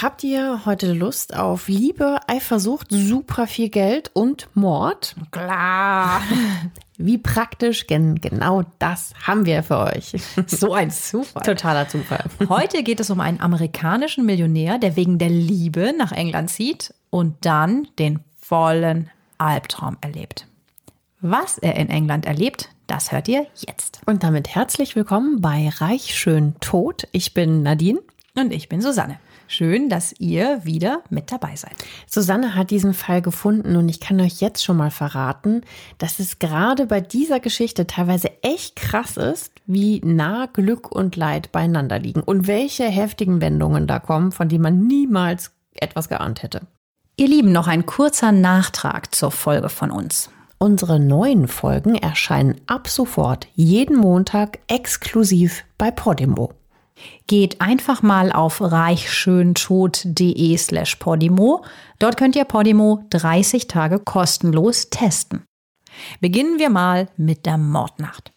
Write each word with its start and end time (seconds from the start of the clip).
Habt 0.00 0.24
ihr 0.24 0.64
heute 0.64 0.94
Lust 0.94 1.36
auf 1.36 1.68
Liebe, 1.68 2.18
Eifersucht, 2.26 2.86
super 2.88 3.46
viel 3.46 3.68
Geld 3.68 4.10
und 4.14 4.48
Mord? 4.54 5.14
Klar. 5.30 6.22
Wie 6.96 7.18
praktisch, 7.18 7.86
denn 7.86 8.20
genau 8.20 8.62
das 8.78 9.12
haben 9.26 9.44
wir 9.44 9.62
für 9.62 9.78
euch. 9.78 10.14
So 10.46 10.72
ein 10.72 10.90
Zufall. 10.90 11.42
Totaler 11.42 11.88
Zufall. 11.88 12.24
Heute 12.48 12.82
geht 12.82 13.00
es 13.00 13.10
um 13.10 13.20
einen 13.20 13.40
amerikanischen 13.40 14.24
Millionär, 14.24 14.78
der 14.78 14.96
wegen 14.96 15.18
der 15.18 15.30
Liebe 15.30 15.92
nach 15.96 16.12
England 16.12 16.50
zieht 16.50 16.94
und 17.10 17.44
dann 17.44 17.86
den 17.98 18.20
vollen 18.40 19.10
Albtraum 19.36 19.98
erlebt. 20.00 20.46
Was 21.20 21.58
er 21.58 21.76
in 21.76 21.90
England 21.90 22.24
erlebt, 22.24 22.70
das 22.86 23.12
hört 23.12 23.28
ihr 23.28 23.46
jetzt. 23.54 24.00
Und 24.06 24.22
damit 24.22 24.54
herzlich 24.54 24.96
willkommen 24.96 25.42
bei 25.42 25.68
Reich 25.68 26.14
schön 26.14 26.54
tot. 26.60 27.06
Ich 27.12 27.34
bin 27.34 27.62
Nadine. 27.62 28.00
Und 28.34 28.52
ich 28.52 28.70
bin 28.70 28.80
Susanne. 28.80 29.18
Schön, 29.52 29.90
dass 29.90 30.18
ihr 30.18 30.64
wieder 30.64 31.02
mit 31.10 31.30
dabei 31.30 31.56
seid. 31.56 31.74
Susanne 32.06 32.54
hat 32.54 32.70
diesen 32.70 32.94
Fall 32.94 33.20
gefunden 33.20 33.76
und 33.76 33.86
ich 33.90 34.00
kann 34.00 34.18
euch 34.18 34.40
jetzt 34.40 34.64
schon 34.64 34.78
mal 34.78 34.90
verraten, 34.90 35.60
dass 35.98 36.20
es 36.20 36.38
gerade 36.38 36.86
bei 36.86 37.02
dieser 37.02 37.38
Geschichte 37.38 37.86
teilweise 37.86 38.30
echt 38.40 38.76
krass 38.76 39.18
ist, 39.18 39.52
wie 39.66 40.00
nah 40.02 40.46
Glück 40.46 40.90
und 40.90 41.16
Leid 41.16 41.52
beieinander 41.52 41.98
liegen 41.98 42.22
und 42.22 42.46
welche 42.46 42.84
heftigen 42.84 43.42
Wendungen 43.42 43.86
da 43.86 43.98
kommen, 43.98 44.32
von 44.32 44.48
denen 44.48 44.62
man 44.62 44.86
niemals 44.86 45.50
etwas 45.74 46.08
geahnt 46.08 46.42
hätte. 46.42 46.62
Ihr 47.18 47.28
Lieben, 47.28 47.52
noch 47.52 47.66
ein 47.66 47.84
kurzer 47.84 48.32
Nachtrag 48.32 49.14
zur 49.14 49.32
Folge 49.32 49.68
von 49.68 49.90
uns. 49.90 50.30
Unsere 50.56 50.98
neuen 50.98 51.46
Folgen 51.46 51.94
erscheinen 51.94 52.58
ab 52.66 52.88
sofort 52.88 53.48
jeden 53.54 53.98
Montag 53.98 54.60
exklusiv 54.66 55.64
bei 55.76 55.90
Podimo. 55.90 56.54
Geht 57.26 57.60
einfach 57.60 58.02
mal 58.02 58.32
auf 58.32 58.60
reichschöntod.de 58.60 60.56
slash 60.56 60.96
Podimo. 60.96 61.64
Dort 61.98 62.16
könnt 62.16 62.36
ihr 62.36 62.44
Podimo 62.44 63.04
30 63.10 63.68
Tage 63.68 63.98
kostenlos 63.98 64.90
testen. 64.90 65.44
Beginnen 66.20 66.58
wir 66.58 66.70
mal 66.70 67.08
mit 67.16 67.46
der 67.46 67.58
Mordnacht. 67.58 68.32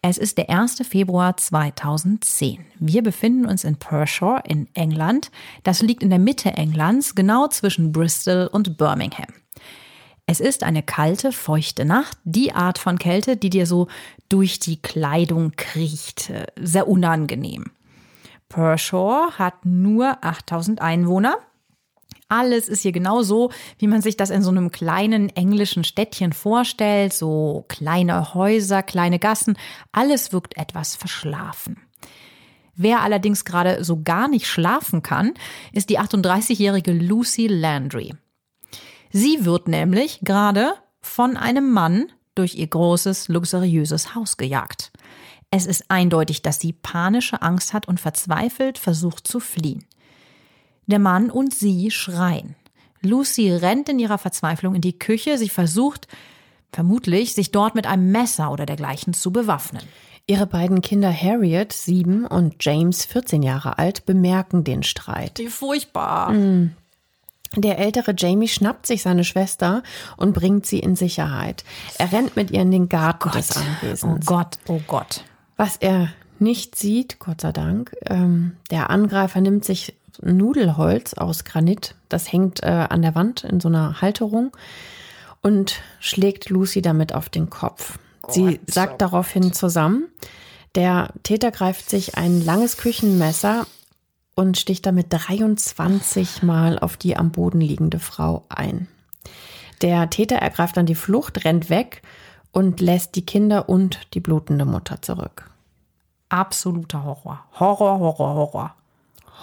Es 0.00 0.16
ist 0.16 0.38
der 0.38 0.48
1. 0.48 0.86
Februar 0.88 1.36
2010. 1.36 2.64
Wir 2.78 3.02
befinden 3.02 3.46
uns 3.46 3.64
in 3.64 3.76
Pershore 3.76 4.42
in 4.46 4.68
England. 4.74 5.32
Das 5.64 5.82
liegt 5.82 6.04
in 6.04 6.10
der 6.10 6.20
Mitte 6.20 6.50
Englands, 6.50 7.16
genau 7.16 7.48
zwischen 7.48 7.90
Bristol 7.90 8.48
und 8.52 8.78
Birmingham. 8.78 9.26
Es 10.26 10.40
ist 10.40 10.62
eine 10.62 10.82
kalte, 10.82 11.32
feuchte 11.32 11.84
Nacht, 11.84 12.18
die 12.22 12.52
Art 12.52 12.78
von 12.78 12.98
Kälte, 12.98 13.36
die 13.36 13.50
dir 13.50 13.66
so 13.66 13.88
durch 14.28 14.60
die 14.60 14.80
Kleidung 14.80 15.52
kriecht. 15.56 16.30
Sehr 16.60 16.86
unangenehm. 16.86 17.72
Pershore 18.48 19.38
hat 19.38 19.64
nur 19.64 20.24
8000 20.24 20.80
Einwohner. 20.80 21.36
Alles 22.28 22.68
ist 22.68 22.82
hier 22.82 22.92
genau 22.92 23.22
so, 23.22 23.50
wie 23.78 23.86
man 23.86 24.02
sich 24.02 24.16
das 24.16 24.30
in 24.30 24.42
so 24.42 24.50
einem 24.50 24.70
kleinen 24.70 25.30
englischen 25.30 25.84
Städtchen 25.84 26.32
vorstellt. 26.32 27.12
So 27.12 27.64
kleine 27.68 28.34
Häuser, 28.34 28.82
kleine 28.82 29.18
Gassen. 29.18 29.56
Alles 29.92 30.32
wirkt 30.32 30.56
etwas 30.56 30.94
verschlafen. 30.94 31.80
Wer 32.74 33.02
allerdings 33.02 33.44
gerade 33.44 33.82
so 33.82 34.02
gar 34.02 34.28
nicht 34.28 34.46
schlafen 34.46 35.02
kann, 35.02 35.34
ist 35.72 35.90
die 35.90 35.98
38-jährige 35.98 36.92
Lucy 36.92 37.48
Landry. 37.48 38.14
Sie 39.10 39.44
wird 39.44 39.68
nämlich 39.68 40.20
gerade 40.22 40.74
von 41.00 41.36
einem 41.36 41.72
Mann 41.72 42.06
durch 42.34 42.54
ihr 42.54 42.68
großes, 42.68 43.28
luxuriöses 43.28 44.14
Haus 44.14 44.36
gejagt. 44.36 44.92
Es 45.50 45.66
ist 45.66 45.84
eindeutig, 45.88 46.42
dass 46.42 46.60
sie 46.60 46.72
panische 46.72 47.40
Angst 47.40 47.72
hat 47.72 47.88
und 47.88 48.00
verzweifelt 48.00 48.78
versucht 48.78 49.26
zu 49.26 49.40
fliehen. 49.40 49.84
Der 50.86 50.98
Mann 50.98 51.30
und 51.30 51.54
sie 51.54 51.90
schreien. 51.90 52.54
Lucy 53.00 53.52
rennt 53.52 53.88
in 53.88 53.98
ihrer 53.98 54.18
Verzweiflung 54.18 54.74
in 54.74 54.80
die 54.80 54.98
Küche. 54.98 55.38
Sie 55.38 55.48
versucht, 55.48 56.08
vermutlich, 56.72 57.34
sich 57.34 57.50
dort 57.50 57.74
mit 57.74 57.86
einem 57.86 58.10
Messer 58.10 58.50
oder 58.50 58.66
dergleichen 58.66 59.14
zu 59.14 59.32
bewaffnen. 59.32 59.82
Ihre 60.26 60.46
beiden 60.46 60.82
Kinder 60.82 61.10
Harriet, 61.10 61.72
sieben, 61.72 62.26
und 62.26 62.56
James, 62.60 63.06
14 63.06 63.42
Jahre 63.42 63.78
alt, 63.78 64.04
bemerken 64.04 64.64
den 64.64 64.82
Streit. 64.82 65.38
Wie 65.38 65.48
furchtbar. 65.48 66.32
Mm. 66.32 66.74
Der 67.56 67.78
ältere 67.78 68.14
Jamie 68.16 68.48
schnappt 68.48 68.86
sich 68.86 69.00
seine 69.00 69.24
Schwester 69.24 69.82
und 70.18 70.34
bringt 70.34 70.66
sie 70.66 70.80
in 70.80 70.96
Sicherheit. 70.96 71.64
Er 71.96 72.12
rennt 72.12 72.36
mit 72.36 72.50
ihr 72.50 72.60
in 72.60 72.70
den 72.70 72.90
Garten 72.90 73.30
Gott. 73.30 73.36
des 73.36 73.56
Anwesens. 73.56 74.04
Oh 74.04 74.26
Gott, 74.26 74.58
oh 74.66 74.80
Gott. 74.86 75.24
Was 75.58 75.76
er 75.76 76.08
nicht 76.38 76.76
sieht, 76.76 77.18
Gott 77.18 77.40
sei 77.40 77.50
Dank, 77.50 77.94
ähm, 78.06 78.56
der 78.70 78.90
Angreifer 78.90 79.40
nimmt 79.40 79.64
sich 79.64 79.94
Nudelholz 80.22 81.14
aus 81.14 81.44
Granit, 81.44 81.96
das 82.08 82.32
hängt 82.32 82.62
äh, 82.62 82.86
an 82.88 83.02
der 83.02 83.16
Wand 83.16 83.42
in 83.42 83.58
so 83.58 83.68
einer 83.68 84.00
Halterung 84.00 84.56
und 85.42 85.82
schlägt 85.98 86.48
Lucy 86.48 86.80
damit 86.80 87.12
auf 87.12 87.28
den 87.28 87.50
Kopf. 87.50 87.98
Gott, 88.22 88.34
Sie 88.34 88.60
sagt 88.66 88.92
so 88.92 88.98
daraufhin 88.98 89.52
zusammen. 89.52 90.06
Der 90.76 91.10
Täter 91.24 91.50
greift 91.50 91.90
sich 91.90 92.16
ein 92.16 92.44
langes 92.44 92.76
Küchenmesser 92.76 93.66
und 94.36 94.58
sticht 94.58 94.86
damit 94.86 95.06
23 95.10 96.44
Mal 96.44 96.78
auf 96.78 96.96
die 96.96 97.16
am 97.16 97.32
Boden 97.32 97.60
liegende 97.60 97.98
Frau 97.98 98.44
ein. 98.48 98.86
Der 99.82 100.08
Täter 100.08 100.36
ergreift 100.36 100.76
dann 100.76 100.86
die 100.86 100.94
Flucht, 100.94 101.44
rennt 101.44 101.68
weg 101.68 102.02
und 102.58 102.80
lässt 102.80 103.14
die 103.14 103.24
Kinder 103.24 103.68
und 103.68 104.00
die 104.14 104.20
blutende 104.20 104.64
Mutter 104.64 105.00
zurück. 105.00 105.48
Absoluter 106.28 107.04
Horror. 107.04 107.44
Horror, 107.60 108.00
Horror, 108.00 108.34
Horror. 108.34 108.74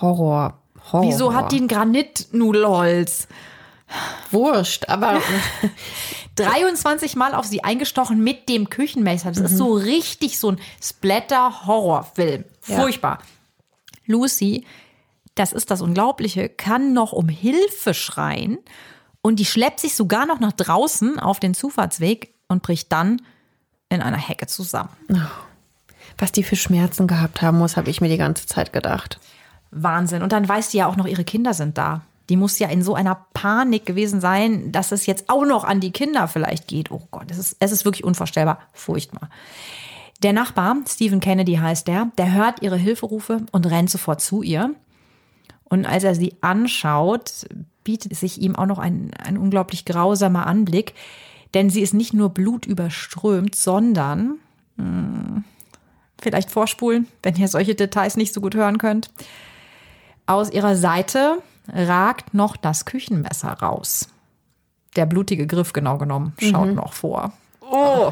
Horror. 0.01 0.53
Horror. 0.91 1.07
Wieso 1.07 1.33
hat 1.33 1.53
die 1.53 1.61
ein 1.61 1.69
Granitnudelholz? 1.69 3.29
Wurscht, 4.31 4.89
aber 4.89 5.21
23 6.35 7.15
Mal 7.15 7.35
auf 7.35 7.45
sie 7.45 7.63
eingestochen 7.63 8.21
mit 8.21 8.49
dem 8.49 8.69
Küchenmesser. 8.69 9.29
Das 9.29 9.39
mhm. 9.39 9.45
ist 9.45 9.57
so 9.57 9.73
richtig 9.75 10.37
so 10.37 10.51
ein 10.51 10.59
Splatter-Horrorfilm. 10.83 12.43
Furchtbar. 12.59 13.19
Ja. 13.21 14.13
Lucy, 14.13 14.65
das 15.35 15.53
ist 15.53 15.71
das 15.71 15.81
Unglaubliche, 15.81 16.49
kann 16.49 16.91
noch 16.91 17.13
um 17.13 17.29
Hilfe 17.29 17.93
schreien 17.93 18.57
und 19.21 19.37
die 19.39 19.45
schleppt 19.45 19.79
sich 19.79 19.95
sogar 19.95 20.25
noch 20.25 20.41
nach 20.41 20.51
draußen 20.51 21.17
auf 21.17 21.39
den 21.39 21.53
Zufahrtsweg 21.53 22.34
und 22.47 22.63
bricht 22.63 22.91
dann 22.91 23.21
in 23.89 24.01
einer 24.01 24.17
Hecke 24.17 24.47
zusammen. 24.47 24.89
Oh. 25.11 25.15
Was 26.17 26.31
die 26.31 26.43
für 26.43 26.55
Schmerzen 26.55 27.07
gehabt 27.07 27.41
haben 27.41 27.57
muss, 27.57 27.77
habe 27.77 27.89
ich 27.89 28.01
mir 28.01 28.09
die 28.09 28.17
ganze 28.17 28.45
Zeit 28.45 28.73
gedacht. 28.73 29.19
Wahnsinn. 29.71 30.21
Und 30.23 30.31
dann 30.31 30.47
weiß 30.47 30.71
sie 30.71 30.77
ja 30.77 30.87
auch 30.87 30.95
noch, 30.95 31.07
ihre 31.07 31.23
Kinder 31.23 31.53
sind 31.53 31.77
da. 31.77 32.01
Die 32.29 32.37
muss 32.37 32.57
ja 32.57 32.69
in 32.69 32.81
so 32.81 32.95
einer 32.95 33.25
Panik 33.33 33.85
gewesen 33.85 34.19
sein, 34.19 34.71
dass 34.71 34.91
es 34.91 35.05
jetzt 35.05 35.29
auch 35.29 35.45
noch 35.45 35.63
an 35.63 35.79
die 35.79 35.91
Kinder 35.91 36.27
vielleicht 36.27 36.67
geht. 36.67 36.89
Oh 36.89 37.07
Gott, 37.11 37.29
es 37.29 37.37
ist, 37.37 37.57
es 37.59 37.71
ist 37.71 37.85
wirklich 37.85 38.03
unvorstellbar. 38.03 38.59
Furchtbar. 38.73 39.29
Der 40.23 40.33
Nachbar, 40.33 40.77
Stephen 40.87 41.19
Kennedy 41.19 41.55
heißt 41.55 41.87
der, 41.87 42.07
der 42.17 42.33
hört 42.33 42.61
ihre 42.61 42.77
Hilferufe 42.77 43.41
und 43.51 43.69
rennt 43.69 43.89
sofort 43.89 44.21
zu 44.21 44.41
ihr. 44.41 44.73
Und 45.65 45.85
als 45.85 46.03
er 46.03 46.15
sie 46.15 46.35
anschaut, 46.41 47.47
bietet 47.83 48.15
sich 48.15 48.41
ihm 48.41 48.55
auch 48.55 48.65
noch 48.65 48.79
ein, 48.79 49.11
ein 49.23 49.37
unglaublich 49.37 49.85
grausamer 49.85 50.47
Anblick. 50.47 50.93
Denn 51.55 51.69
sie 51.69 51.81
ist 51.81 51.93
nicht 51.93 52.13
nur 52.13 52.29
blutüberströmt, 52.29 53.55
sondern 53.55 54.39
mh, 54.75 54.85
hm, 54.85 55.43
vielleicht 56.21 56.51
vorspulen, 56.51 57.07
wenn 57.23 57.35
ihr 57.35 57.47
solche 57.47 57.73
Details 57.73 58.17
nicht 58.17 58.33
so 58.33 58.41
gut 58.41 58.55
hören 58.55 58.77
könnt. 58.77 59.09
Aus 60.27 60.51
ihrer 60.51 60.75
Seite 60.75 61.41
ragt 61.67 62.33
noch 62.33 62.57
das 62.57 62.85
Küchenmesser 62.85 63.51
raus. 63.53 64.09
Der 64.95 65.05
blutige 65.05 65.47
Griff 65.47 65.73
genau 65.73 65.97
genommen 65.97 66.33
schaut 66.37 66.67
mhm. 66.69 66.75
noch 66.75 66.93
vor. 66.93 67.33
Oh! 67.61 68.11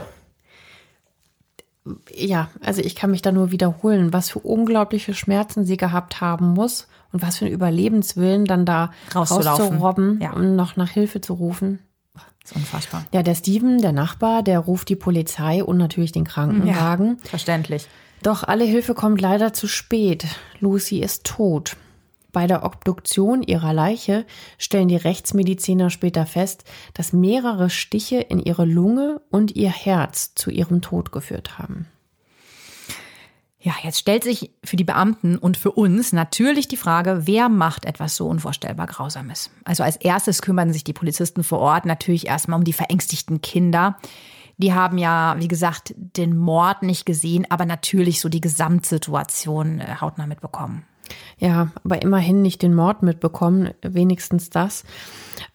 Ja, 2.13 2.49
also 2.61 2.81
ich 2.81 2.95
kann 2.95 3.11
mich 3.11 3.21
da 3.21 3.33
nur 3.33 3.51
wiederholen, 3.51 4.13
was 4.13 4.29
für 4.29 4.39
unglaubliche 4.39 5.13
Schmerzen 5.13 5.65
sie 5.65 5.75
gehabt 5.75 6.21
haben 6.21 6.53
muss 6.53 6.87
Und 7.11 7.21
was 7.21 7.37
für 7.37 7.45
ein 7.45 7.51
Überlebenswillen, 7.51 8.45
dann 8.45 8.65
da 8.65 8.91
Rauszulaufen. 9.13 9.65
rauszurobben 9.65 10.21
Ja. 10.21 10.31
und 10.31 10.55
noch 10.55 10.77
nach 10.77 10.89
Hilfe 10.89 11.19
zu 11.19 11.33
rufen. 11.33 11.79
Das 12.43 12.51
ist 12.51 12.57
unfassbar. 12.57 13.05
Ja, 13.13 13.23
der 13.23 13.35
Steven, 13.35 13.81
der 13.81 13.93
Nachbar, 13.93 14.43
der 14.43 14.59
ruft 14.59 14.89
die 14.89 14.95
Polizei 14.95 15.63
und 15.63 15.77
natürlich 15.77 16.11
den 16.11 16.25
Krankenwagen. 16.25 17.17
Verständlich. 17.19 17.87
Doch 18.21 18.43
alle 18.43 18.65
Hilfe 18.65 18.93
kommt 18.93 19.21
leider 19.21 19.53
zu 19.53 19.67
spät. 19.67 20.25
Lucy 20.59 20.99
ist 20.99 21.23
tot. 21.25 21.77
Bei 22.33 22.47
der 22.47 22.63
Obduktion 22.63 23.43
ihrer 23.43 23.73
Leiche 23.73 24.25
stellen 24.57 24.87
die 24.87 24.95
Rechtsmediziner 24.95 25.89
später 25.89 26.25
fest, 26.25 26.63
dass 26.93 27.13
mehrere 27.13 27.69
Stiche 27.69 28.19
in 28.19 28.39
ihre 28.39 28.65
Lunge 28.65 29.21
und 29.29 29.55
ihr 29.55 29.69
Herz 29.69 30.33
zu 30.33 30.49
ihrem 30.49 30.81
Tod 30.81 31.11
geführt 31.11 31.59
haben. 31.59 31.87
Ja, 33.63 33.73
jetzt 33.81 33.97
stellt 33.97 34.25
sich 34.25 34.51
für 34.65 34.75
die 34.75 34.83
Beamten 34.83 35.37
und 35.37 35.55
für 35.55 35.71
uns 35.71 36.11
natürlich 36.11 36.67
die 36.67 36.75
Frage, 36.75 37.21
wer 37.23 37.47
macht 37.47 37.85
etwas 37.85 38.17
so 38.17 38.27
unvorstellbar 38.27 38.87
Grausames? 38.87 39.51
Also 39.63 39.83
als 39.83 39.95
erstes 39.95 40.41
kümmern 40.41 40.73
sich 40.73 40.83
die 40.83 40.91
Polizisten 40.91 41.45
vor 41.45 41.59
Ort 41.59 41.85
natürlich 41.85 42.27
erstmal 42.27 42.59
um 42.59 42.65
die 42.65 42.73
verängstigten 42.73 43.39
Kinder. 43.39 43.97
Die 44.57 44.73
haben 44.73 44.97
ja, 44.97 45.37
wie 45.39 45.47
gesagt, 45.47 45.95
den 45.95 46.35
Mord 46.35 46.83
nicht 46.83 47.05
gesehen, 47.05 47.45
aber 47.49 47.65
natürlich 47.65 48.19
so 48.19 48.27
die 48.27 48.41
Gesamtsituation 48.41 49.79
äh, 49.79 49.95
hautnah 50.01 50.27
mitbekommen. 50.27 50.83
Ja, 51.37 51.69
aber 51.85 52.01
immerhin 52.01 52.41
nicht 52.41 52.61
den 52.61 52.73
Mord 52.73 53.01
mitbekommen, 53.01 53.71
wenigstens 53.81 54.49
das. 54.49 54.83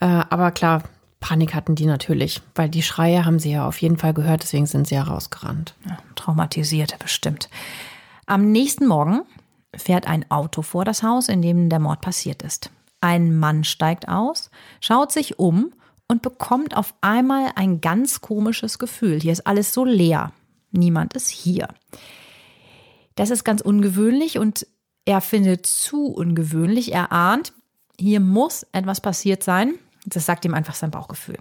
Äh, 0.01 0.07
aber 0.07 0.51
klar, 0.53 0.83
Panik 1.21 1.55
hatten 1.55 1.75
die 1.75 1.87
natürlich, 1.87 2.41
weil 2.55 2.71
die 2.71 2.83
Schreie 2.83 3.27
haben 3.27 3.39
sie 3.39 3.53
ja 3.53 3.67
auf 3.67 3.83
jeden 3.83 3.99
Fall 3.99 4.15
gehört, 4.15 4.43
deswegen 4.43 4.67
sind 4.67 4.89
sie 4.89 4.95
ja 4.95 5.03
rausgerannt. 5.03 5.75
Ja, 5.87 5.99
traumatisierte 6.15 6.97
bestimmt. 6.99 7.51
Am 8.29 8.53
nächsten 8.53 8.87
Morgen 8.87 9.23
fährt 9.75 10.07
ein 10.07 10.31
Auto 10.31 10.61
vor 10.61 10.85
das 10.85 11.03
Haus, 11.03 11.31
in 11.31 11.41
dem 11.41 11.71
der 11.71 11.79
Mord 11.79 12.03
passiert 12.03 12.43
ist. 12.43 12.71
Ein 13.01 13.39
Mann 13.39 13.65
steigt 13.65 14.07
aus, 14.07 14.51
schaut 14.83 15.13
sich 15.13 15.39
um 15.39 15.73
und 16.09 16.21
bekommt 16.21 16.77
auf 16.77 16.93
einmal 17.01 17.53
ein 17.55 17.81
ganz 17.81 18.21
komisches 18.21 18.79
Gefühl. 18.79 19.19
Hier 19.19 19.33
ist 19.33 19.47
alles 19.47 19.73
so 19.73 19.87
leer. 19.87 20.33
Niemand 20.73 21.15
ist 21.15 21.31
hier. 21.31 21.69
Das 23.15 23.31
ist 23.31 23.45
ganz 23.45 23.63
ungewöhnlich 23.63 24.39
und 24.39 24.67
er 25.07 25.23
findet 25.23 25.65
zu 25.65 26.09
ungewöhnlich. 26.09 26.93
Er 26.93 27.11
ahnt, 27.13 27.55
hier 27.99 28.21
muss 28.21 28.67
etwas 28.73 29.01
passiert 29.01 29.43
sein. 29.43 29.77
Das 30.05 30.27
sagt 30.27 30.45
ihm 30.45 30.53
einfach 30.53 30.75
sein 30.75 30.91
Bauchgefühl. 30.91 31.39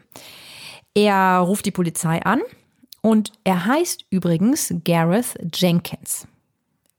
Er 0.93 1.39
ruft 1.39 1.65
die 1.65 1.71
Polizei 1.71 2.23
an 2.23 2.39
und 3.01 3.33
er 3.43 3.65
heißt 3.65 4.05
übrigens 4.09 4.73
Gareth 4.85 5.37
Jenkins. 5.53 6.29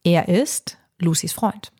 Er 0.04 0.28
ist 0.28 0.78
Lucys 0.98 1.32
Freund. 1.32 1.72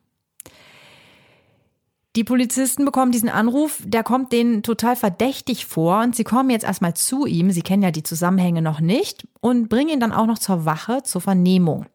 Die 2.17 2.25
Polizisten 2.25 2.85
bekommen 2.85 3.13
diesen 3.13 3.29
Anruf, 3.29 3.81
der 3.85 4.03
kommt 4.03 4.33
denen 4.33 4.63
total 4.63 4.97
verdächtig 4.97 5.67
vor 5.67 6.01
und 6.01 6.17
sie 6.17 6.25
kommen 6.25 6.51
jetzt 6.51 6.65
erstmal 6.65 6.95
zu 6.95 7.27
ihm, 7.27 7.53
sie 7.53 7.63
kennen 7.63 7.83
ja 7.83 7.93
die 7.93 8.03
Zusammenhänge 8.03 8.61
noch 8.61 8.81
nicht 8.81 9.29
und 9.41 9.69
bringen 9.69 9.91
ihn 9.91 10.01
dann 10.01 10.13
auch 10.13 10.27
noch 10.27 10.39
zur 10.39 10.65
Wache, 10.65 11.03
zur 11.05 11.21
Vernehmung. 11.21 11.87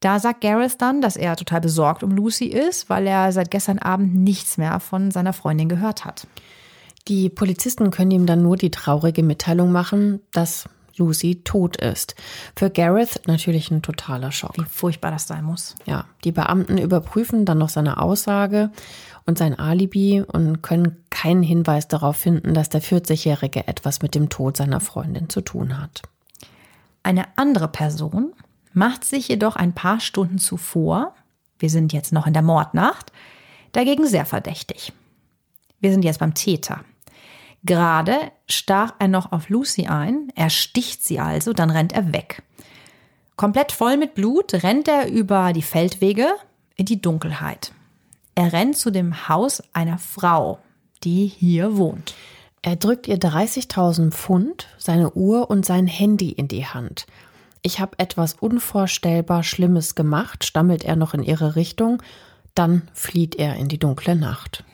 Da 0.00 0.20
sagt 0.20 0.42
Gareth 0.42 0.80
dann, 0.80 1.00
dass 1.00 1.16
er 1.16 1.36
total 1.36 1.60
besorgt 1.60 2.02
um 2.02 2.10
Lucy 2.12 2.46
ist, 2.46 2.88
weil 2.88 3.06
er 3.06 3.32
seit 3.32 3.50
gestern 3.50 3.78
Abend 3.78 4.14
nichts 4.14 4.58
mehr 4.58 4.80
von 4.80 5.10
seiner 5.10 5.32
Freundin 5.32 5.68
gehört 5.68 6.04
hat. 6.04 6.26
Die 7.08 7.28
Polizisten 7.28 7.90
können 7.90 8.10
ihm 8.10 8.26
dann 8.26 8.42
nur 8.42 8.56
die 8.56 8.70
traurige 8.70 9.22
Mitteilung 9.22 9.72
machen, 9.72 10.20
dass 10.32 10.68
Lucy 10.96 11.42
tot 11.44 11.76
ist. 11.76 12.14
Für 12.56 12.70
Gareth 12.70 13.22
natürlich 13.26 13.70
ein 13.70 13.82
totaler 13.82 14.32
Schock. 14.32 14.56
Wie 14.56 14.64
furchtbar 14.64 15.10
das 15.10 15.26
sein 15.26 15.44
muss. 15.44 15.74
Ja, 15.86 16.06
die 16.24 16.32
Beamten 16.32 16.78
überprüfen 16.78 17.44
dann 17.44 17.58
noch 17.58 17.68
seine 17.68 18.00
Aussage 18.00 18.70
und 19.26 19.38
sein 19.38 19.58
Alibi 19.58 20.22
und 20.22 20.62
können 20.62 21.04
keinen 21.10 21.42
Hinweis 21.42 21.88
darauf 21.88 22.16
finden, 22.16 22.54
dass 22.54 22.68
der 22.68 22.82
40-Jährige 22.82 23.66
etwas 23.66 24.02
mit 24.02 24.14
dem 24.14 24.28
Tod 24.28 24.56
seiner 24.56 24.80
Freundin 24.80 25.28
zu 25.28 25.40
tun 25.40 25.80
hat. 25.80 26.02
Eine 27.02 27.26
andere 27.36 27.68
Person 27.68 28.32
macht 28.72 29.04
sich 29.04 29.28
jedoch 29.28 29.56
ein 29.56 29.72
paar 29.72 30.00
Stunden 30.00 30.38
zuvor, 30.38 31.14
wir 31.58 31.70
sind 31.70 31.92
jetzt 31.92 32.12
noch 32.12 32.26
in 32.26 32.32
der 32.32 32.42
Mordnacht, 32.42 33.12
dagegen 33.72 34.06
sehr 34.06 34.26
verdächtig. 34.26 34.92
Wir 35.80 35.92
sind 35.92 36.04
jetzt 36.04 36.18
beim 36.18 36.34
Täter. 36.34 36.80
Gerade 37.64 38.30
stach 38.46 38.94
er 38.98 39.08
noch 39.08 39.32
auf 39.32 39.48
Lucy 39.48 39.86
ein, 39.86 40.28
er 40.34 40.50
sticht 40.50 41.02
sie 41.02 41.18
also, 41.18 41.52
dann 41.52 41.70
rennt 41.70 41.92
er 41.92 42.12
weg. 42.12 42.42
Komplett 43.36 43.72
voll 43.72 43.96
mit 43.96 44.14
Blut 44.14 44.54
rennt 44.62 44.86
er 44.86 45.10
über 45.10 45.52
die 45.52 45.62
Feldwege 45.62 46.28
in 46.76 46.86
die 46.86 47.00
Dunkelheit. 47.00 47.72
Er 48.34 48.52
rennt 48.52 48.76
zu 48.76 48.90
dem 48.90 49.28
Haus 49.28 49.62
einer 49.72 49.98
Frau, 49.98 50.58
die 51.04 51.26
hier 51.26 51.76
wohnt. 51.76 52.14
Er 52.62 52.76
drückt 52.76 53.08
ihr 53.08 53.18
30.000 53.18 54.10
Pfund, 54.10 54.68
seine 54.78 55.12
Uhr 55.12 55.50
und 55.50 55.64
sein 55.66 55.86
Handy 55.86 56.30
in 56.30 56.48
die 56.48 56.66
Hand. 56.66 57.06
Ich 57.62 57.80
habe 57.80 57.98
etwas 57.98 58.34
unvorstellbar 58.34 59.42
Schlimmes 59.42 59.94
gemacht, 59.94 60.44
stammelt 60.44 60.84
er 60.84 60.96
noch 60.96 61.14
in 61.14 61.22
ihre 61.22 61.56
Richtung. 61.56 62.02
Dann 62.54 62.88
flieht 62.92 63.36
er 63.36 63.56
in 63.56 63.68
die 63.68 63.78
dunkle 63.78 64.16
Nacht. 64.16 64.64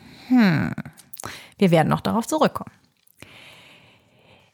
Wir 1.58 1.70
werden 1.70 1.88
noch 1.88 2.00
darauf 2.00 2.26
zurückkommen. 2.26 2.72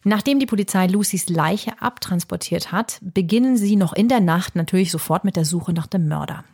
Nachdem 0.09 0.39
die 0.39 0.47
Polizei 0.47 0.87
Lucys 0.87 1.29
Leiche 1.29 1.83
abtransportiert 1.83 2.71
hat, 2.71 3.01
beginnen 3.01 3.57
sie 3.57 3.75
noch 3.75 3.93
in 3.93 4.07
der 4.09 4.21
Nacht 4.21 4.55
natürlich 4.55 4.93
sofort 4.93 5.25
mit 5.25 5.35
der 5.35 5.45
Suche 5.45 5.73
nach 5.73 5.89
dem 5.89 6.07
Mörder. 6.07 6.45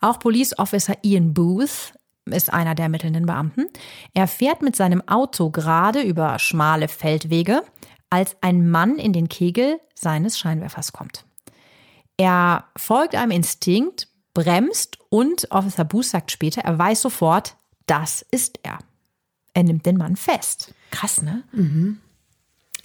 Auch 0.00 0.18
Police 0.18 0.58
Officer 0.58 0.94
Ian 1.02 1.34
Booth 1.34 1.92
ist 2.24 2.54
einer 2.54 2.74
der 2.74 2.84
ermittelnden 2.84 3.26
Beamten. 3.26 3.66
Er 4.14 4.26
fährt 4.26 4.62
mit 4.62 4.76
seinem 4.76 5.06
Auto 5.06 5.50
gerade 5.50 6.00
über 6.00 6.38
schmale 6.38 6.88
Feldwege, 6.88 7.64
als 8.08 8.34
ein 8.40 8.70
Mann 8.70 8.96
in 8.96 9.12
den 9.12 9.28
Kegel 9.28 9.78
seines 9.94 10.38
Scheinwerfers 10.38 10.92
kommt. 10.92 11.26
Er 12.16 12.64
folgt 12.78 13.14
einem 13.14 13.32
Instinkt, 13.32 14.08
bremst 14.32 14.96
und 15.10 15.50
Officer 15.50 15.84
Booth 15.84 16.06
sagt 16.06 16.32
später, 16.32 16.62
er 16.62 16.78
weiß 16.78 17.02
sofort, 17.02 17.56
das 17.84 18.24
ist 18.30 18.58
er. 18.62 18.78
Er 19.52 19.64
nimmt 19.64 19.84
den 19.84 19.98
Mann 19.98 20.16
fest. 20.16 20.72
Krass, 20.90 21.20
ne? 21.20 21.42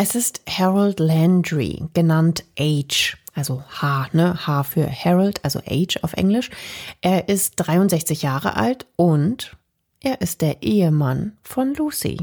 Es 0.04 0.16
ist 0.16 0.42
Harold 0.50 1.00
Landry, 1.00 1.84
genannt 1.94 2.44
H, 2.58 3.16
also 3.36 3.62
H, 3.70 4.08
ne? 4.14 4.48
H 4.48 4.64
für 4.64 4.90
Harold, 4.90 5.46
also 5.46 5.60
H 5.60 6.00
auf 6.02 6.14
Englisch. 6.14 6.50
Er 7.02 7.30
ist 7.30 7.54
63 7.58 8.24
Jahre 8.24 8.56
alt 8.56 8.88
und 8.96 9.56
er 10.00 10.20
ist 10.22 10.42
der 10.42 10.64
Ehemann 10.64 11.38
von 11.44 11.76
Lucy. 11.76 12.18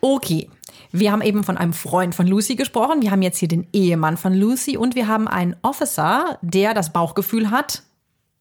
Okay. 0.00 0.50
Wir 0.90 1.12
haben 1.12 1.22
eben 1.22 1.44
von 1.44 1.56
einem 1.56 1.74
Freund 1.74 2.16
von 2.16 2.26
Lucy 2.26 2.56
gesprochen. 2.56 3.02
Wir 3.02 3.12
haben 3.12 3.22
jetzt 3.22 3.38
hier 3.38 3.46
den 3.46 3.68
Ehemann 3.72 4.16
von 4.16 4.34
Lucy 4.34 4.76
und 4.76 4.96
wir 4.96 5.06
haben 5.06 5.28
einen 5.28 5.54
Officer, 5.62 6.40
der 6.42 6.74
das 6.74 6.92
Bauchgefühl 6.92 7.52
hat, 7.52 7.84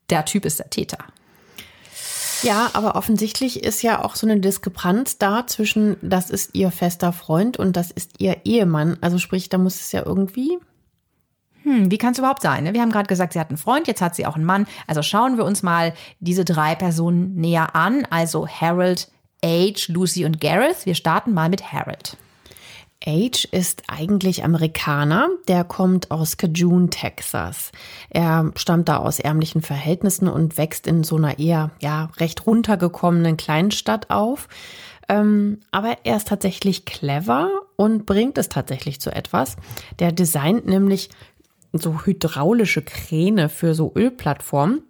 der 0.10 0.25
Typ 0.25 0.44
ist 0.44 0.58
der 0.58 0.72
Täter. 0.72 0.98
Ja, 2.46 2.70
aber 2.74 2.96
offensichtlich 2.96 3.64
ist 3.64 3.82
ja 3.82 4.04
auch 4.04 4.16
so 4.16 4.28
eine 4.28 4.40
Diskrepanz 4.40 5.18
da 5.18 5.48
zwischen, 5.48 5.98
das 6.02 6.30
ist 6.30 6.52
ihr 6.54 6.72
fester 6.72 7.12
Freund 7.12 7.58
und 7.58 7.75
das 7.75 7.92
ist 7.92 8.12
ihr 8.20 8.38
Ehemann. 8.46 8.98
Also 9.02 9.18
sprich, 9.18 9.50
da 9.50 9.58
muss 9.58 9.75
es 9.75 9.92
ja 9.92 10.04
irgendwie. 10.06 10.60
Hm, 11.64 11.90
wie 11.90 11.98
kann 11.98 12.12
es 12.12 12.20
überhaupt 12.20 12.44
sein? 12.44 12.64
Ne? 12.64 12.74
Wir 12.74 12.82
haben 12.82 12.92
gerade 12.92 13.08
gesagt, 13.08 13.34
sie 13.34 13.40
hat 13.40 13.50
einen 13.50 13.58
Freund, 13.58 13.88
jetzt 13.88 14.02
hat 14.02 14.16
sie 14.16 14.28
auch 14.28 14.36
einen 14.36 14.46
Mann. 14.46 14.68
Also 14.86 15.02
schauen 15.02 15.38
wir 15.38 15.46
uns 15.46 15.64
mal 15.64 15.94
diese 16.20 16.46
drei 16.46 16.75
Personen 16.75 17.36
näher 17.36 17.75
an. 17.75 18.06
Also 18.12 18.48
Harold, 18.48 19.10
Age, 19.44 19.88
Lucy 19.90 20.25
und 20.25 20.40
Gareth. 20.40 20.86
Wir 20.86 20.96
starten 20.96 21.34
mal 21.34 21.50
mit 21.50 21.74
Harold. 21.74 22.18
Age 23.04 23.46
ist 23.52 23.84
eigentlich 23.88 24.44
Amerikaner, 24.44 25.30
der 25.48 25.64
kommt 25.64 26.12
aus 26.12 26.38
Cajun, 26.38 26.90
Texas. 26.90 27.72
Er 28.10 28.52
stammt 28.56 28.90
da 28.90 28.98
aus 28.98 29.20
ärmlichen 29.20 29.62
Verhältnissen 29.62 30.28
und 30.28 30.58
wächst 30.58 30.88
in 30.88 31.04
so 31.04 31.18
einer 31.18 31.40
eher 31.40 31.72
ja 31.82 32.10
recht 32.18 32.46
runtergekommenen 32.46 33.38
Kleinstadt 33.38 34.10
auf. 34.10 34.48
Ähm, 35.08 35.60
aber 35.72 35.98
er 36.04 36.18
ist 36.18 36.28
tatsächlich 36.28 36.86
clever 36.86 37.50
und 37.75 38.06
bringt 38.06 38.38
es 38.38 38.50
tatsächlich 38.50 39.00
zu 39.00 39.12
etwas. 39.12 39.56
Der 40.00 40.12
designt 40.12 40.66
nämlich 40.66 41.10
so 41.74 42.06
hydraulische 42.06 42.82
Kräne 42.82 43.50
für 43.50 43.75
so 43.75 43.92
Ölplattformen 43.96 44.82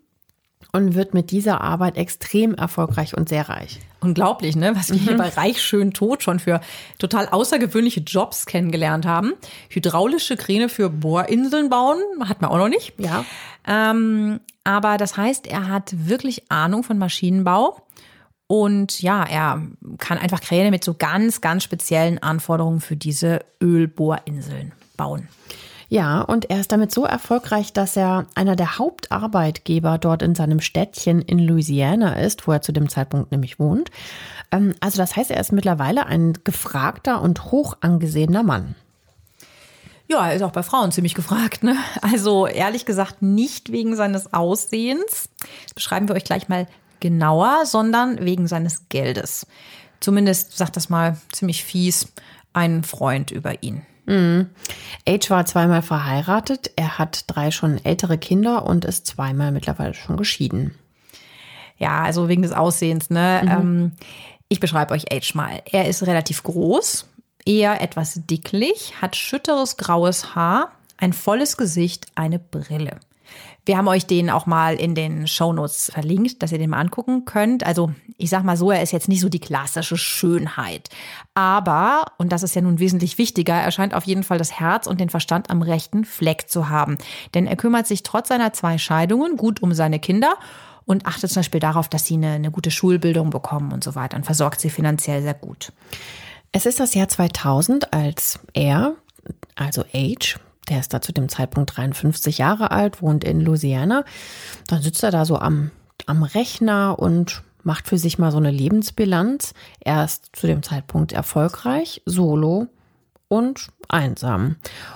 und 0.72 0.96
wird 0.96 1.14
mit 1.14 1.32
dieser 1.32 1.62
Arbeit 1.62 1.98
extrem 1.98 2.54
erfolgreich 2.54 3.18
und 3.18 3.28
sehr 3.28 3.50
reich. 3.50 3.80
Unglaublich, 4.06 4.56
ne? 4.56 4.76
Was 4.76 4.92
wir 4.92 5.00
hier 5.00 5.18
bei 5.18 5.30
Reich 5.30 5.62
schön 5.62 5.92
tot 5.92 6.22
schon 6.22 6.40
für 6.40 6.62
total 7.00 7.28
außergewöhnliche 7.28 8.02
Jobs 8.02 8.46
kennengelernt 8.46 9.08
haben. 9.08 9.34
Hydraulische 9.70 10.38
Kräne 10.38 10.70
für 10.70 10.92
Bohrinseln 10.92 11.70
bauen, 11.70 11.98
hat 12.24 12.42
man 12.42 12.52
auch 12.52 12.58
noch 12.58 12.70
nicht. 12.70 12.94
Ja. 13.00 13.26
Ähm, 13.68 14.40
aber 14.64 14.98
das 14.98 15.18
heißt, 15.18 15.48
er 15.48 15.68
hat 15.70 16.08
wirklich 16.08 16.52
Ahnung 16.52 16.84
von 16.84 17.00
Maschinenbau. 17.00 17.82
Und 18.48 19.02
ja, 19.02 19.24
er 19.24 19.64
kann 19.98 20.20
einfach 20.20 20.40
Kräne 20.40 20.70
mit 20.70 20.84
so 20.84 20.94
ganz, 20.94 21.42
ganz 21.42 21.64
speziellen 21.64 22.22
Anforderungen 22.22 22.80
für 22.80 22.96
diese 22.96 23.40
Ölbohrinseln 23.60 24.74
bauen. 24.98 25.28
Ja, 25.88 26.22
und 26.22 26.50
er 26.50 26.60
ist 26.60 26.72
damit 26.72 26.92
so 26.92 27.06
erfolgreich, 27.06 27.72
dass 27.72 27.96
er 27.96 28.26
einer 28.34 28.56
der 28.56 28.78
Hauptarbeitgeber 28.78 29.98
dort 29.98 30.22
in 30.22 30.36
seinem 30.36 30.60
Städtchen 30.60 31.22
in 31.22 31.40
Louisiana 31.40 32.20
ist, 32.20 32.48
wo 32.48 32.52
er 32.52 32.62
zu 32.62 32.72
dem 32.72 32.90
Zeitpunkt 32.90 33.32
nämlich 33.32 33.60
wohnt. 33.60 33.92
Ähm, 34.52 34.74
also 34.80 34.98
das 34.98 35.16
heißt, 35.16 35.32
er 35.32 35.40
ist 35.40 35.52
mittlerweile 35.52 36.08
ein 36.08 36.34
gefragter 36.44 37.22
und 37.22 37.52
hoch 37.52 37.78
angesehener 37.82 38.44
Mann. 38.44 38.76
Ja, 40.08 40.28
er 40.28 40.36
ist 40.36 40.44
auch 40.44 40.52
bei 40.52 40.64
Frauen 40.64 40.92
ziemlich 40.92 41.16
gefragt. 41.16 41.64
Ne? 41.64 41.76
Also 42.02 42.48
ehrlich 42.48 42.86
gesagt 42.86 43.22
nicht 43.22 43.72
wegen 43.72 43.96
seines 43.96 44.34
Aussehens. 44.34 45.30
Das 45.64 45.74
beschreiben 45.74 46.08
wir 46.08 46.16
euch 46.16 46.24
gleich 46.24 46.48
mal 46.48 46.68
genauer, 47.00 47.66
sondern 47.66 48.24
wegen 48.24 48.48
seines 48.48 48.88
Geldes. 48.90 49.48
Zumindest 50.00 50.58
sagt 50.58 50.76
das 50.76 50.90
mal 50.90 51.18
ziemlich 51.32 51.64
fies 51.64 52.08
ein 52.54 52.84
Freund 52.84 53.32
über 53.32 53.64
ihn. 53.64 53.86
Mhm. 54.06 54.50
Age 55.08 55.30
war 55.30 55.46
zweimal 55.46 55.82
verheiratet. 55.82 56.72
Er 56.76 56.98
hat 56.98 57.26
drei 57.28 57.52
schon 57.52 57.84
ältere 57.84 58.18
Kinder 58.18 58.66
und 58.66 58.86
ist 58.86 59.08
zweimal 59.08 59.52
mittlerweile 59.52 59.94
schon 59.94 60.18
geschieden. 60.18 60.76
Ja, 61.78 62.04
also 62.04 62.30
wegen 62.30 62.42
des 62.42 62.54
Aussehens. 62.54 63.10
Ne? 63.10 63.42
Mhm. 63.44 63.50
Ähm, 63.50 63.92
ich 64.48 64.60
beschreibe 64.60 64.94
euch 64.94 65.12
Age 65.12 65.34
mal. 65.36 65.62
Er 65.72 65.88
ist 65.88 66.06
relativ 66.06 66.44
groß, 66.44 67.08
eher 67.46 67.82
etwas 67.82 68.22
dicklich, 68.26 68.94
hat 69.02 69.16
schütteres 69.16 69.78
graues 69.78 70.36
Haar, 70.36 70.72
ein 70.98 71.14
volles 71.14 71.58
Gesicht, 71.58 72.08
eine 72.16 72.40
Brille. 72.40 73.00
Wir 73.66 73.78
haben 73.78 73.88
euch 73.88 74.06
den 74.06 74.30
auch 74.30 74.46
mal 74.46 74.76
in 74.76 74.94
den 74.94 75.28
Shownotes 75.28 75.92
verlinkt, 75.92 76.44
dass 76.44 76.52
ihr 76.52 76.60
den 76.60 76.70
mal 76.70 76.80
angucken 76.80 77.26
könnt. 77.26 77.66
Also 77.66 77.92
ich 78.18 78.30
sag 78.30 78.44
mal 78.44 78.58
so, 78.58 78.70
er 78.70 78.84
ist 78.84 78.92
jetzt 78.92 79.10
nicht 79.10 79.22
so 79.22 79.30
die 79.30 79.40
klassische 79.40 79.98
Schönheit. 79.98 80.90
Aber, 81.34 82.06
und 82.18 82.32
das 82.32 82.44
ist 82.44 82.56
ja 82.56 82.62
nun 82.62 82.80
wesentlich 82.80 83.18
wichtiger, 83.18 83.56
er 83.56 83.72
scheint 83.72 83.96
auf 83.96 84.04
jeden 84.06 84.24
Fall 84.24 84.38
das 84.38 84.60
Herz 84.60 84.86
und 84.86 85.02
den 85.02 85.10
Verstand 85.10 85.50
am 85.50 85.64
rechten 85.64 86.06
Fleck 86.06 86.48
zu 86.48 86.70
haben. 86.70 86.98
Denn 87.34 87.48
er 87.48 87.56
kümmert 87.56 87.88
sich 87.88 88.04
trotz 88.04 88.28
seiner 88.28 88.54
zwei 88.54 88.78
Scheidungen 88.78 89.36
gut 89.36 89.64
um 89.64 89.74
seine 89.74 90.00
Kinder 90.00 90.36
und 90.86 91.08
achtet 91.08 91.32
zum 91.32 91.40
Beispiel 91.40 91.60
darauf, 91.60 91.90
dass 91.90 92.06
sie 92.06 92.16
eine, 92.16 92.34
eine 92.34 92.52
gute 92.52 92.70
Schulbildung 92.70 93.32
bekommen 93.32 93.72
und 93.72 93.84
so 93.84 93.96
weiter 93.96 94.16
und 94.16 94.26
versorgt 94.26 94.62
sie 94.62 94.70
finanziell 94.70 95.24
sehr 95.24 95.34
gut. 95.34 95.72
Es 96.52 96.66
ist 96.66 96.80
das 96.80 96.94
Jahr 96.94 97.08
2000, 97.08 97.92
als 97.94 98.40
er, 98.54 98.96
also 99.56 99.84
Age, 99.94 100.40
der 100.70 100.80
ist 100.80 100.94
da 100.94 101.02
zu 101.02 101.12
dem 101.12 101.30
Zeitpunkt 101.30 101.76
53 101.76 102.38
Jahre 102.38 102.72
alt, 102.72 103.02
wohnt 103.02 103.24
in 103.24 103.42
Louisiana. 103.42 104.04
Dann 104.68 104.82
sitzt 104.82 105.04
er 105.04 105.12
da 105.12 105.26
so 105.26 105.38
am, 105.38 105.72
am 106.06 106.24
Rechner 106.24 106.98
und 107.00 107.44
macht 107.64 107.88
für 107.88 107.98
sich 107.98 108.20
mal 108.20 108.32
so 108.32 108.38
eine 108.38 108.52
Lebensbilanz. 108.52 109.54
Er 109.80 110.06
ist 110.06 110.30
zu 110.34 110.48
dem 110.48 110.64
Zeitpunkt 110.64 111.12
erfolgreich, 111.12 112.02
solo 112.06 112.68
und 113.28 113.70
einsam. 113.90 114.56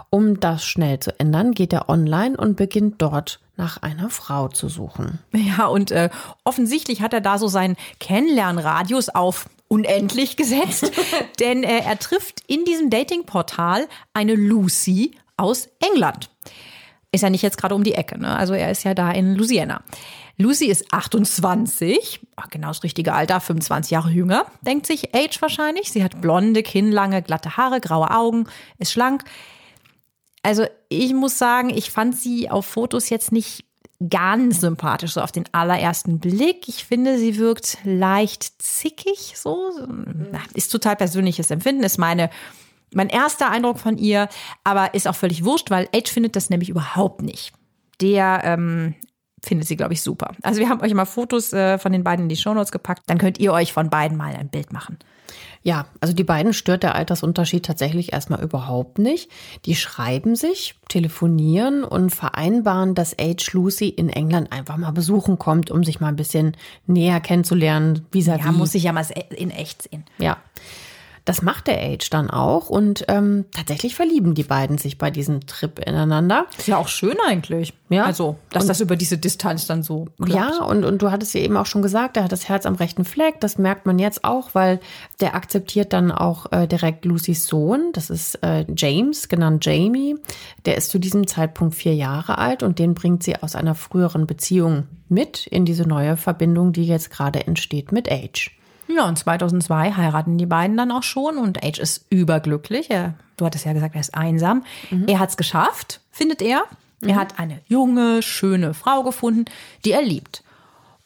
Um 0.10 0.40
das 0.40 0.64
schnell 0.64 1.00
zu 1.00 1.20
ändern, 1.20 1.54
geht 1.54 1.74
er 1.74 1.90
online 1.90 2.38
und 2.38 2.56
beginnt 2.56 3.02
dort 3.02 3.40
nach 3.58 3.82
einer 3.82 4.10
Frau 4.10 4.48
zu 4.48 4.70
suchen. 4.70 5.20
Ja, 5.34 5.66
und 5.66 5.92
äh, 5.92 6.10
offensichtlich 6.46 7.02
hat 7.02 7.14
er 7.14 7.22
da 7.22 7.38
so 7.38 7.48
seinen 7.48 7.76
Kennenlernradius 8.00 9.10
auf 9.10 9.50
unendlich 9.68 10.38
gesetzt, 10.38 10.92
denn 11.40 11.64
äh, 11.64 11.80
er 11.80 12.00
trifft 12.00 12.42
in 12.48 12.66
diesem 12.66 12.90
Datingportal 12.90 13.88
eine 14.14 14.36
Lucy 14.36 15.12
aus 15.40 15.70
England. 15.80 16.30
Ist 17.12 17.22
ja 17.22 17.30
nicht 17.30 17.42
jetzt 17.42 17.58
gerade 17.58 17.74
um 17.74 17.84
die 17.84 17.96
Ecke, 17.96 18.20
ne? 18.20 18.36
Also 18.38 18.54
er 18.54 18.70
ist 18.70 18.84
ja 18.84 18.94
da 18.94 19.12
in 19.12 19.36
Louisiana. 19.36 19.82
Lucy 20.38 20.68
ist 20.68 20.94
28, 20.94 22.22
ach, 22.38 22.50
genau 22.50 22.70
das 22.70 22.84
richtige 22.84 23.14
Alter, 23.14 23.42
25 23.42 23.92
Jahre 23.92 24.10
jünger, 24.10 24.46
denkt 24.62 24.86
sich 24.86 25.14
Age 25.14 25.42
wahrscheinlich. 25.42 25.92
Sie 25.92 26.04
hat 26.04 26.22
blonde, 26.22 26.64
kinnlange, 26.64 27.22
glatte 27.22 27.58
Haare, 27.58 27.82
graue 27.82 28.12
Augen, 28.12 28.48
ist 28.78 28.94
schlank. 28.94 29.24
Also 30.42 30.66
ich 30.88 31.14
muss 31.14 31.38
sagen, 31.38 31.70
ich 31.70 31.92
fand 31.92 32.18
sie 32.18 32.50
auf 32.50 32.66
Fotos 32.66 33.10
jetzt 33.10 33.34
nicht 33.34 33.66
ganz 34.08 34.62
sympathisch, 34.62 35.14
so 35.14 35.22
auf 35.22 35.34
den 35.34 35.44
allerersten 35.52 36.20
Blick. 36.20 36.70
Ich 36.70 36.86
finde, 36.86 37.18
sie 37.18 37.38
wirkt 37.38 37.78
leicht 37.84 38.62
zickig, 38.62 39.34
so. 39.36 39.72
Ist 40.54 40.72
total 40.72 40.96
persönliches 40.96 41.52
Empfinden, 41.52 41.84
ist 41.84 41.98
meine 41.98 42.30
mein 42.94 43.10
erster 43.10 43.50
Eindruck 43.50 43.80
von 43.80 43.98
ihr, 43.98 44.30
aber 44.64 44.94
ist 44.94 45.08
auch 45.08 45.16
völlig 45.16 45.46
wurscht, 45.46 45.70
weil 45.70 45.88
Age 45.94 46.10
findet 46.10 46.36
das 46.36 46.50
nämlich 46.50 46.70
überhaupt 46.70 47.22
nicht. 47.22 47.54
Der 48.02 48.42
ähm, 48.44 48.96
findet 49.44 49.68
sie, 49.68 49.76
glaube 49.76 49.94
ich, 49.94 50.02
super. 50.02 50.34
Also 50.42 50.60
wir 50.60 50.70
haben 50.70 50.82
euch 50.82 50.94
mal 50.94 51.06
Fotos 51.06 51.54
äh, 51.54 51.78
von 51.78 51.92
den 51.92 52.04
beiden 52.04 52.24
in 52.24 52.30
die 52.30 52.38
Shownotes 52.38 52.72
gepackt. 52.72 53.04
Dann 53.08 53.18
könnt 53.18 53.40
ihr 53.40 53.54
euch 53.54 53.74
von 53.74 53.90
beiden 53.90 54.18
mal 54.18 54.36
ein 54.36 54.50
Bild 54.50 54.74
machen. 54.74 54.98
Ja, 55.62 55.88
also 56.00 56.14
die 56.14 56.24
beiden 56.24 56.54
stört 56.54 56.84
der 56.84 56.96
Altersunterschied 56.96 57.66
tatsächlich 57.66 58.14
erstmal 58.14 58.42
überhaupt 58.42 58.98
nicht. 58.98 59.30
Die 59.66 59.76
schreiben 59.76 60.36
sich, 60.36 60.76
telefonieren 60.88 61.84
und 61.84 62.12
vereinbaren, 62.12 62.96
dass 62.96 63.16
Age 63.20 63.54
Lucy 63.54 63.90
in 63.90 64.10
England 64.10 64.52
einfach 64.54 64.78
mal 64.78 64.92
besuchen 64.92 65.38
kommt, 65.38 65.70
um 65.70 65.84
sich 65.84 66.00
mal 66.00 66.08
ein 66.08 66.16
bisschen 66.16 66.56
näher 66.88 67.20
kennenzulernen, 67.20 68.06
vis-à-vis. 68.12 68.46
Ja, 68.46 68.52
muss 68.54 68.72
sich 68.72 68.84
ja 68.84 68.94
mal 68.94 69.06
in 69.36 69.52
echt 69.52 69.84
sehen. 69.84 70.06
Ja. 70.18 70.38
Das 71.30 71.44
macht 71.44 71.68
der 71.68 71.80
Age 71.80 72.10
dann 72.10 72.32
auch 72.32 72.72
und 72.72 73.06
ähm, 73.08 73.46
tatsächlich 73.52 73.94
verlieben 73.94 74.34
die 74.34 74.42
beiden 74.42 74.80
sich 74.80 74.98
bei 74.98 75.12
diesem 75.12 75.46
Trip 75.46 75.78
ineinander. 75.78 76.48
Ist 76.58 76.68
ja 76.68 76.78
auch 76.78 76.88
schön 76.88 77.18
eigentlich. 77.24 77.76
Ja. 77.90 78.06
Also, 78.06 78.38
dass 78.50 78.64
und, 78.64 78.70
das 78.70 78.82
über 78.82 78.96
diese 78.96 79.20
Distanz 79.20 79.68
dann 79.68 79.84
so. 79.84 80.08
Klappt. 80.20 80.34
Ja, 80.34 80.64
und, 80.64 80.84
und 80.84 81.04
du 81.04 81.12
hattest 81.12 81.36
ja 81.36 81.42
eben 81.42 81.56
auch 81.56 81.68
schon 81.68 81.84
gesagt, 81.84 82.18
er 82.18 82.24
hat 82.24 82.32
das 82.32 82.50
Herz 82.50 82.66
am 82.66 82.74
rechten 82.74 83.06
Fleck. 83.06 83.40
Das 83.42 83.60
merkt 83.60 83.86
man 83.86 84.00
jetzt 84.00 84.24
auch, 84.24 84.56
weil 84.56 84.80
der 85.20 85.36
akzeptiert 85.36 85.94
dann 85.94 86.12
auch 86.12 86.52
äh, 86.52 86.66
direkt 86.66 87.06
Lucys 87.06 87.46
Sohn. 87.46 87.92
Das 87.94 88.10
ist 88.10 88.42
äh, 88.42 88.66
James, 88.76 89.30
genannt 89.30 89.64
Jamie. 89.64 90.16
Der 90.66 90.78
ist 90.78 90.90
zu 90.90 90.98
diesem 90.98 91.28
Zeitpunkt 91.28 91.76
vier 91.76 91.94
Jahre 91.94 92.40
alt 92.40 92.64
und 92.64 92.80
den 92.80 92.96
bringt 92.96 93.22
sie 93.22 93.36
aus 93.36 93.54
einer 93.54 93.76
früheren 93.76 94.26
Beziehung 94.26 94.88
mit 95.10 95.46
in 95.46 95.64
diese 95.64 95.88
neue 95.88 96.18
Verbindung, 96.18 96.74
die 96.74 96.88
jetzt 96.88 97.12
gerade 97.12 97.46
entsteht 97.46 97.92
mit 97.92 98.12
Age. 98.12 98.50
Ja, 98.90 99.08
und 99.08 99.18
2002 99.18 99.94
heiraten 99.94 100.38
die 100.38 100.46
beiden 100.46 100.76
dann 100.76 100.92
auch 100.92 101.04
schon 101.04 101.38
und 101.38 101.64
Age 101.64 101.80
ist 101.80 102.06
überglücklich. 102.10 102.90
Er, 102.90 103.14
du 103.38 103.46
hattest 103.46 103.66
ja 103.66 103.74
gesagt, 103.74 103.96
er 103.96 104.02
ist 104.02 104.16
einsam. 104.16 104.64
Mhm. 104.90 105.08
Er 105.08 105.20
hat 105.20 105.30
es 105.30 105.38
geschafft, 105.38 106.02
findet 106.12 106.42
er. 106.42 106.64
Mhm. 107.02 107.10
Er 107.10 107.16
hat 107.16 107.40
eine 107.40 107.62
junge, 107.68 108.24
schöne 108.24 108.74
Frau 108.74 109.04
gefunden, 109.04 109.46
die 109.86 109.92
er 109.92 110.02
liebt. 110.02 110.44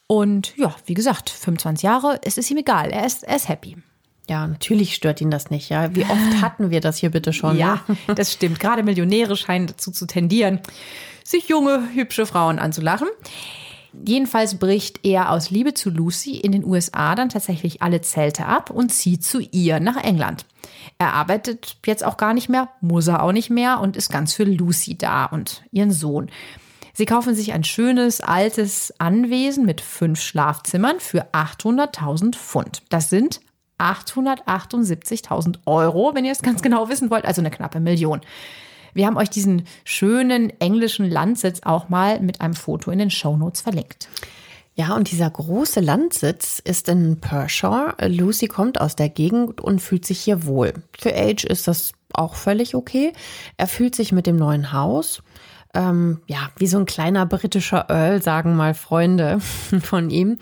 Und 0.06 0.56
ja, 0.56 0.74
wie 0.86 0.94
gesagt, 0.94 1.30
25 1.30 1.82
Jahre, 1.82 2.20
es 2.22 2.38
ist 2.38 2.50
ihm 2.50 2.58
egal. 2.58 2.90
Er 2.90 3.04
ist, 3.04 3.22
er 3.22 3.36
ist 3.36 3.48
happy. 3.48 3.76
Ja, 4.28 4.46
natürlich 4.46 4.94
stört 4.94 5.20
ihn 5.20 5.30
das 5.30 5.50
nicht, 5.50 5.68
ja. 5.68 5.94
Wie 5.94 6.04
oft 6.04 6.40
hatten 6.40 6.70
wir 6.70 6.80
das 6.80 6.96
hier 6.96 7.10
bitte 7.10 7.32
schon? 7.34 7.58
Ja, 7.58 7.82
ne? 7.86 7.96
das 8.14 8.32
stimmt. 8.32 8.58
Gerade 8.58 8.82
Millionäre 8.82 9.36
scheinen 9.36 9.66
dazu 9.66 9.90
zu 9.90 10.06
tendieren, 10.06 10.60
sich 11.22 11.48
junge, 11.48 11.88
hübsche 11.94 12.24
Frauen 12.24 12.58
anzulachen. 12.58 13.08
Jedenfalls 14.06 14.58
bricht 14.58 15.04
er 15.04 15.30
aus 15.30 15.50
Liebe 15.50 15.74
zu 15.74 15.90
Lucy 15.90 16.36
in 16.36 16.52
den 16.52 16.64
USA 16.64 17.14
dann 17.14 17.28
tatsächlich 17.28 17.82
alle 17.82 18.00
Zelte 18.00 18.46
ab 18.46 18.70
und 18.70 18.90
zieht 18.90 19.24
zu 19.24 19.40
ihr 19.40 19.80
nach 19.80 20.02
England. 20.02 20.46
Er 20.98 21.14
arbeitet 21.14 21.76
jetzt 21.86 22.04
auch 22.04 22.16
gar 22.16 22.34
nicht 22.34 22.48
mehr, 22.48 22.68
muss 22.80 23.06
er 23.06 23.22
auch 23.22 23.32
nicht 23.32 23.50
mehr 23.50 23.80
und 23.80 23.96
ist 23.96 24.10
ganz 24.10 24.34
für 24.34 24.44
Lucy 24.44 24.96
da 24.96 25.24
und 25.26 25.62
ihren 25.70 25.90
Sohn. 25.90 26.30
Sie 26.92 27.06
kaufen 27.06 27.34
sich 27.34 27.52
ein 27.52 27.64
schönes, 27.64 28.20
altes 28.20 28.94
Anwesen 28.98 29.66
mit 29.66 29.80
fünf 29.80 30.20
Schlafzimmern 30.20 31.00
für 31.00 31.32
800.000 31.32 32.36
Pfund. 32.36 32.82
Das 32.88 33.10
sind 33.10 33.40
878.000 33.78 35.58
Euro, 35.66 36.14
wenn 36.14 36.24
ihr 36.24 36.32
es 36.32 36.42
ganz 36.42 36.62
genau 36.62 36.88
wissen 36.88 37.10
wollt, 37.10 37.24
also 37.24 37.40
eine 37.40 37.50
knappe 37.50 37.80
Million. 37.80 38.20
Wir 38.94 39.06
haben 39.06 39.16
euch 39.16 39.30
diesen 39.30 39.66
schönen 39.84 40.50
englischen 40.60 41.10
Landsitz 41.10 41.60
auch 41.64 41.88
mal 41.88 42.20
mit 42.20 42.40
einem 42.40 42.54
Foto 42.54 42.90
in 42.90 42.98
den 42.98 43.10
Shownotes 43.10 43.60
verlinkt. 43.60 44.08
Ja, 44.76 44.96
und 44.96 45.10
dieser 45.10 45.30
große 45.30 45.80
Landsitz 45.80 46.58
ist 46.58 46.88
in 46.88 47.20
Pershore. 47.20 47.94
Lucy 48.08 48.48
kommt 48.48 48.80
aus 48.80 48.96
der 48.96 49.08
Gegend 49.08 49.60
und 49.60 49.80
fühlt 49.80 50.04
sich 50.04 50.20
hier 50.20 50.46
wohl. 50.46 50.72
Für 50.98 51.14
Age 51.14 51.44
ist 51.44 51.68
das 51.68 51.92
auch 52.12 52.34
völlig 52.34 52.74
okay. 52.74 53.12
Er 53.56 53.68
fühlt 53.68 53.94
sich 53.94 54.10
mit 54.10 54.26
dem 54.26 54.36
neuen 54.36 54.72
Haus, 54.72 55.22
ähm, 55.74 56.20
ja, 56.26 56.50
wie 56.56 56.66
so 56.66 56.78
ein 56.78 56.86
kleiner 56.86 57.26
britischer 57.26 57.86
Earl, 57.88 58.22
sagen 58.22 58.56
mal 58.56 58.74
Freunde 58.74 59.40
von 59.82 60.10
ihm. 60.10 60.38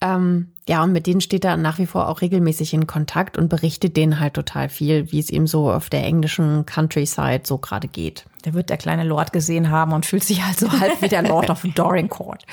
Ähm, 0.00 0.48
ja, 0.66 0.82
und 0.82 0.92
mit 0.92 1.06
denen 1.06 1.20
steht 1.20 1.44
er 1.44 1.56
nach 1.56 1.78
wie 1.78 1.86
vor 1.86 2.08
auch 2.08 2.20
regelmäßig 2.20 2.72
in 2.72 2.86
Kontakt 2.86 3.36
und 3.36 3.48
berichtet 3.48 3.96
denen 3.96 4.20
halt 4.20 4.34
total 4.34 4.68
viel, 4.68 5.10
wie 5.12 5.18
es 5.18 5.30
ihm 5.30 5.46
so 5.46 5.70
auf 5.70 5.90
der 5.90 6.04
englischen 6.04 6.64
Countryside 6.64 7.42
so 7.44 7.58
gerade 7.58 7.88
geht. 7.88 8.24
Der 8.44 8.54
wird 8.54 8.70
der 8.70 8.78
kleine 8.78 9.04
Lord 9.04 9.32
gesehen 9.32 9.70
haben 9.70 9.92
und 9.92 10.06
fühlt 10.06 10.24
sich 10.24 10.44
halt 10.44 10.58
so 10.58 10.70
halb 10.70 11.02
wie 11.02 11.08
der 11.08 11.22
Lord 11.22 11.50
of 11.50 11.62
Dorincourt. 11.74 12.46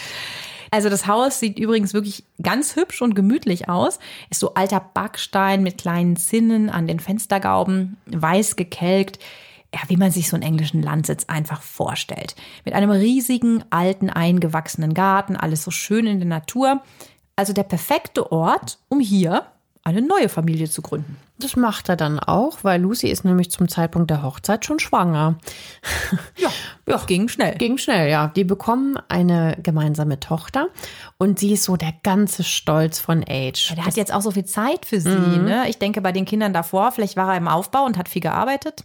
Also 0.71 0.89
das 0.89 1.07
Haus 1.07 1.39
sieht 1.39 1.59
übrigens 1.59 1.93
wirklich 1.93 2.23
ganz 2.41 2.75
hübsch 2.75 3.01
und 3.01 3.15
gemütlich 3.15 3.69
aus. 3.69 3.99
Ist 4.29 4.39
so 4.39 4.53
alter 4.53 4.79
Backstein 4.79 5.63
mit 5.63 5.77
kleinen 5.77 6.17
Zinnen 6.17 6.69
an 6.69 6.87
den 6.87 6.99
Fenstergauben, 6.99 7.97
weiß 8.07 8.55
gekelkt. 8.55 9.19
Ja, 9.73 9.81
wie 9.89 9.97
man 9.97 10.11
sich 10.11 10.29
so 10.29 10.35
einen 10.35 10.43
englischen 10.43 10.81
Landsitz 10.81 11.25
einfach 11.27 11.61
vorstellt. 11.61 12.35
Mit 12.63 12.73
einem 12.73 12.89
riesigen, 12.89 13.63
alten, 13.69 14.09
eingewachsenen 14.09 14.93
Garten, 14.93 15.35
alles 15.35 15.63
so 15.63 15.71
schön 15.71 16.07
in 16.07 16.19
der 16.19 16.27
Natur. 16.27 16.81
Also 17.37 17.53
der 17.53 17.63
perfekte 17.63 18.31
Ort, 18.31 18.79
um 18.89 18.99
hier 18.99 19.45
eine 19.83 20.01
neue 20.01 20.27
Familie 20.27 20.69
zu 20.69 20.81
gründen. 20.81 21.15
Das 21.39 21.55
macht 21.55 21.87
er 21.87 21.95
dann 21.95 22.19
auch, 22.19 22.57
weil 22.63 22.81
Lucy 22.81 23.07
ist 23.07 23.23
nämlich 23.23 23.51
zum 23.51 23.69
Zeitpunkt 23.69 24.09
der 24.09 24.21
Hochzeit 24.21 24.65
schon 24.65 24.79
schwanger. 24.79 25.37
Ja, 26.37 26.49
ja. 26.87 26.97
ging 27.05 27.27
schnell. 27.27 27.55
Ging 27.55 27.77
schnell, 27.77 28.09
ja. 28.09 28.27
Die 28.35 28.43
bekommen 28.43 28.97
eine 29.09 29.57
gemeinsame 29.61 30.19
Tochter 30.19 30.67
und 31.17 31.39
sie 31.39 31.53
ist 31.53 31.63
so 31.63 31.75
der 31.75 31.93
ganze 32.03 32.43
Stolz 32.43 32.99
von 32.99 33.23
Age. 33.27 33.69
Ja, 33.69 33.75
der 33.75 33.85
hat 33.85 33.95
jetzt 33.95 34.13
auch 34.13 34.21
so 34.21 34.31
viel 34.31 34.45
Zeit 34.45 34.85
für 34.85 35.01
sie. 35.01 35.09
Ne? 35.09 35.65
Ich 35.67 35.79
denke, 35.79 36.01
bei 36.01 36.11
den 36.11 36.25
Kindern 36.25 36.53
davor, 36.53 36.91
vielleicht 36.91 37.17
war 37.17 37.31
er 37.31 37.37
im 37.37 37.47
Aufbau 37.47 37.85
und 37.85 37.97
hat 37.97 38.09
viel 38.09 38.21
gearbeitet. 38.21 38.83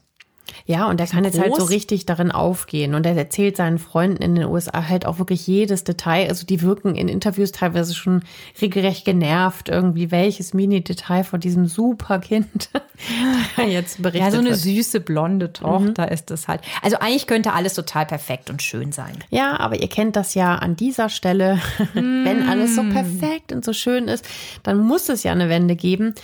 Ja, 0.66 0.88
und 0.88 1.00
er 1.00 1.06
kann 1.06 1.24
jetzt 1.24 1.38
halt 1.40 1.56
so 1.56 1.64
richtig 1.64 2.06
darin 2.06 2.30
aufgehen. 2.30 2.94
Und 2.94 3.06
er 3.06 3.16
erzählt 3.16 3.56
seinen 3.56 3.78
Freunden 3.78 4.22
in 4.22 4.34
den 4.34 4.44
USA 4.44 4.88
halt 4.88 5.06
auch 5.06 5.18
wirklich 5.18 5.46
jedes 5.46 5.84
Detail. 5.84 6.28
Also 6.28 6.46
die 6.46 6.62
wirken 6.62 6.94
in 6.94 7.08
Interviews 7.08 7.52
teilweise 7.52 7.94
schon 7.94 8.22
regelrecht 8.60 9.04
genervt, 9.04 9.68
irgendwie 9.68 10.10
welches 10.10 10.54
Mini-Detail 10.54 11.24
von 11.24 11.40
diesem 11.40 11.66
super 11.66 12.18
Kind 12.18 12.70
jetzt 13.68 14.02
berichtet 14.02 14.22
Ja, 14.22 14.30
so 14.30 14.38
eine 14.38 14.50
wird. 14.50 14.60
süße 14.60 15.00
blonde 15.00 15.52
Tochter 15.52 16.10
ist 16.10 16.30
es 16.30 16.48
halt. 16.48 16.60
Also 16.82 16.98
eigentlich 16.98 17.26
könnte 17.26 17.52
alles 17.52 17.74
total 17.74 18.06
perfekt 18.06 18.50
und 18.50 18.62
schön 18.62 18.92
sein. 18.92 19.16
Ja, 19.30 19.58
aber 19.58 19.80
ihr 19.80 19.88
kennt 19.88 20.16
das 20.16 20.34
ja 20.34 20.56
an 20.56 20.76
dieser 20.76 21.08
Stelle. 21.08 21.60
Wenn 21.94 22.48
alles 22.48 22.76
so 22.76 22.82
perfekt 22.82 23.52
und 23.52 23.64
so 23.64 23.72
schön 23.72 24.08
ist, 24.08 24.24
dann 24.62 24.78
muss 24.78 25.08
es 25.08 25.22
ja 25.22 25.32
eine 25.32 25.48
Wende 25.48 25.76
geben, 25.76 26.14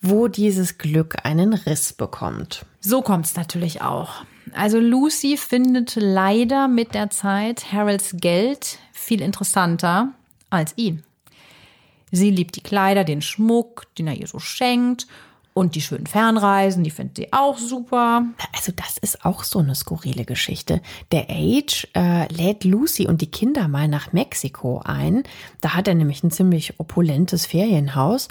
wo 0.00 0.28
dieses 0.28 0.78
Glück 0.78 1.16
einen 1.24 1.52
Riss 1.52 1.92
bekommt. 1.92 2.64
So 2.80 3.02
kommt 3.02 3.26
es 3.26 3.36
natürlich 3.36 3.82
auch. 3.82 4.24
Also 4.54 4.78
Lucy 4.78 5.36
findet 5.36 5.96
leider 5.96 6.68
mit 6.68 6.94
der 6.94 7.10
Zeit 7.10 7.72
Harolds 7.72 8.14
Geld 8.18 8.78
viel 8.92 9.20
interessanter 9.20 10.12
als 10.50 10.72
ihn. 10.76 11.02
Sie 12.10 12.30
liebt 12.30 12.56
die 12.56 12.62
Kleider, 12.62 13.04
den 13.04 13.20
Schmuck, 13.20 13.86
den 13.96 14.06
er 14.06 14.14
ihr 14.14 14.26
so 14.26 14.38
schenkt 14.38 15.06
und 15.58 15.74
die 15.74 15.82
schönen 15.82 16.06
Fernreisen, 16.06 16.84
die 16.84 16.90
findet 16.90 17.16
sie 17.16 17.32
auch 17.32 17.58
super. 17.58 18.24
Also 18.54 18.72
das 18.74 18.96
ist 18.98 19.24
auch 19.24 19.42
so 19.42 19.58
eine 19.58 19.74
skurrile 19.74 20.24
Geschichte. 20.24 20.80
Der 21.10 21.26
Age 21.28 21.88
äh, 21.94 22.32
lädt 22.32 22.64
Lucy 22.64 23.06
und 23.06 23.20
die 23.20 23.30
Kinder 23.30 23.68
mal 23.68 23.88
nach 23.88 24.12
Mexiko 24.12 24.80
ein. 24.84 25.24
Da 25.60 25.74
hat 25.74 25.88
er 25.88 25.94
nämlich 25.94 26.22
ein 26.22 26.30
ziemlich 26.30 26.78
opulentes 26.78 27.44
Ferienhaus. 27.44 28.28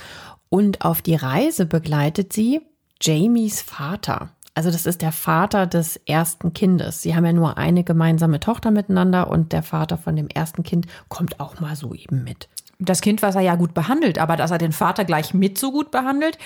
Und 0.50 0.84
auf 0.84 1.01
die 1.01 1.16
Reise 1.16 1.66
begleitet 1.66 2.34
sie 2.34 2.62
Jamies 3.01 3.62
Vater. 3.62 4.30
Also 4.56 4.72
das 4.72 4.86
ist 4.86 5.01
der 5.01 5.12
Vater 5.12 5.68
des 5.68 5.98
ersten 6.08 6.54
Kindes. 6.54 7.01
Sie 7.01 7.16
haben 7.16 7.25
ja 7.25 7.34
nur 7.34 7.58
eine 7.58 7.84
gemeinsame 7.84 8.39
Tochter 8.39 8.72
miteinander 8.72 9.30
und 9.30 9.54
der 9.54 9.62
Vater 9.62 9.98
von 9.98 10.16
dem 10.16 10.30
ersten 10.30 10.63
Kind 10.63 10.88
kommt 11.10 11.39
auch 11.39 11.60
mal 11.60 11.75
so 11.75 11.94
eben 11.94 12.24
mit. 12.24 12.50
Das 12.80 13.01
Kind, 13.01 13.22
was 13.22 13.36
er 13.36 13.42
ja 13.42 13.56
gut 13.56 13.74
behandelt, 13.74 14.18
aber 14.18 14.36
dass 14.36 14.51
er 14.51 14.58
den 14.58 14.72
Vater 14.72 15.06
gleich 15.06 15.34
mit 15.34 15.58
so 15.58 15.72
gut 15.72 15.92
behandelt, 15.92 16.38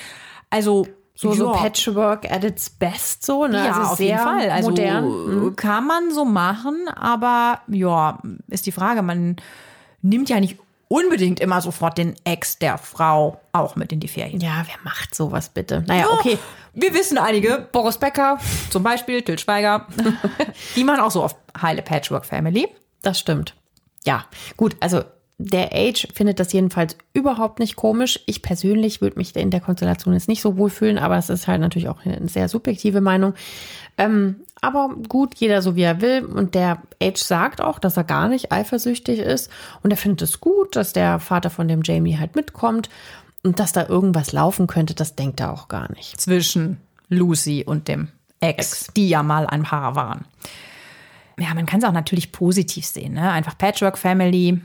also 0.50 0.88
So, 1.14 1.34
so 1.34 1.54
ja. 1.54 1.58
Patchwork 1.58 2.30
at 2.32 2.44
its 2.44 2.70
best 2.70 3.26
so, 3.26 3.46
ne? 3.46 3.58
Ja, 3.58 3.74
also 3.74 3.92
auf 3.92 3.98
sehr 3.98 4.08
jeden 4.08 4.20
Fall. 4.20 4.50
Also 4.50 4.70
modern. 4.72 5.56
kann 5.56 5.86
man 5.86 6.12
so 6.12 6.26
machen, 6.26 6.88
aber 6.96 7.62
ja, 7.68 8.20
ist 8.48 8.66
die 8.66 8.72
Frage, 8.72 9.02
man 9.04 9.36
nimmt 10.02 10.30
ja 10.30 10.40
nicht 10.40 10.58
unbedingt 10.92 11.40
immer 11.40 11.62
sofort 11.62 11.98
den 11.98 12.16
Ex 12.26 12.60
der 12.60 12.78
Frau 12.78 13.40
auch 13.54 13.78
mit 13.78 13.94
in 13.94 14.02
die 14.02 14.10
Ferien. 14.10 14.42
Ja, 14.42 14.66
wer 14.68 14.76
macht 14.84 15.16
sowas 15.16 15.48
bitte? 15.48 15.86
Naja, 15.88 16.08
okay. 16.12 16.38
Wir 16.74 16.94
wissen 16.94 17.18
einige, 17.18 17.66
Boris 17.72 17.98
Becker, 17.98 18.40
zum 18.70 18.84
Beispiel 18.84 19.22
Til 19.22 19.40
Schweiger, 19.40 19.88
die 20.76 20.84
machen 20.84 21.00
auch 21.00 21.12
so 21.12 21.24
auf 21.24 21.34
heile 21.62 21.82
Patchwork 21.82 22.26
Family. 22.26 22.68
Das 23.04 23.18
stimmt. 23.20 23.56
Ja, 24.06 24.26
gut, 24.58 24.76
also 24.82 25.04
der 25.44 25.72
Age 25.74 26.08
findet 26.14 26.40
das 26.40 26.54
jedenfalls 26.54 26.96
überhaupt 27.14 27.60
nicht 27.60 27.76
komisch. 27.76 28.20
Ich 28.26 28.42
persönlich 28.42 29.02
würde 29.02 29.18
mich 29.18 29.36
in 29.36 29.50
der 29.50 29.62
Konstellation 29.62 30.14
jetzt 30.14 30.28
nicht 30.28 30.42
so 30.42 30.58
wohlfühlen, 30.58 30.98
aber 30.98 31.18
es 31.18 31.30
ist 31.30 31.48
halt 31.48 31.62
natürlich 31.62 31.90
auch 31.90 32.06
eine 32.06 32.28
sehr 32.28 32.48
subjektive 32.48 33.02
Meinung. 33.02 33.34
Ähm, 33.98 34.42
aber 34.62 34.96
gut, 35.10 35.36
jeder 35.36 35.62
so 35.62 35.76
wie 35.76 35.82
er 35.82 36.02
will. 36.02 36.26
Und 36.26 36.54
der 36.54 36.82
Age 37.02 37.18
sagt 37.18 37.62
auch, 37.62 37.80
dass 37.80 37.98
er 37.98 38.04
gar 38.04 38.28
nicht 38.28 38.52
eifersüchtig 38.52 39.20
ist. 39.20 39.50
Und 39.82 39.92
er 39.92 39.98
findet 39.98 40.22
es 40.22 40.40
gut, 40.40 40.76
dass 40.76 40.94
der 40.94 41.20
Vater 41.20 41.50
von 41.50 41.68
dem 41.68 41.82
Jamie 41.84 42.18
halt 42.18 42.36
mitkommt. 42.36 42.90
Und 43.44 43.60
dass 43.60 43.72
da 43.72 43.88
irgendwas 43.88 44.34
laufen 44.34 44.68
könnte, 44.68 44.94
das 44.94 45.16
denkt 45.16 45.40
er 45.40 45.52
auch 45.52 45.68
gar 45.68 45.92
nicht. 45.94 46.22
zwischen 46.22 46.78
Lucy 47.10 47.64
und 47.66 47.88
dem 47.88 48.10
Ex, 48.40 48.88
die 48.96 49.10
ja 49.10 49.24
mal 49.24 49.48
ein 49.48 49.64
Paar 49.64 49.96
waren. 49.96 50.26
Ja, 51.40 51.54
man 51.56 51.66
kann 51.66 51.80
es 51.80 51.86
auch 51.86 51.92
natürlich 51.92 52.32
positiv 52.32 52.86
sehen, 52.86 53.14
ne? 53.14 53.32
Einfach 53.32 53.58
Patchwork 53.58 53.98
Family. 53.98 54.62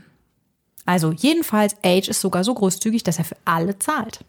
Also 0.87 1.11
jedenfalls, 1.11 1.75
Age 1.83 2.07
ist 2.07 2.21
sogar 2.21 2.45
so 2.45 2.53
großzügig, 2.53 3.03
dass 3.03 3.19
er 3.19 3.25
für 3.25 3.35
alle 3.43 3.77
zahlt. 3.77 4.21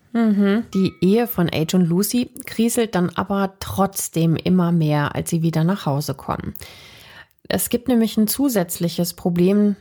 Die 0.75 0.93
Ehe 1.01 1.29
von 1.29 1.49
Age 1.53 1.75
und 1.75 1.87
Lucy 1.87 2.31
kriselt 2.47 2.97
dann 2.97 3.11
aber 3.15 3.55
trotzdem 3.61 4.35
immer 4.35 4.73
mehr, 4.73 5.15
als 5.15 5.31
sie 5.31 5.43
wieder 5.43 5.63
nach 5.63 5.87
Hause 5.87 6.15
kommen. 6.15 6.55
Es 7.49 7.69
gibt 7.69 7.87
nämlich 7.87 8.17
ein 8.17 8.27
zusätzliches 8.27 9.15
Problem. 9.15 9.77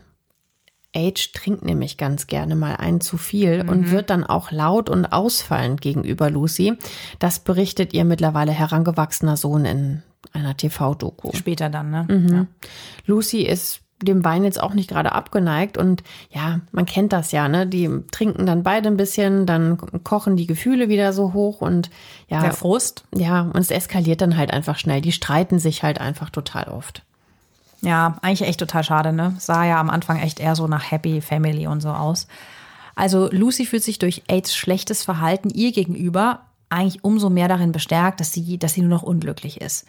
Age 0.96 1.32
trinkt 1.34 1.66
nämlich 1.66 1.98
ganz 1.98 2.28
gerne 2.28 2.56
mal 2.56 2.76
ein 2.76 3.02
zu 3.02 3.18
viel 3.18 3.66
und 3.68 3.90
wird 3.90 4.12
dann 4.12 4.24
auch 4.24 4.52
laut 4.52 4.90
und 4.90 5.08
ausfallend 5.08 5.82
gegenüber 5.82 6.30
Lucy. 6.30 6.78
Das 7.18 7.40
berichtet 7.40 7.94
ihr 7.94 8.06
mittlerweile 8.06 8.52
herangewachsener 8.52 9.36
Sohn 9.36 9.66
in 9.66 10.04
einer 10.32 10.56
TV-Doku. 10.56 11.32
Später 11.36 11.70
dann, 11.70 11.90
ne? 11.90 12.06
Ja. 12.32 12.46
Lucy 13.08 13.42
ist 13.42 13.82
dem 14.02 14.24
Wein 14.24 14.44
jetzt 14.44 14.62
auch 14.62 14.74
nicht 14.74 14.90
gerade 14.90 15.12
abgeneigt 15.12 15.78
und 15.78 16.04
ja, 16.30 16.60
man 16.72 16.86
kennt 16.86 17.14
das 17.14 17.32
ja, 17.32 17.48
ne? 17.48 17.66
Die 17.66 17.90
trinken 18.12 18.46
dann 18.46 18.64
beide 18.64 18.90
ein 18.90 18.98
bisschen, 18.98 19.46
dann 19.46 19.78
kochen 20.04 20.36
die 20.38 20.46
Gefühle 20.48 20.88
wieder 20.88 21.14
so 21.14 21.34
hoch 21.34 21.62
und 21.62 21.90
ja, 22.28 22.42
Der 22.42 22.54
Frust. 22.54 23.06
ja, 23.16 23.42
und 23.42 23.58
es 23.58 23.72
eskaliert 23.72 24.22
dann 24.22 24.38
halt 24.38 24.52
einfach 24.52 24.78
schnell. 24.78 25.02
Die 25.02 25.12
streiten 25.12 25.58
sich 25.60 25.82
halt 25.84 26.00
einfach 26.00 26.30
total 26.30 26.66
oft. 26.66 27.04
Ja, 27.82 28.18
eigentlich 28.22 28.48
echt 28.48 28.60
total 28.60 28.84
schade, 28.84 29.14
ne? 29.14 29.36
Sah 29.40 29.66
ja 29.66 29.80
am 29.80 29.90
Anfang 29.90 30.20
echt 30.20 30.40
eher 30.40 30.56
so 30.56 30.68
nach 30.68 30.92
Happy 30.92 31.22
Family 31.22 31.68
und 31.68 31.82
so 31.82 31.90
aus. 31.90 32.28
Also 32.96 33.30
Lucy 33.32 33.66
fühlt 33.66 33.84
sich 33.84 34.00
durch 34.00 34.24
Aids 34.28 34.56
schlechtes 34.56 35.04
Verhalten 35.04 35.50
ihr 35.50 35.72
gegenüber 35.72 36.42
eigentlich 36.70 37.04
umso 37.04 37.30
mehr 37.30 37.48
darin 37.48 37.72
bestärkt, 37.72 38.20
dass 38.20 38.34
sie, 38.34 38.58
dass 38.58 38.74
sie 38.74 38.82
nur 38.82 38.90
noch 38.90 39.04
unglücklich 39.04 39.62
ist. 39.62 39.86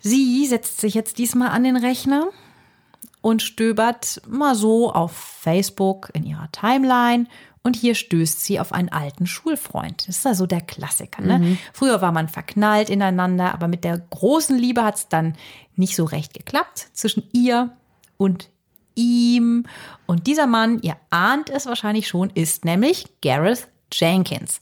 Sie 0.00 0.46
setzt 0.46 0.80
sich 0.80 0.94
jetzt 0.94 1.18
diesmal 1.18 1.48
an 1.48 1.64
den 1.64 1.76
Rechner 1.76 2.28
und 3.20 3.42
stöbert 3.42 4.20
mal 4.28 4.54
so 4.54 4.92
auf 4.92 5.12
Facebook 5.12 6.10
in 6.12 6.24
ihrer 6.24 6.50
Timeline 6.52 7.26
und 7.62 7.76
hier 7.76 7.94
stößt 7.94 8.42
sie 8.44 8.60
auf 8.60 8.72
einen 8.72 8.88
alten 8.88 9.26
Schulfreund. 9.26 10.08
Das 10.08 10.18
ist 10.18 10.26
also 10.26 10.46
der 10.46 10.60
Klassiker. 10.60 11.22
Ne? 11.22 11.58
Früher 11.72 12.00
war 12.00 12.12
man 12.12 12.28
verknallt 12.28 12.88
ineinander, 12.88 13.52
aber 13.52 13.68
mit 13.68 13.84
der 13.84 13.98
großen 13.98 14.56
Liebe 14.56 14.84
hat 14.84 14.96
es 14.96 15.08
dann 15.08 15.34
nicht 15.76 15.94
so 15.94 16.04
recht 16.04 16.34
geklappt 16.34 16.88
zwischen 16.92 17.24
ihr 17.32 17.70
und 18.16 18.48
ihm. 18.94 19.64
Und 20.06 20.26
dieser 20.26 20.46
Mann, 20.46 20.80
ihr 20.82 20.96
ahnt 21.10 21.50
es 21.50 21.66
wahrscheinlich 21.66 22.08
schon, 22.08 22.30
ist 22.30 22.64
nämlich 22.64 23.06
Gareth 23.22 23.68
Jenkins. 23.92 24.60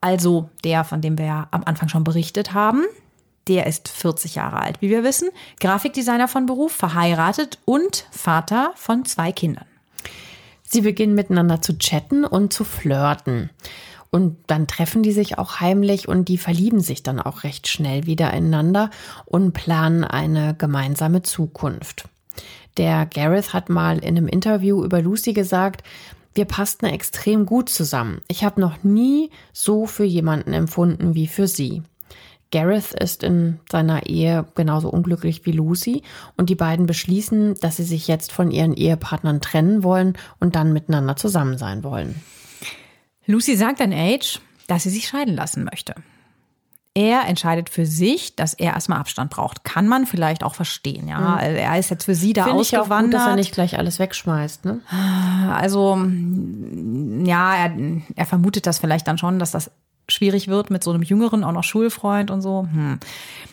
Also 0.00 0.50
der, 0.64 0.84
von 0.84 1.00
dem 1.00 1.18
wir 1.18 1.26
ja 1.26 1.48
am 1.50 1.62
Anfang 1.64 1.88
schon 1.88 2.04
berichtet 2.04 2.52
haben. 2.52 2.84
Der 3.48 3.66
ist 3.66 3.88
40 3.88 4.34
Jahre 4.34 4.60
alt, 4.60 4.80
wie 4.80 4.90
wir 4.90 5.04
wissen, 5.04 5.28
Grafikdesigner 5.60 6.28
von 6.28 6.46
Beruf, 6.46 6.72
verheiratet 6.72 7.58
und 7.64 8.06
Vater 8.10 8.72
von 8.74 9.04
zwei 9.04 9.30
Kindern. 9.32 9.66
Sie 10.62 10.80
beginnen 10.80 11.14
miteinander 11.14 11.62
zu 11.62 11.78
chatten 11.78 12.24
und 12.24 12.52
zu 12.52 12.64
flirten. 12.64 13.50
Und 14.10 14.36
dann 14.46 14.66
treffen 14.66 15.02
die 15.02 15.12
sich 15.12 15.38
auch 15.38 15.60
heimlich 15.60 16.08
und 16.08 16.28
die 16.28 16.38
verlieben 16.38 16.80
sich 16.80 17.02
dann 17.02 17.20
auch 17.20 17.44
recht 17.44 17.68
schnell 17.68 18.06
wieder 18.06 18.32
ineinander 18.32 18.90
und 19.26 19.52
planen 19.52 20.04
eine 20.04 20.54
gemeinsame 20.54 21.22
Zukunft. 21.22 22.08
Der 22.76 23.06
Gareth 23.06 23.52
hat 23.52 23.68
mal 23.68 23.98
in 23.98 24.16
einem 24.16 24.28
Interview 24.28 24.84
über 24.84 25.00
Lucy 25.00 25.32
gesagt, 25.32 25.82
wir 26.34 26.44
passten 26.44 26.86
extrem 26.86 27.46
gut 27.46 27.68
zusammen. 27.68 28.20
Ich 28.28 28.44
habe 28.44 28.60
noch 28.60 28.82
nie 28.82 29.30
so 29.52 29.86
für 29.86 30.04
jemanden 30.04 30.52
empfunden 30.52 31.14
wie 31.14 31.26
für 31.26 31.48
sie. 31.48 31.82
Gareth 32.52 32.92
ist 32.92 33.22
in 33.22 33.58
seiner 33.70 34.06
Ehe 34.06 34.46
genauso 34.54 34.88
unglücklich 34.88 35.44
wie 35.44 35.52
Lucy 35.52 36.02
und 36.36 36.48
die 36.48 36.54
beiden 36.54 36.86
beschließen, 36.86 37.54
dass 37.60 37.76
sie 37.76 37.84
sich 37.84 38.06
jetzt 38.06 38.32
von 38.32 38.50
ihren 38.50 38.72
Ehepartnern 38.72 39.40
trennen 39.40 39.82
wollen 39.82 40.16
und 40.38 40.54
dann 40.54 40.72
miteinander 40.72 41.16
zusammen 41.16 41.58
sein 41.58 41.82
wollen. 41.82 42.20
Lucy 43.26 43.56
sagt 43.56 43.80
an 43.80 43.92
Age, 43.92 44.40
dass 44.68 44.84
sie 44.84 44.90
sich 44.90 45.08
scheiden 45.08 45.34
lassen 45.34 45.64
möchte. 45.64 45.94
Er 46.94 47.26
entscheidet 47.28 47.68
für 47.68 47.84
sich, 47.84 48.36
dass 48.36 48.54
er 48.54 48.72
erstmal 48.72 48.98
Abstand 48.98 49.30
braucht. 49.30 49.64
Kann 49.64 49.86
man 49.86 50.06
vielleicht 50.06 50.42
auch 50.42 50.54
verstehen, 50.54 51.08
ja. 51.08 51.36
Also 51.36 51.56
er 51.56 51.78
ist 51.78 51.90
jetzt 51.90 52.04
für 52.04 52.14
sie 52.14 52.32
da 52.32 52.44
Finde 52.44 52.62
ich 52.62 52.74
auch 52.74 52.82
ausgewandert. 52.82 53.12
gut, 53.12 53.20
dass 53.20 53.28
er 53.28 53.36
nicht 53.36 53.52
gleich 53.52 53.76
alles 53.76 53.98
wegschmeißt, 53.98 54.64
ne? 54.64 54.80
Also, 55.52 55.98
ja, 57.26 57.54
er, 57.54 57.76
er 58.14 58.24
vermutet 58.24 58.66
das 58.66 58.78
vielleicht 58.78 59.06
dann 59.08 59.18
schon, 59.18 59.38
dass 59.38 59.50
das 59.50 59.70
schwierig 60.08 60.48
wird 60.48 60.70
mit 60.70 60.84
so 60.84 60.92
einem 60.92 61.02
jüngeren, 61.02 61.44
auch 61.44 61.52
noch 61.52 61.64
Schulfreund 61.64 62.30
und 62.30 62.42
so. 62.42 62.68
Hm. 62.72 62.98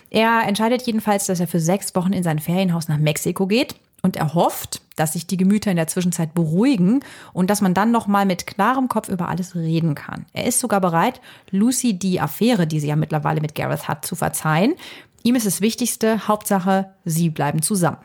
Er 0.09 0.43
entscheidet 0.47 0.83
jedenfalls, 0.83 1.25
dass 1.25 1.39
er 1.39 1.47
für 1.47 1.59
sechs 1.59 1.95
Wochen 1.95 2.13
in 2.13 2.23
sein 2.23 2.39
Ferienhaus 2.39 2.87
nach 2.87 2.97
Mexiko 2.97 3.47
geht 3.47 3.75
und 4.03 4.17
er 4.17 4.33
hofft, 4.33 4.81
dass 4.95 5.13
sich 5.13 5.25
die 5.25 5.37
Gemüter 5.37 5.71
in 5.71 5.77
der 5.77 5.87
Zwischenzeit 5.87 6.33
beruhigen 6.33 6.99
und 7.31 7.49
dass 7.49 7.61
man 7.61 7.73
dann 7.73 7.91
noch 7.91 8.05
mal 8.05 8.25
mit 8.25 8.45
klarem 8.45 8.89
Kopf 8.89 9.09
über 9.09 9.29
alles 9.29 9.55
reden 9.55 9.95
kann. 9.95 10.25
Er 10.33 10.45
ist 10.45 10.59
sogar 10.59 10.81
bereit, 10.81 11.21
Lucy 11.49 11.97
die 11.97 12.19
Affäre, 12.19 12.67
die 12.67 12.79
sie 12.79 12.87
ja 12.87 12.95
mittlerweile 12.95 13.41
mit 13.41 13.55
Gareth 13.55 13.87
hat, 13.87 14.05
zu 14.05 14.15
verzeihen. 14.15 14.75
Ihm 15.23 15.35
ist 15.35 15.47
das 15.47 15.61
Wichtigste, 15.61 16.27
Hauptsache, 16.27 16.93
sie 17.05 17.29
bleiben 17.29 17.61
zusammen. 17.61 17.97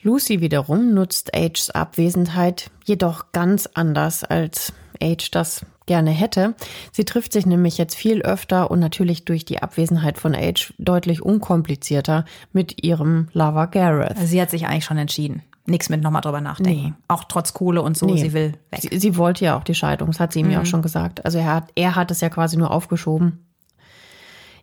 Lucy 0.00 0.40
wiederum 0.40 0.94
nutzt 0.94 1.34
Ages 1.34 1.70
Abwesenheit 1.70 2.70
jedoch 2.84 3.32
ganz 3.32 3.68
anders, 3.74 4.22
als 4.22 4.72
Age 5.02 5.30
das 5.30 5.66
gerne 5.86 6.10
hätte. 6.10 6.54
Sie 6.92 7.04
trifft 7.04 7.32
sich 7.32 7.46
nämlich 7.46 7.78
jetzt 7.78 7.94
viel 7.94 8.22
öfter 8.22 8.70
und 8.70 8.80
natürlich 8.80 9.24
durch 9.24 9.44
die 9.44 9.62
Abwesenheit 9.62 10.18
von 10.18 10.34
Age 10.34 10.72
deutlich 10.78 11.22
unkomplizierter 11.22 12.24
mit 12.52 12.82
ihrem 12.82 13.28
Lover 13.32 13.66
Gareth. 13.66 14.16
Sie 14.18 14.40
hat 14.40 14.50
sich 14.50 14.66
eigentlich 14.66 14.84
schon 14.84 14.98
entschieden. 14.98 15.42
Nichts 15.66 15.88
mit 15.88 16.02
nochmal 16.02 16.20
drüber 16.20 16.42
nachdenken. 16.42 16.82
Nee. 16.82 16.92
Auch 17.08 17.24
trotz 17.24 17.54
Kohle 17.54 17.80
und 17.80 17.96
so, 17.96 18.06
nee. 18.06 18.18
sie 18.18 18.32
will 18.34 18.52
weg. 18.70 18.80
Sie, 18.82 18.98
sie, 18.98 19.16
wollte 19.16 19.46
ja 19.46 19.56
auch 19.56 19.64
die 19.64 19.74
Scheidung, 19.74 20.08
das 20.08 20.20
hat 20.20 20.32
sie 20.32 20.40
ihm 20.40 20.46
mhm. 20.46 20.52
ja 20.52 20.60
auch 20.60 20.66
schon 20.66 20.82
gesagt. 20.82 21.24
Also 21.24 21.38
er 21.38 21.54
hat, 21.54 21.70
er 21.74 21.96
hat 21.96 22.10
es 22.10 22.20
ja 22.20 22.28
quasi 22.28 22.58
nur 22.58 22.70
aufgeschoben. 22.70 23.46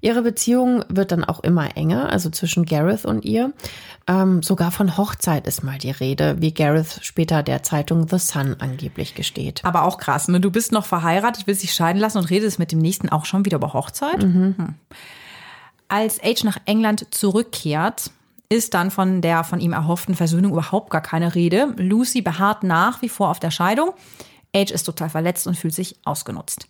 Ihre 0.02 0.24
Beziehung 0.24 0.84
wird 0.90 1.12
dann 1.12 1.24
auch 1.24 1.42
immer 1.42 1.78
enger, 1.78 2.10
also 2.10 2.30
zwischen 2.32 2.66
Gareth 2.66 3.06
und 3.06 3.24
ihr. 3.24 3.54
Ähm, 4.08 4.42
sogar 4.42 4.72
von 4.72 4.98
Hochzeit 4.98 5.46
ist 5.48 5.64
mal 5.64 5.78
die 5.78 5.92
Rede, 5.92 6.42
wie 6.42 6.54
Gareth 6.54 7.00
später 7.02 7.44
der 7.44 7.62
Zeitung 7.62 8.08
The 8.08 8.18
Sun 8.18 8.56
angeblich 8.60 9.14
gesteht. 9.14 9.62
Aber 9.64 9.84
auch 9.84 10.00
krass, 10.00 10.28
ne? 10.28 10.40
Du 10.40 10.50
bist 10.50 10.72
noch 10.72 10.86
verheiratet, 10.86 11.46
willst 11.46 11.62
dich 11.62 11.74
scheiden 11.74 12.02
lassen 12.02 12.18
und 12.18 12.30
redest 12.30 12.58
mit 12.58 12.72
dem 12.72 12.80
nächsten 12.80 13.10
auch 13.10 13.26
schon 13.26 13.46
wieder 13.46 13.58
über 13.58 13.74
Hochzeit? 13.74 14.24
Mhm. 14.24 14.56
Hm. 14.58 14.76
Als 15.88 16.24
Age 16.24 16.46
nach 16.46 16.58
England 16.66 17.14
zurückkehrt, 17.14 18.12
ist 18.50 18.74
dann 18.74 18.92
von 18.92 19.22
der 19.22 19.44
von 19.44 19.60
ihm 19.60 19.72
erhofften 19.72 20.16
Versöhnung 20.16 20.52
überhaupt 20.52 20.90
gar 20.90 21.02
keine 21.02 21.36
Rede. 21.36 21.74
Lucy 21.78 22.22
beharrt 22.22 22.64
nach 22.64 23.02
wie 23.02 23.10
vor 23.10 23.30
auf 23.30 23.40
der 23.40 23.52
Scheidung. 23.52 23.92
Age 24.54 24.72
ist 24.72 24.84
total 24.84 25.10
verletzt 25.10 25.48
und 25.48 25.58
fühlt 25.58 25.74
sich 25.74 25.96
ausgenutzt. 26.04 26.68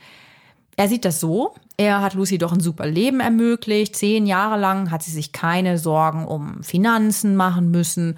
Er 0.77 0.87
sieht 0.87 1.05
das 1.05 1.19
so, 1.19 1.53
er 1.77 2.01
hat 2.01 2.13
Lucy 2.13 2.37
doch 2.37 2.53
ein 2.53 2.59
super 2.59 2.85
Leben 2.85 3.19
ermöglicht. 3.19 3.95
Zehn 3.95 4.25
Jahre 4.25 4.59
lang 4.59 4.91
hat 4.91 5.03
sie 5.03 5.11
sich 5.11 5.31
keine 5.31 5.77
Sorgen 5.77 6.25
um 6.25 6.63
Finanzen 6.63 7.35
machen 7.35 7.71
müssen. 7.71 8.17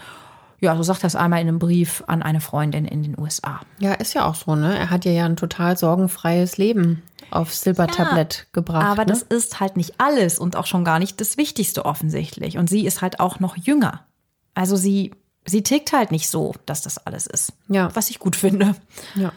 Ja, 0.60 0.76
so 0.78 0.84
sagt 0.84 1.04
er 1.04 1.08
es 1.08 1.16
einmal 1.16 1.42
in 1.42 1.48
einem 1.48 1.60
Brief 1.60 2.04
an 2.08 2.24
eine 2.24 2.39
Freundin 2.39 2.86
in 2.86 3.04
den 3.04 3.20
USA. 3.20 3.60
Ja, 3.80 3.94
ist 3.94 4.13
ja 4.13 4.26
auch 4.26 4.36
so, 4.36 4.56
ne? 4.56 4.78
Er 4.78 4.89
hat 4.89 5.06
ihr 5.06 5.12
ja 5.12 5.26
ein 5.26 5.36
total 5.36 5.78
sorgenfreies 5.78 6.58
Leben 6.58 7.02
aufs 7.32 7.62
Silbertablett 7.62 8.36
ja, 8.36 8.44
gebracht. 8.54 8.86
Aber 8.86 9.04
ne? 9.04 9.08
das 9.08 9.24
ist 9.24 9.60
halt 9.60 9.76
nicht 9.76 9.96
alles 10.00 10.39
und 10.39 10.56
auch 10.56 10.66
schon 10.66 10.86
gar 10.86 11.00
nicht 11.00 11.20
das 11.20 11.38
Wichtigste 11.38 11.86
offensichtlich. 11.86 12.58
Und 12.58 12.70
sie 12.70 12.86
ist 12.86 13.02
halt 13.02 13.20
auch 13.20 13.39
noch 13.39 13.58
jünger. 13.58 14.06
Also 14.54 14.76
sie 14.76 15.12
sie 15.45 15.62
tickt 15.63 15.93
halt 15.93 16.12
nicht 16.12 16.29
so, 16.29 16.53
dass 16.65 16.82
das 16.82 16.97
alles 17.06 17.27
ist. 17.27 17.53
Ja. 17.67 17.89
Was 17.93 18.10
ich 18.10 18.19
gut 18.19 18.36
finde. 18.36 18.75
Ja. 19.15 19.32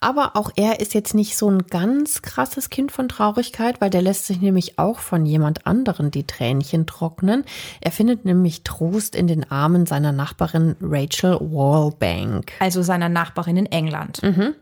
Aber 0.00 0.36
auch 0.36 0.50
er 0.56 0.80
ist 0.80 0.94
jetzt 0.94 1.14
nicht 1.14 1.36
so 1.36 1.50
ein 1.50 1.66
ganz 1.66 2.22
krasses 2.22 2.70
Kind 2.70 2.92
von 2.92 3.08
Traurigkeit, 3.08 3.80
weil 3.80 3.90
der 3.90 4.02
lässt 4.02 4.26
sich 4.26 4.40
nämlich 4.40 4.78
auch 4.78 4.98
von 4.98 5.26
jemand 5.26 5.66
anderen 5.66 6.10
die 6.10 6.26
Tränchen 6.26 6.86
trocknen. 6.86 7.44
Er 7.80 7.92
findet 7.92 8.24
nämlich 8.24 8.64
Trost 8.64 9.14
in 9.14 9.26
den 9.26 9.50
Armen 9.50 9.86
seiner 9.86 10.12
Nachbarin 10.12 10.76
Rachel 10.80 11.38
Wallbank. 11.40 12.52
Also 12.58 12.82
seiner 12.82 13.08
Nachbarin 13.08 13.56
in 13.56 13.66
England. 13.66 14.22
Mhm. 14.22 14.54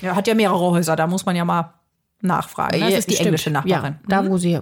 Er 0.00 0.16
hat 0.16 0.26
ja 0.26 0.34
mehrere 0.34 0.70
Häuser, 0.70 0.96
da 0.96 1.06
muss 1.06 1.26
man 1.26 1.36
ja 1.36 1.44
mal 1.44 1.74
nachfragen. 2.22 2.78
Ne? 2.78 2.90
Das 2.90 3.00
ist 3.00 3.10
die 3.10 3.14
Stimmt. 3.14 3.26
englische 3.26 3.50
Nachbarin. 3.50 3.98
Ja, 4.08 4.22
da, 4.22 4.26
wo 4.26 4.34
mhm. 4.34 4.38
sie 4.38 4.60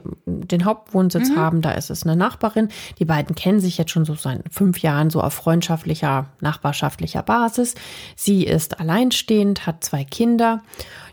den 0.53 0.65
Hauptwohnsitz 0.65 1.31
mhm. 1.31 1.37
haben, 1.37 1.63
da 1.63 1.73
ist 1.73 1.91
es 1.91 2.05
eine 2.05 2.17
Nachbarin. 2.17 2.69
Die 2.99 3.05
beiden 3.05 3.35
kennen 3.35 3.61
sich 3.61 3.79
jetzt 3.79 3.91
schon 3.91 4.05
so 4.05 4.15
seit 4.15 4.43
fünf 4.51 4.79
Jahren 4.81 5.11
so 5.11 5.21
auf 5.21 5.35
freundschaftlicher, 5.35 6.27
nachbarschaftlicher 6.41 7.23
Basis. 7.23 7.75
Sie 8.17 8.45
ist 8.45 8.81
alleinstehend, 8.81 9.67
hat 9.67 9.85
zwei 9.85 10.05
Kinder. 10.05 10.63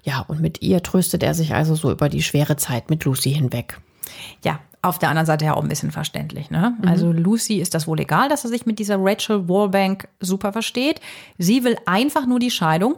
Ja, 0.04 0.22
und 0.28 0.40
mit 0.40 0.62
ihr 0.62 0.82
tröstet 0.84 1.24
er 1.24 1.34
sich 1.34 1.54
also 1.54 1.76
so 1.76 1.92
über 1.92 2.10
die 2.10 2.24
schwere 2.24 2.56
Zeit 2.56 2.90
mit 2.90 3.04
Lucy 3.06 3.34
hinweg. 3.34 3.80
Ja, 4.44 4.60
auf 4.82 5.00
der 5.00 5.10
anderen 5.10 5.26
Seite 5.26 5.46
ja 5.46 5.54
auch 5.56 5.62
ein 5.62 5.70
bisschen 5.70 5.92
verständlich. 5.92 6.50
Ne? 6.50 6.76
Mhm. 6.80 6.88
Also 6.88 7.12
Lucy 7.12 7.56
ist 7.56 7.74
das 7.74 7.88
wohl 7.88 8.00
egal, 8.00 8.30
dass 8.30 8.44
er 8.44 8.50
sich 8.50 8.66
mit 8.66 8.80
dieser 8.80 8.98
Rachel 9.00 9.50
Wallbank 9.50 10.08
super 10.20 10.54
versteht. 10.54 11.02
Sie 11.38 11.64
will 11.64 11.78
einfach 11.86 12.26
nur 12.26 12.40
die 12.40 12.52
Scheidung 12.52 12.96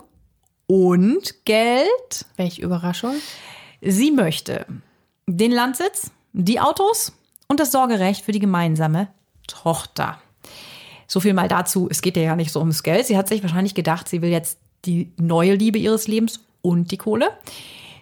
und 0.68 1.46
Geld. 1.46 2.26
Welche 2.36 2.62
Überraschung. 2.62 3.16
Sie 3.82 4.12
möchte 4.12 4.66
den 5.26 5.52
Landsitz, 5.52 6.12
die 6.34 6.60
Autos 6.60 7.14
und 7.48 7.60
das 7.60 7.72
Sorgerecht 7.72 8.26
für 8.26 8.32
die 8.32 8.40
gemeinsame 8.40 9.08
Tochter. 9.48 10.20
So 11.08 11.20
viel 11.20 11.34
mal 11.34 11.48
dazu. 11.48 11.88
Es 11.90 12.02
geht 12.02 12.18
ihr 12.18 12.24
ja 12.24 12.36
nicht 12.36 12.52
so 12.52 12.60
ums 12.60 12.84
Geld. 12.84 13.08
Sie 13.08 13.18
hat 13.18 13.28
sich 13.28 13.42
wahrscheinlich 13.42 13.74
gedacht, 13.74 14.08
sie 14.08 14.22
will 14.22 14.30
jetzt 14.30 14.60
die 14.86 15.12
neue 15.18 15.56
Liebe 15.56 15.80
ihres 15.80 16.08
Lebens 16.08 16.40
und 16.62 16.92
die 16.92 16.98
Kohle. 16.98 17.32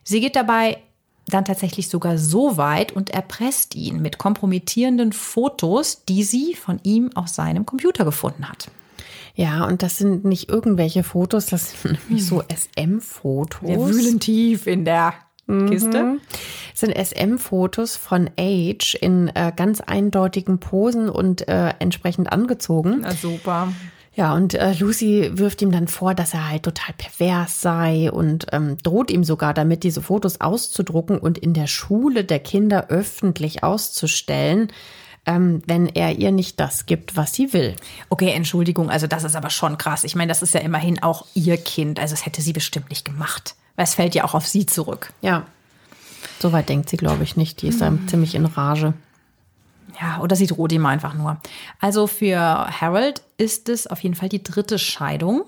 Sie 0.03 0.19
geht 0.19 0.35
dabei 0.35 0.79
dann 1.27 1.45
tatsächlich 1.45 1.89
sogar 1.89 2.17
so 2.17 2.57
weit 2.57 2.91
und 2.93 3.09
erpresst 3.09 3.75
ihn 3.75 4.01
mit 4.01 4.17
kompromittierenden 4.17 5.11
Fotos, 5.11 6.03
die 6.05 6.23
sie 6.23 6.53
von 6.53 6.79
ihm 6.83 7.11
auf 7.15 7.27
seinem 7.27 7.65
Computer 7.65 8.05
gefunden 8.05 8.47
hat. 8.47 8.69
Ja, 9.35 9.65
und 9.65 9.83
das 9.83 9.97
sind 9.97 10.25
nicht 10.25 10.49
irgendwelche 10.49 11.03
Fotos, 11.03 11.45
das 11.47 11.81
sind 11.81 11.99
nämlich 12.07 12.25
so 12.25 12.41
SM-Fotos. 12.41 13.61
Wir 13.61 13.79
wühlen 13.79 14.19
tief 14.19 14.65
in 14.67 14.83
der 14.83 15.13
Kiste. 15.47 16.03
Mhm. 16.03 16.21
Das 16.71 16.81
sind 16.81 16.95
SM-Fotos 16.95 17.95
von 17.95 18.29
Age 18.37 18.95
in 18.95 19.29
äh, 19.29 19.51
ganz 19.55 19.81
eindeutigen 19.81 20.59
Posen 20.59 21.09
und 21.09 21.47
äh, 21.47 21.73
entsprechend 21.79 22.31
angezogen. 22.31 22.99
Na 23.01 23.13
super. 23.13 23.69
Ja, 24.13 24.33
und 24.33 24.55
äh, 24.55 24.73
Lucy 24.73 25.29
wirft 25.33 25.61
ihm 25.61 25.71
dann 25.71 25.87
vor, 25.87 26.15
dass 26.15 26.33
er 26.33 26.49
halt 26.49 26.63
total 26.63 26.93
pervers 26.97 27.61
sei 27.61 28.11
und 28.11 28.47
ähm, 28.51 28.77
droht 28.81 29.11
ihm 29.11 29.23
sogar 29.23 29.53
damit, 29.53 29.83
diese 29.83 30.01
Fotos 30.01 30.41
auszudrucken 30.41 31.19
und 31.19 31.37
in 31.37 31.53
der 31.53 31.67
Schule 31.67 32.23
der 32.23 32.39
Kinder 32.39 32.87
öffentlich 32.89 33.63
auszustellen 33.63 34.71
ähm, 35.27 35.61
wenn 35.67 35.87
er 35.87 36.17
ihr 36.17 36.31
nicht 36.31 36.59
das 36.59 36.85
gibt, 36.85 37.17
was 37.17 37.33
sie 37.33 37.53
will. 37.53 37.75
Okay, 38.09 38.31
Entschuldigung, 38.31 38.89
also 38.89 39.05
das 39.07 39.25
ist 39.25 39.35
aber 39.35 39.49
schon 39.49 39.77
krass. 39.77 40.05
Ich 40.05 40.15
meine, 40.15 40.29
das 40.29 40.41
ist 40.41 40.53
ja 40.53 40.61
immerhin 40.61 41.03
auch 41.03 41.25
ihr 41.33 41.57
Kind. 41.57 41.99
Also 41.99 42.13
das 42.13 42.25
hätte 42.25 42.41
sie 42.41 42.53
bestimmt 42.53 42.89
nicht 42.89 43.03
gemacht. 43.03 43.55
Weil 43.77 43.85
es 43.85 43.95
fällt 43.95 44.13
ja 44.15 44.25
auch 44.25 44.33
auf 44.33 44.45
sie 44.45 44.65
zurück. 44.65 45.13
Ja. 45.21 45.45
Soweit 46.39 46.67
denkt 46.67 46.89
sie, 46.89 46.97
glaube 46.97 47.23
ich, 47.23 47.37
nicht. 47.37 47.61
Die 47.61 47.69
ist 47.69 47.79
da 47.79 47.89
mhm. 47.89 48.07
ziemlich 48.09 48.35
in 48.35 48.45
Rage. 48.45 48.93
Ja, 50.01 50.19
oder 50.19 50.35
sie 50.35 50.47
droht 50.47 50.73
ihm 50.73 50.85
einfach 50.85 51.13
nur. 51.13 51.37
Also 51.79 52.05
für 52.05 52.37
Harold 52.37 53.21
ist 53.37 53.69
es 53.69 53.87
auf 53.87 54.01
jeden 54.01 54.15
Fall 54.15 54.29
die 54.29 54.43
dritte 54.43 54.77
Scheidung. 54.77 55.45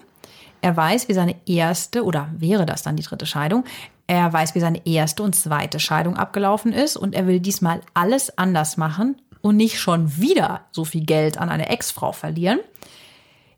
Er 0.61 0.75
weiß, 0.75 1.09
wie 1.09 1.13
seine 1.13 1.35
erste, 1.45 2.03
oder 2.03 2.29
wäre 2.37 2.65
das 2.65 2.81
dann 2.81 2.95
die 2.95 3.03
dritte 3.03 3.25
Scheidung, 3.25 3.63
er 4.07 4.33
weiß, 4.33 4.55
wie 4.55 4.59
seine 4.59 4.85
erste 4.87 5.21
und 5.21 5.35
zweite 5.35 5.79
Scheidung 5.79 6.17
abgelaufen 6.17 6.73
ist 6.73 6.97
und 6.97 7.13
er 7.13 7.27
will 7.27 7.39
diesmal 7.39 7.81
alles 7.93 8.35
anders 8.37 8.75
machen 8.75 9.21
und 9.41 9.55
nicht 9.55 9.79
schon 9.79 10.17
wieder 10.17 10.61
so 10.71 10.83
viel 10.83 11.05
Geld 11.05 11.37
an 11.37 11.49
eine 11.49 11.69
Ex-Frau 11.69 12.11
verlieren. 12.11 12.59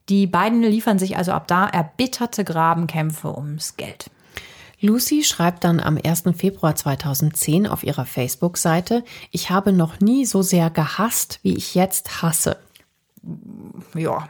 Die 0.09 0.27
beiden 0.27 0.61
liefern 0.61 0.99
sich 0.99 1.15
also 1.15 1.31
ab 1.31 1.47
da 1.47 1.67
erbitterte 1.67 2.43
Grabenkämpfe 2.43 3.35
ums 3.35 3.77
Geld. 3.77 4.09
Lucy 4.81 5.23
schreibt 5.23 5.63
dann 5.63 5.79
am 5.79 5.97
1. 6.03 6.23
Februar 6.35 6.75
2010 6.75 7.67
auf 7.67 7.83
ihrer 7.83 8.05
Facebook-Seite, 8.05 9.03
ich 9.31 9.49
habe 9.49 9.71
noch 9.71 9.99
nie 9.99 10.25
so 10.25 10.41
sehr 10.41 10.69
gehasst, 10.69 11.39
wie 11.43 11.55
ich 11.55 11.75
jetzt 11.75 12.21
hasse. 12.21 12.57
Ja. 13.93 14.27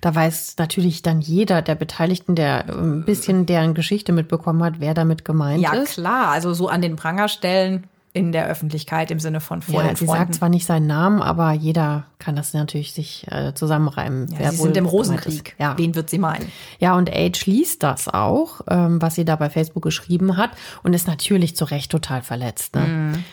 Da 0.00 0.14
weiß 0.14 0.54
natürlich 0.58 1.02
dann 1.02 1.20
jeder 1.20 1.62
der 1.62 1.74
Beteiligten, 1.74 2.34
der 2.34 2.66
ein 2.68 3.04
bisschen 3.04 3.46
deren 3.46 3.74
Geschichte 3.74 4.12
mitbekommen 4.12 4.62
hat, 4.62 4.74
wer 4.78 4.94
damit 4.94 5.24
gemeint 5.24 5.62
ja, 5.62 5.72
ist. 5.72 5.96
Ja, 5.96 6.02
klar. 6.02 6.28
Also 6.28 6.54
so 6.54 6.68
an 6.68 6.82
den 6.82 6.96
Pranger 6.96 7.28
stellen 7.28 7.84
in 8.18 8.32
der 8.32 8.48
Öffentlichkeit 8.48 9.10
im 9.10 9.20
Sinne 9.20 9.40
von 9.40 9.62
vor 9.62 9.82
ja, 9.82 9.94
Sie 9.94 10.06
sagt 10.06 10.34
zwar 10.34 10.48
nicht 10.48 10.66
seinen 10.66 10.88
Namen, 10.88 11.22
aber 11.22 11.52
jeder 11.52 12.06
kann 12.18 12.34
das 12.34 12.52
natürlich 12.52 12.92
sich 12.92 13.26
äh, 13.30 13.54
zusammenreimen. 13.54 14.28
Ja, 14.38 14.50
sie 14.50 14.56
sind 14.56 14.76
im 14.76 14.86
Rosenkrieg. 14.86 15.54
Ja. 15.58 15.78
Wen 15.78 15.94
wird 15.94 16.10
sie 16.10 16.18
meinen? 16.18 16.50
Ja, 16.80 16.96
und 16.96 17.10
Age 17.14 17.46
liest 17.46 17.84
das 17.84 18.08
auch, 18.08 18.60
ähm, 18.68 19.00
was 19.00 19.14
sie 19.14 19.24
da 19.24 19.36
bei 19.36 19.48
Facebook 19.48 19.84
geschrieben 19.84 20.36
hat 20.36 20.50
und 20.82 20.92
ist 20.94 21.06
natürlich 21.06 21.56
zu 21.56 21.64
Recht 21.64 21.90
total 21.92 22.22
verletzt. 22.22 22.74
Ne? 22.74 22.86
Mhm. 22.86 23.24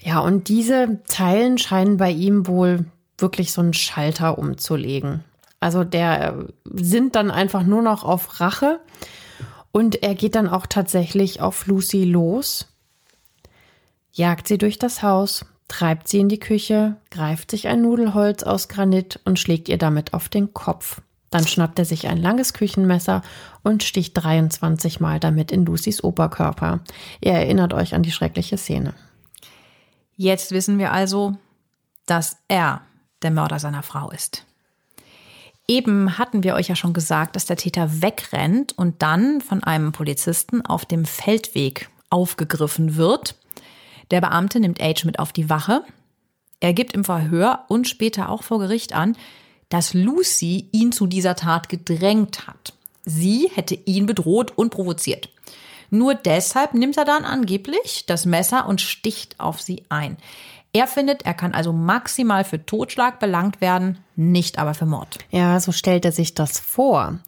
Ja, 0.00 0.18
und 0.18 0.48
diese 0.48 1.00
Zeilen 1.04 1.56
scheinen 1.58 1.96
bei 1.96 2.10
ihm 2.10 2.46
wohl 2.48 2.86
wirklich 3.16 3.52
so 3.52 3.60
einen 3.60 3.74
Schalter 3.74 4.36
umzulegen. 4.36 5.22
Also 5.60 5.84
der 5.84 6.28
äh, 6.28 6.32
sind 6.74 7.14
dann 7.14 7.30
einfach 7.30 7.62
nur 7.62 7.82
noch 7.82 8.04
auf 8.04 8.40
Rache 8.40 8.80
und 9.70 10.02
er 10.02 10.14
geht 10.14 10.34
dann 10.34 10.48
auch 10.48 10.66
tatsächlich 10.66 11.40
auf 11.40 11.66
Lucy 11.66 12.04
los 12.04 12.66
jagt 14.14 14.48
sie 14.48 14.58
durch 14.58 14.78
das 14.78 15.02
Haus, 15.02 15.44
treibt 15.68 16.08
sie 16.08 16.20
in 16.20 16.28
die 16.28 16.40
Küche, 16.40 16.96
greift 17.10 17.50
sich 17.50 17.68
ein 17.68 17.82
Nudelholz 17.82 18.42
aus 18.42 18.68
Granit 18.68 19.20
und 19.24 19.38
schlägt 19.38 19.68
ihr 19.68 19.78
damit 19.78 20.14
auf 20.14 20.28
den 20.28 20.54
Kopf. 20.54 21.02
Dann 21.30 21.46
schnappt 21.46 21.80
er 21.80 21.84
sich 21.84 22.06
ein 22.06 22.18
langes 22.18 22.54
Küchenmesser 22.54 23.22
und 23.64 23.82
sticht 23.82 24.12
23 24.14 25.00
Mal 25.00 25.18
damit 25.18 25.50
in 25.50 25.66
Lucys 25.66 26.02
Oberkörper. 26.02 26.80
Ihr 27.20 27.32
erinnert 27.32 27.74
euch 27.74 27.94
an 27.94 28.04
die 28.04 28.12
schreckliche 28.12 28.56
Szene. 28.56 28.94
Jetzt 30.16 30.52
wissen 30.52 30.78
wir 30.78 30.92
also, 30.92 31.36
dass 32.06 32.36
er 32.46 32.82
der 33.22 33.32
Mörder 33.32 33.58
seiner 33.58 33.82
Frau 33.82 34.12
ist. 34.12 34.46
Eben 35.66 36.18
hatten 36.18 36.44
wir 36.44 36.54
euch 36.54 36.68
ja 36.68 36.76
schon 36.76 36.92
gesagt, 36.92 37.34
dass 37.34 37.46
der 37.46 37.56
Täter 37.56 38.02
wegrennt 38.02 38.76
und 38.78 39.02
dann 39.02 39.40
von 39.40 39.64
einem 39.64 39.90
Polizisten 39.90 40.64
auf 40.64 40.84
dem 40.84 41.04
Feldweg 41.04 41.88
aufgegriffen 42.10 42.96
wird. 42.96 43.34
Der 44.10 44.20
Beamte 44.20 44.60
nimmt 44.60 44.82
Age 44.82 45.04
mit 45.04 45.18
auf 45.18 45.32
die 45.32 45.50
Wache. 45.50 45.82
Er 46.60 46.72
gibt 46.72 46.92
im 46.92 47.04
Verhör 47.04 47.64
und 47.68 47.88
später 47.88 48.28
auch 48.28 48.42
vor 48.42 48.58
Gericht 48.58 48.94
an, 48.94 49.16
dass 49.68 49.94
Lucy 49.94 50.68
ihn 50.72 50.92
zu 50.92 51.06
dieser 51.06 51.36
Tat 51.36 51.68
gedrängt 51.68 52.46
hat. 52.46 52.74
Sie 53.04 53.50
hätte 53.54 53.74
ihn 53.74 54.06
bedroht 54.06 54.52
und 54.56 54.70
provoziert. 54.70 55.28
Nur 55.90 56.14
deshalb 56.14 56.74
nimmt 56.74 56.96
er 56.96 57.04
dann 57.04 57.24
angeblich 57.24 58.04
das 58.06 58.26
Messer 58.26 58.66
und 58.66 58.80
sticht 58.80 59.38
auf 59.38 59.60
sie 59.60 59.84
ein. 59.88 60.16
Er 60.72 60.88
findet, 60.88 61.24
er 61.24 61.34
kann 61.34 61.54
also 61.54 61.72
maximal 61.72 62.42
für 62.42 62.66
Totschlag 62.66 63.20
belangt 63.20 63.60
werden, 63.60 63.98
nicht 64.16 64.58
aber 64.58 64.74
für 64.74 64.86
Mord. 64.86 65.18
Ja, 65.30 65.60
so 65.60 65.70
stellt 65.70 66.04
er 66.04 66.10
sich 66.10 66.34
das 66.34 66.58
vor. 66.58 67.20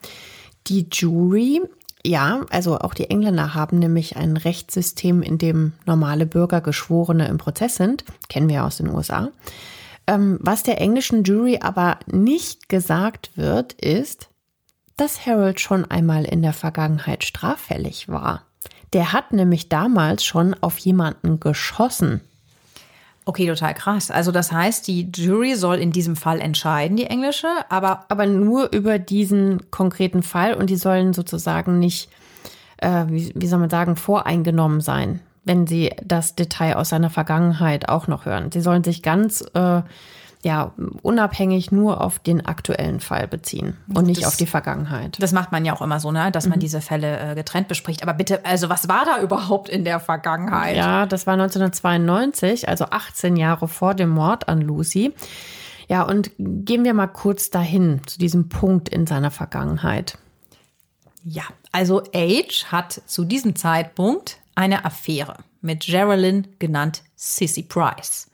Die 0.66 0.88
Jury, 0.90 1.62
ja, 2.06 2.46
also 2.50 2.78
auch 2.78 2.94
die 2.94 3.10
Engländer 3.10 3.54
haben 3.54 3.78
nämlich 3.78 4.16
ein 4.16 4.36
Rechtssystem, 4.36 5.22
in 5.22 5.38
dem 5.38 5.72
normale 5.84 6.26
Bürger 6.26 6.60
Geschworene 6.60 7.28
im 7.28 7.38
Prozess 7.38 7.76
sind. 7.76 8.04
Kennen 8.28 8.48
wir 8.48 8.64
aus 8.64 8.78
den 8.78 8.88
USA. 8.88 9.30
Ähm, 10.06 10.38
was 10.40 10.62
der 10.62 10.80
englischen 10.80 11.24
Jury 11.24 11.58
aber 11.60 11.98
nicht 12.06 12.68
gesagt 12.68 13.30
wird, 13.36 13.72
ist, 13.74 14.28
dass 14.96 15.26
Harold 15.26 15.60
schon 15.60 15.84
einmal 15.84 16.24
in 16.24 16.42
der 16.42 16.52
Vergangenheit 16.52 17.24
straffällig 17.24 18.08
war. 18.08 18.46
Der 18.92 19.12
hat 19.12 19.32
nämlich 19.32 19.68
damals 19.68 20.24
schon 20.24 20.54
auf 20.54 20.78
jemanden 20.78 21.40
geschossen. 21.40 22.20
Okay, 23.28 23.48
total 23.48 23.74
krass. 23.74 24.12
Also 24.12 24.30
das 24.30 24.52
heißt, 24.52 24.86
die 24.86 25.10
Jury 25.12 25.56
soll 25.56 25.78
in 25.78 25.90
diesem 25.90 26.14
Fall 26.14 26.40
entscheiden, 26.40 26.96
die 26.96 27.06
englische, 27.06 27.48
aber 27.68 28.04
aber 28.08 28.24
nur 28.26 28.72
über 28.72 29.00
diesen 29.00 29.68
konkreten 29.72 30.22
Fall 30.22 30.54
und 30.54 30.70
die 30.70 30.76
sollen 30.76 31.12
sozusagen 31.12 31.80
nicht, 31.80 32.08
äh, 32.76 33.04
wie, 33.08 33.32
wie 33.34 33.48
soll 33.48 33.58
man 33.58 33.68
sagen, 33.68 33.96
voreingenommen 33.96 34.80
sein, 34.80 35.18
wenn 35.44 35.66
sie 35.66 35.90
das 36.04 36.36
Detail 36.36 36.76
aus 36.76 36.90
seiner 36.90 37.10
Vergangenheit 37.10 37.88
auch 37.88 38.06
noch 38.06 38.26
hören. 38.26 38.52
Sie 38.52 38.60
sollen 38.60 38.84
sich 38.84 39.02
ganz 39.02 39.44
äh, 39.54 39.82
ja, 40.46 40.72
unabhängig 41.02 41.72
nur 41.72 42.00
auf 42.00 42.20
den 42.20 42.46
aktuellen 42.46 43.00
Fall 43.00 43.26
beziehen 43.26 43.76
und 43.92 44.06
nicht 44.06 44.20
Das- 44.22 44.28
auf 44.28 44.36
die 44.36 44.46
Vergangenheit. 44.46 45.20
das 45.20 45.32
macht 45.32 45.50
man 45.50 45.64
ja 45.64 45.72
auch 45.74 45.82
immer 45.82 45.98
so, 45.98 46.12
ne, 46.12 46.30
dass 46.30 46.46
man 46.46 46.60
diese 46.60 46.80
Fälle 46.80 47.18
äh, 47.18 47.34
getrennt 47.34 47.66
bespricht. 47.66 48.04
Aber 48.04 48.14
bitte, 48.14 48.44
also 48.44 48.68
was 48.68 48.88
war 48.88 49.04
da 49.04 49.20
überhaupt 49.22 49.68
in 49.68 49.82
der 49.84 49.98
Vergangenheit? 49.98 50.76
Ja, 50.76 51.04
das 51.06 51.26
war 51.26 51.32
1992, 51.32 52.68
also 52.68 52.84
18 52.90 53.34
Jahre 53.36 53.66
vor 53.66 53.94
dem 53.94 54.10
Mord 54.10 54.48
an 54.48 54.60
Lucy. 54.60 55.12
Ja, 55.88 56.02
und 56.02 56.30
gehen 56.38 56.84
wir 56.84 56.94
mal 56.94 57.08
kurz 57.08 57.50
dahin, 57.50 58.00
zu 58.06 58.18
diesem 58.18 58.48
Punkt 58.48 58.88
in 58.88 59.06
seiner 59.08 59.32
Vergangenheit. 59.32 60.16
Ja, 61.24 61.42
also 61.72 62.02
Age 62.14 62.66
hat 62.70 63.02
zu 63.06 63.24
diesem 63.24 63.56
Zeitpunkt 63.56 64.38
eine 64.54 64.84
Affäre 64.84 65.38
mit 65.60 65.86
Geraldine, 65.86 66.44
genannt 66.60 67.02
Sissy 67.16 67.62
Price. 67.64 68.30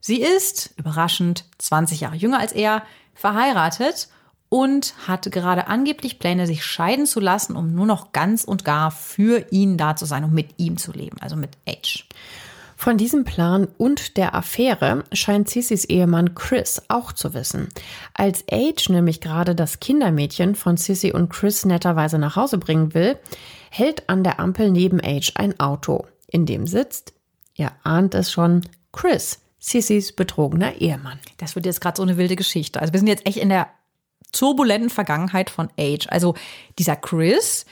Sie 0.00 0.22
ist, 0.22 0.72
überraschend, 0.76 1.44
20 1.58 2.00
Jahre 2.00 2.16
jünger 2.16 2.40
als 2.40 2.52
er, 2.52 2.82
verheiratet 3.14 4.08
und 4.48 4.94
hat 5.06 5.30
gerade 5.30 5.68
angeblich 5.68 6.18
Pläne, 6.18 6.46
sich 6.46 6.64
scheiden 6.64 7.06
zu 7.06 7.20
lassen, 7.20 7.54
um 7.54 7.74
nur 7.74 7.86
noch 7.86 8.12
ganz 8.12 8.44
und 8.44 8.64
gar 8.64 8.90
für 8.90 9.46
ihn 9.50 9.76
da 9.76 9.96
zu 9.96 10.06
sein 10.06 10.24
und 10.24 10.32
mit 10.32 10.54
ihm 10.58 10.76
zu 10.76 10.92
leben, 10.92 11.18
also 11.20 11.36
mit 11.36 11.56
Age. 11.68 12.06
Von 12.80 12.96
diesem 12.96 13.24
Plan 13.24 13.68
und 13.76 14.16
der 14.16 14.34
Affäre 14.34 15.04
scheint 15.12 15.50
Cissys 15.50 15.84
Ehemann 15.84 16.34
Chris 16.34 16.80
auch 16.88 17.12
zu 17.12 17.34
wissen. 17.34 17.68
Als 18.14 18.42
Age 18.50 18.88
nämlich 18.88 19.20
gerade 19.20 19.54
das 19.54 19.80
Kindermädchen 19.80 20.54
von 20.54 20.78
Sissy 20.78 21.12
und 21.12 21.28
Chris 21.28 21.66
netterweise 21.66 22.18
nach 22.18 22.36
Hause 22.36 22.56
bringen 22.56 22.94
will, 22.94 23.18
hält 23.68 24.08
an 24.08 24.24
der 24.24 24.40
Ampel 24.40 24.70
neben 24.70 24.98
Age 24.98 25.32
ein 25.34 25.60
Auto, 25.60 26.06
in 26.26 26.46
dem 26.46 26.66
sitzt, 26.66 27.12
ihr 27.54 27.70
ahnt 27.82 28.14
es 28.14 28.32
schon, 28.32 28.62
Chris, 28.92 29.40
Sissys 29.60 30.12
betrogener 30.12 30.80
Ehemann. 30.80 31.20
Das 31.36 31.54
wird 31.54 31.66
jetzt 31.66 31.80
gerade 31.80 31.98
so 31.98 32.02
eine 32.02 32.16
wilde 32.16 32.34
Geschichte. 32.34 32.80
Also 32.80 32.92
wir 32.92 32.98
sind 32.98 33.08
jetzt 33.08 33.26
echt 33.26 33.36
in 33.36 33.50
der 33.50 33.68
turbulenten 34.32 34.90
Vergangenheit 34.90 35.50
von 35.50 35.68
Age. 35.78 36.08
Also 36.08 36.34
dieser 36.78 36.96
Chris, 36.96 37.66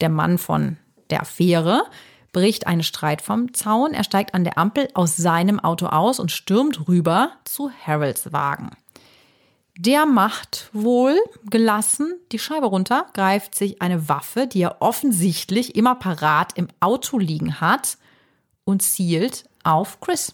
der 0.00 0.10
Mann 0.10 0.38
von 0.38 0.76
der 1.10 1.22
Affäre, 1.22 1.84
bricht 2.32 2.66
einen 2.66 2.82
Streit 2.82 3.22
vom 3.22 3.52
Zaun. 3.54 3.94
Er 3.94 4.04
steigt 4.04 4.34
an 4.34 4.44
der 4.44 4.58
Ampel 4.58 4.88
aus 4.94 5.16
seinem 5.16 5.58
Auto 5.58 5.86
aus 5.86 6.20
und 6.20 6.30
stürmt 6.30 6.86
rüber 6.86 7.32
zu 7.44 7.70
Harolds 7.86 8.32
Wagen. 8.32 8.70
Der 9.78 10.04
macht 10.04 10.68
wohl 10.74 11.18
gelassen 11.48 12.14
die 12.30 12.38
Scheibe 12.38 12.66
runter, 12.66 13.06
greift 13.14 13.54
sich 13.54 13.80
eine 13.80 14.08
Waffe, 14.08 14.46
die 14.46 14.62
er 14.62 14.82
offensichtlich 14.82 15.76
immer 15.76 15.94
parat 15.94 16.52
im 16.58 16.68
Auto 16.80 17.18
liegen 17.18 17.60
hat, 17.60 17.96
und 18.64 18.82
zielt 18.82 19.44
auf 19.64 20.00
Chris. 20.00 20.32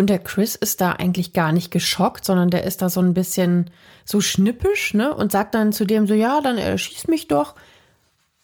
Und 0.00 0.08
der 0.08 0.18
Chris 0.18 0.54
ist 0.54 0.80
da 0.80 0.92
eigentlich 0.92 1.34
gar 1.34 1.52
nicht 1.52 1.70
geschockt, 1.70 2.24
sondern 2.24 2.48
der 2.48 2.64
ist 2.64 2.80
da 2.80 2.88
so 2.88 3.00
ein 3.00 3.12
bisschen 3.12 3.68
so 4.06 4.22
schnippisch, 4.22 4.94
ne? 4.94 5.14
Und 5.14 5.30
sagt 5.30 5.54
dann 5.54 5.74
zu 5.74 5.84
dem 5.84 6.06
so, 6.06 6.14
ja, 6.14 6.40
dann 6.40 6.56
äh, 6.56 6.78
schieß 6.78 7.06
mich 7.08 7.28
doch. 7.28 7.54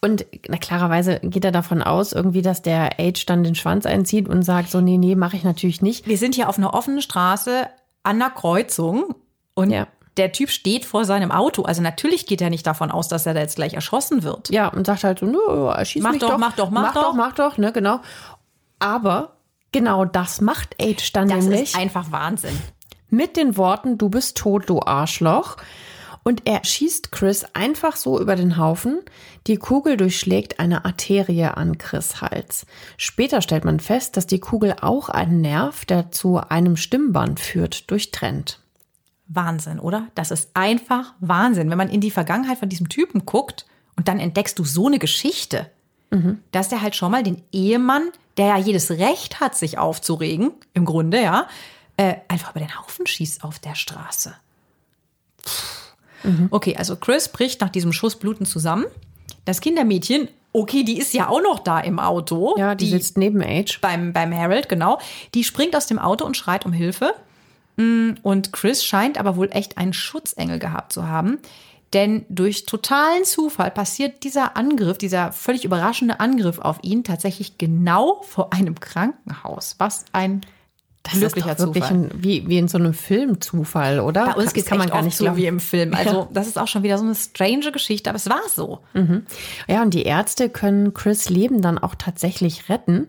Und 0.03 0.27
na 0.49 0.59
klarerweise 0.59 1.19
geht 1.23 1.47
er 1.47 1.53
davon 1.53 1.81
aus, 1.83 2.13
irgendwie, 2.13 2.43
dass 2.43 2.61
der 2.61 3.01
Age 3.01 3.25
dann 3.25 3.43
den 3.43 3.55
Schwanz 3.55 3.87
einzieht 3.87 4.29
und 4.29 4.43
sagt 4.43 4.71
so, 4.71 4.83
nee, 4.83 4.99
nee, 4.99 5.15
mache 5.15 5.37
ich 5.39 5.45
natürlich 5.45 5.81
nicht. 5.81 6.07
Wir 6.07 6.19
sind 6.19 6.35
hier 6.35 6.51
auf 6.51 6.59
einer 6.59 6.75
offenen 6.75 7.01
Straße 7.01 7.63
an 8.03 8.17
einer 8.21 8.29
Kreuzung 8.31 9.15
und 9.55 9.71
Ja. 9.71 9.87
der 10.19 10.33
Typ 10.33 10.51
steht 10.51 10.85
vor 10.85 11.07
seinem 11.07 11.33
Auto. 11.33 11.63
Also 11.63 11.81
natürlich 11.81 12.27
geht 12.27 12.43
er 12.43 12.51
nicht 12.51 12.67
davon 12.67 12.91
aus, 12.91 13.09
dass 13.09 13.25
er 13.25 13.33
da 13.33 13.41
jetzt 13.41 13.57
gleich 13.57 13.73
erschossen 13.73 14.23
wird. 14.25 14.51
Ja, 14.51 14.69
und 14.69 14.87
sagt 14.87 15.05
halt 15.05 15.21
so, 15.21 15.25
nö, 15.27 15.73
schieß 15.83 16.03
Mach 16.03 16.13
mich 16.13 16.21
doch, 16.21 16.33
doch, 16.33 16.39
mach 16.39 16.55
doch, 16.55 16.71
mach 16.71 16.83
mach 16.83 16.93
doch. 16.95 17.03
doch, 17.03 17.15
mach 17.15 17.33
doch, 17.33 17.57
ne, 17.57 17.73
genau. 17.73 18.01
Aber 18.79 19.36
genau 19.79 20.05
das 20.05 20.41
macht 20.41 20.75
Age 20.81 21.13
dann 21.13 21.29
Das 21.29 21.45
nämlich. 21.45 21.63
ist 21.75 21.77
einfach 21.77 22.11
Wahnsinn. 22.13 22.57
mit 23.11 23.37
den 23.37 23.57
Worten, 23.57 23.99
du 23.99 24.09
bist 24.09 24.37
tot, 24.37 24.69
du 24.69 24.81
Arschloch. 24.81 25.57
Und 26.25 26.43
er 26.45 26.65
schießt 26.65 27.13
Chris 27.13 27.45
einfach 27.55 27.95
so 27.95 28.21
über 28.21 28.35
den 28.35 28.57
Haufen. 28.57 28.99
Die 29.47 29.59
Kugel 29.59 29.97
durchschlägt 29.97 30.59
eine 30.59 30.85
Arterie 30.85 31.45
an 31.57 31.79
Chris 31.79 32.21
Hals. 32.21 32.67
Später 32.97 33.43
stellt 33.43 33.65
man 33.65 33.79
fest, 33.79 34.17
dass 34.17 34.27
die 34.27 34.41
Kugel 34.41 34.75
auch 34.81 35.09
einen 35.09 35.41
Nerv, 35.41 35.85
der 35.85 36.11
zu 36.11 36.39
einem 36.39 36.77
Stimmband 36.77 37.39
führt, 37.39 37.89
durchtrennt. 37.93 38.59
Wahnsinn, 39.29 39.79
oder? 39.79 40.09
Das 40.17 40.33
ist 40.33 40.51
einfach 40.55 41.15
Wahnsinn. 41.21 41.71
Wenn 41.71 41.79
man 41.79 41.91
in 41.91 42.01
die 42.01 42.11
Vergangenheit 42.11 42.59
von 42.59 42.69
diesem 42.69 42.89
Typen 42.89 43.25
guckt 43.25 43.65
und 43.95 44.09
dann 44.09 44.19
entdeckst 44.19 44.59
du 44.59 44.65
so 44.65 44.89
eine 44.89 44.99
Geschichte, 44.99 45.71
dass 46.51 46.69
der 46.69 46.83
halt 46.83 46.97
schon 46.97 47.11
mal 47.13 47.23
den 47.23 47.43
Ehemann, 47.53 48.09
der 48.37 48.47
ja 48.47 48.59
jedes 48.59 48.91
Recht 48.91 49.41
hat, 49.41 49.57
sich 49.57 49.79
aufzuregen, 49.79 50.53
im 50.75 50.85
Grunde, 50.85 51.23
ja, 51.23 51.49
äh, 51.97 52.17
einfach 52.29 52.51
über 52.51 52.61
den 52.61 52.79
Haufen 52.79 53.07
schießt 53.07 53.45
auf 53.45 53.59
der 53.59 53.75
Straße. 53.75 54.35
Okay, 56.51 56.77
also 56.77 56.97
Chris 56.97 57.29
bricht 57.29 57.61
nach 57.61 57.71
diesem 57.71 57.93
Schuss 57.93 58.17
blutend 58.17 58.49
zusammen. 58.49 58.85
Das 59.45 59.61
Kindermädchen, 59.61 60.29
okay, 60.53 60.83
die 60.83 60.99
ist 60.99 61.15
ja 61.15 61.29
auch 61.29 61.41
noch 61.41 61.61
da 61.61 61.79
im 61.79 62.01
Auto. 62.01 62.57
Ja, 62.59 62.75
die, 62.75 62.89
sitzt 62.89 63.17
neben 63.17 63.43
Age. 63.43 63.81
beim, 63.81 64.13
beim 64.13 64.35
Harold, 64.35 64.69
genau. 64.69 64.99
Die 65.35 65.45
springt 65.45 65.77
aus 65.77 65.87
dem 65.87 65.99
Auto 66.01 66.25
und 66.25 66.37
schreit 66.37 66.67
um 66.67 66.73
Hilfe. 66.73 67.15
Mm, 67.77 68.15
Und 68.23 68.53
Chris 68.53 68.85
scheint 68.85 69.19
aber 69.19 69.37
wohl 69.37 69.51
echt 69.53 69.79
einen 69.79 69.93
Schutzengel 69.93 70.59
gehabt 70.59 70.93
zu 70.93 71.07
haben. 71.07 71.39
Denn 71.97 72.27
durch 72.29 72.67
totalen 72.67 73.25
Zufall 73.25 73.71
passiert 73.71 74.23
dieser 74.23 74.55
Angriff, 74.55 74.99
dieser 74.99 75.33
völlig 75.33 75.65
überraschende 75.65 76.21
Angriff 76.21 76.59
auf 76.59 76.79
ihn 76.83 77.05
tatsächlich 77.05 77.57
genau 77.57 78.21
vor 78.29 78.53
einem 78.53 78.79
Krankenhaus. 78.79 79.77
Was 79.79 80.05
ein 80.13 80.43
Das 81.05 81.15
glücklicher 81.15 81.53
ist 81.53 81.61
wirklich 81.61 81.85
Zufall. 81.85 81.97
ein, 81.99 82.11
wie, 82.19 82.47
wie 82.51 82.59
in 82.59 82.69
so 82.69 82.77
einem 82.77 82.93
Filmzufall, 82.93 84.01
oder? 84.01 84.27
Bei 84.27 84.35
uns 84.35 84.53
geht 84.53 84.67
kann 84.67 84.77
man 84.77 84.89
echt 84.89 84.93
gar 84.95 85.01
nicht 85.01 85.17
so 85.17 85.25
glauben. 85.25 85.39
wie 85.39 85.47
im 85.47 85.59
Film. 85.59 85.95
Also 85.95 86.29
das 86.35 86.47
ist 86.47 86.59
auch 86.59 86.69
schon 86.69 86.83
wieder 86.83 86.99
so 86.99 87.05
eine 87.07 87.15
strange 87.15 87.73
Geschichte, 87.73 88.11
aber 88.11 88.19
es 88.19 88.29
war 88.29 88.43
so. 88.55 88.81
Ja, 89.67 89.81
und 89.81 89.95
die 89.95 90.03
Ärzte 90.03 90.51
können 90.51 90.93
Chris 90.93 91.31
Leben 91.31 91.63
dann 91.63 91.79
auch 91.79 91.95
tatsächlich 91.95 92.69
retten. 92.69 93.07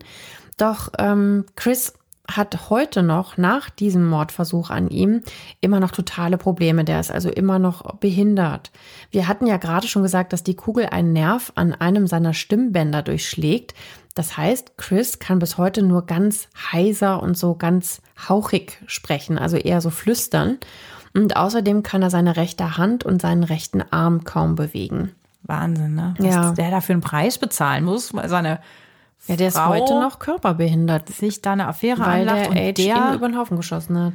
Doch 0.56 0.88
ähm, 0.98 1.44
Chris 1.56 1.92
hat 2.30 2.70
heute 2.70 3.02
noch 3.02 3.36
nach 3.38 3.70
diesem 3.70 4.06
Mordversuch 4.06 4.70
an 4.70 4.88
ihm 4.88 5.22
immer 5.60 5.80
noch 5.80 5.90
totale 5.90 6.36
Probleme. 6.36 6.84
Der 6.84 7.00
ist 7.00 7.10
also 7.10 7.30
immer 7.30 7.58
noch 7.58 7.96
behindert. 7.96 8.70
Wir 9.10 9.28
hatten 9.28 9.46
ja 9.46 9.56
gerade 9.56 9.88
schon 9.88 10.02
gesagt, 10.02 10.32
dass 10.32 10.42
die 10.42 10.54
Kugel 10.56 10.86
einen 10.86 11.12
Nerv 11.12 11.52
an 11.54 11.72
einem 11.72 12.06
seiner 12.06 12.34
Stimmbänder 12.34 13.02
durchschlägt. 13.02 13.74
Das 14.14 14.36
heißt, 14.36 14.76
Chris 14.76 15.18
kann 15.20 15.38
bis 15.38 15.58
heute 15.58 15.82
nur 15.82 16.04
ganz 16.04 16.48
heiser 16.72 17.22
und 17.22 17.38
so 17.38 17.54
ganz 17.54 18.02
hauchig 18.28 18.78
sprechen, 18.86 19.38
also 19.38 19.56
eher 19.56 19.80
so 19.80 19.90
flüstern. 19.90 20.58
Und 21.14 21.36
außerdem 21.36 21.82
kann 21.82 22.02
er 22.02 22.10
seine 22.10 22.36
rechte 22.36 22.76
Hand 22.76 23.04
und 23.04 23.22
seinen 23.22 23.44
rechten 23.44 23.82
Arm 23.90 24.24
kaum 24.24 24.54
bewegen. 24.54 25.12
Wahnsinn, 25.44 25.94
ne? 25.94 26.14
Was 26.18 26.34
Ja. 26.34 26.52
der 26.52 26.70
dafür 26.70 26.94
einen 26.94 27.02
Preis 27.02 27.38
bezahlen 27.38 27.84
muss, 27.84 28.12
weil 28.12 28.28
seine 28.28 28.60
Ja, 29.26 29.36
der 29.36 29.48
ist 29.48 29.56
Frau 29.56 29.68
heute 29.68 30.00
noch 30.00 30.18
körperbehindert, 30.18 31.08
sich 31.08 31.42
da 31.42 31.52
eine 31.52 31.66
Affäre 31.66 32.00
weil 32.00 32.28
anlacht 32.28 32.54
der 32.54 32.68
und 32.68 32.78
der 32.78 33.14
über 33.14 33.28
den 33.28 33.36
Haufen 33.36 33.56
geschossen 33.56 33.98
hat. 33.98 34.14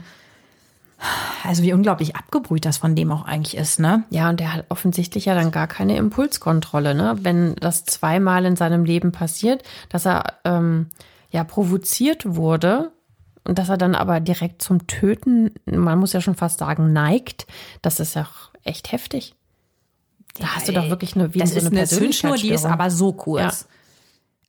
Also 1.44 1.64
wie 1.64 1.74
unglaublich 1.74 2.16
abgebrüht 2.16 2.66
das 2.66 2.78
von 2.78 2.96
dem 2.96 3.12
auch 3.12 3.26
eigentlich 3.26 3.58
ist, 3.58 3.80
ne? 3.80 4.04
Ja, 4.10 4.30
und 4.30 4.40
der 4.40 4.54
hat 4.54 4.66
offensichtlich 4.70 5.26
ja 5.26 5.36
dann 5.36 5.52
gar 5.52 5.68
keine 5.68 5.98
Impulskontrolle, 5.98 6.96
ne? 6.96 7.18
Wenn 7.22 7.56
das 7.56 7.84
zweimal 7.84 8.46
in 8.46 8.56
seinem 8.56 8.86
Leben 8.86 9.12
passiert, 9.12 9.64
dass 9.90 10.06
er 10.06 10.38
ähm, 10.46 10.88
ja 11.30 11.44
provoziert 11.44 12.36
wurde 12.36 12.92
und 13.44 13.60
dass 13.60 13.70
er 13.70 13.78
dann 13.78 13.96
aber 13.96 14.22
direkt 14.22 14.62
zum 14.62 14.88
Töten, 14.88 15.52
man 15.66 16.00
muss 16.00 16.14
ja 16.14 16.22
schon 16.22 16.36
fast 16.36 16.60
sagen, 16.60 16.94
neigt, 16.94 17.48
das 17.82 18.00
ist 18.00 18.16
ja 18.16 18.28
echt 18.64 18.94
heftig. 18.94 19.36
Da 20.40 20.56
hast 20.56 20.68
du 20.68 20.72
doch 20.72 20.90
wirklich 20.90 21.16
eine, 21.16 21.34
wie 21.34 21.40
das 21.40 21.52
so 21.52 21.58
ist 21.58 21.68
eine 21.68 21.80
eine 21.80 21.88
Zündschnur, 21.88 22.38
die 22.38 22.52
ist 22.52 22.66
aber 22.66 22.90
so 22.90 23.12
kurz. 23.12 23.62
Ja. 23.62 23.68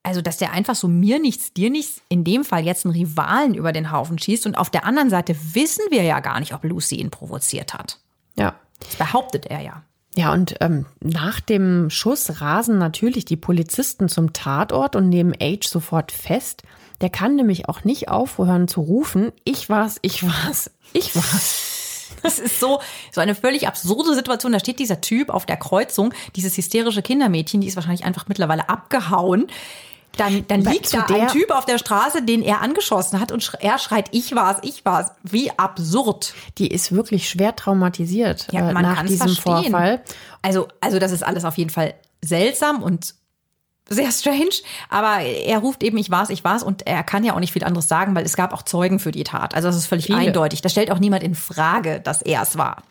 Also, 0.04 0.20
dass 0.20 0.36
der 0.36 0.52
einfach 0.52 0.74
so 0.74 0.86
mir 0.86 1.18
nichts, 1.18 1.54
dir 1.54 1.70
nichts, 1.70 2.02
in 2.10 2.24
dem 2.24 2.44
Fall 2.44 2.64
jetzt 2.64 2.84
einen 2.84 2.94
Rivalen 2.94 3.54
über 3.54 3.72
den 3.72 3.90
Haufen 3.90 4.18
schießt. 4.18 4.46
Und 4.46 4.56
auf 4.56 4.68
der 4.68 4.84
anderen 4.84 5.08
Seite 5.08 5.34
wissen 5.54 5.82
wir 5.90 6.02
ja 6.02 6.20
gar 6.20 6.38
nicht, 6.40 6.54
ob 6.54 6.62
Lucy 6.62 6.96
ihn 6.96 7.10
provoziert 7.10 7.72
hat. 7.72 7.98
Ja. 8.36 8.54
Das 8.80 8.96
behauptet 8.96 9.46
er 9.46 9.62
ja. 9.62 9.82
Ja, 10.14 10.32
und 10.32 10.56
ähm, 10.60 10.86
nach 11.00 11.40
dem 11.40 11.90
Schuss 11.90 12.40
rasen 12.40 12.78
natürlich 12.78 13.24
die 13.24 13.36
Polizisten 13.36 14.08
zum 14.08 14.32
Tatort 14.32 14.94
und 14.94 15.08
nehmen 15.08 15.34
Age 15.40 15.66
sofort 15.66 16.12
fest. 16.12 16.62
Der 17.00 17.10
kann 17.10 17.34
nämlich 17.34 17.68
auch 17.68 17.82
nicht 17.82 18.08
aufhören 18.08 18.68
zu 18.68 18.82
rufen, 18.82 19.32
ich 19.44 19.68
war's, 19.68 19.98
ich 20.02 20.22
war's, 20.22 20.70
ich 20.92 21.16
war's. 21.16 21.70
Das 22.22 22.38
ist 22.38 22.60
so, 22.60 22.80
so 23.12 23.20
eine 23.20 23.34
völlig 23.34 23.66
absurde 23.66 24.14
Situation. 24.14 24.52
Da 24.52 24.60
steht 24.60 24.78
dieser 24.78 25.00
Typ 25.00 25.30
auf 25.30 25.46
der 25.46 25.56
Kreuzung, 25.56 26.14
dieses 26.36 26.56
hysterische 26.56 27.02
Kindermädchen, 27.02 27.60
die 27.60 27.66
ist 27.66 27.76
wahrscheinlich 27.76 28.04
einfach 28.04 28.28
mittlerweile 28.28 28.68
abgehauen. 28.68 29.48
Dann, 30.16 30.46
dann 30.48 30.61
liegt 30.62 30.94
da 30.94 31.03
der- 31.03 31.22
ein 31.22 31.29
Typ 31.29 31.50
auf 31.50 31.64
der 31.66 31.79
Straße, 31.79 32.22
den 32.22 32.42
er 32.42 32.61
angeschossen 32.61 33.20
hat 33.20 33.33
und 33.33 33.42
sch- 33.42 33.57
er 33.61 33.79
schreit, 33.79 34.09
ich 34.12 34.35
war's, 34.35 34.59
ich 34.62 34.85
war's. 34.85 35.11
Wie 35.22 35.50
absurd. 35.59 36.35
Die 36.59 36.68
ist 36.68 36.92
wirklich 36.92 37.29
schwer 37.29 37.57
traumatisiert 37.57 38.46
Ja, 38.53 38.70
äh, 38.70 38.72
man 38.72 38.83
nach 38.83 39.03
diesem 39.03 39.29
verstehen. 39.35 39.70
Vorfall. 39.72 40.03
Also, 40.42 40.68
also 40.81 40.98
das 40.98 41.11
ist 41.12 41.22
alles 41.24 41.44
auf 41.44 41.57
jeden 41.59 41.70
Fall 41.70 41.94
seltsam 42.24 42.83
und 42.83 43.14
sehr 43.88 44.11
strange. 44.12 44.50
Aber 44.88 45.18
er 45.20 45.59
ruft 45.59 45.83
eben, 45.83 45.98
ich 45.98 46.11
war's, 46.11 46.31
ich 46.31 46.42
war's. 46.44 46.62
Und 46.62 46.87
er 46.87 47.03
kann 47.03 47.22
ja 47.24 47.35
auch 47.35 47.40
nicht 47.40 47.53
viel 47.53 47.64
anderes 47.64 47.88
sagen, 47.88 48.14
weil 48.14 48.24
es 48.24 48.37
gab 48.37 48.53
auch 48.55 48.62
Zeugen 48.62 48.98
für 48.98 49.11
die 49.11 49.24
Tat. 49.24 49.55
Also 49.55 49.68
das 49.68 49.77
ist 49.77 49.87
völlig 49.87 50.07
Viele. 50.07 50.18
eindeutig. 50.18 50.62
Da 50.62 50.68
stellt 50.68 50.90
auch 50.90 50.98
niemand 51.00 51.22
in 51.22 51.35
Frage, 51.35 52.00
dass 52.00 52.22
er 52.22 52.40
es 52.42 52.57
war. 52.57 52.83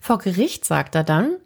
Vor 0.00 0.18
Gericht 0.18 0.64
sagt 0.64 0.94
er 0.94 1.02
dann, 1.04 1.36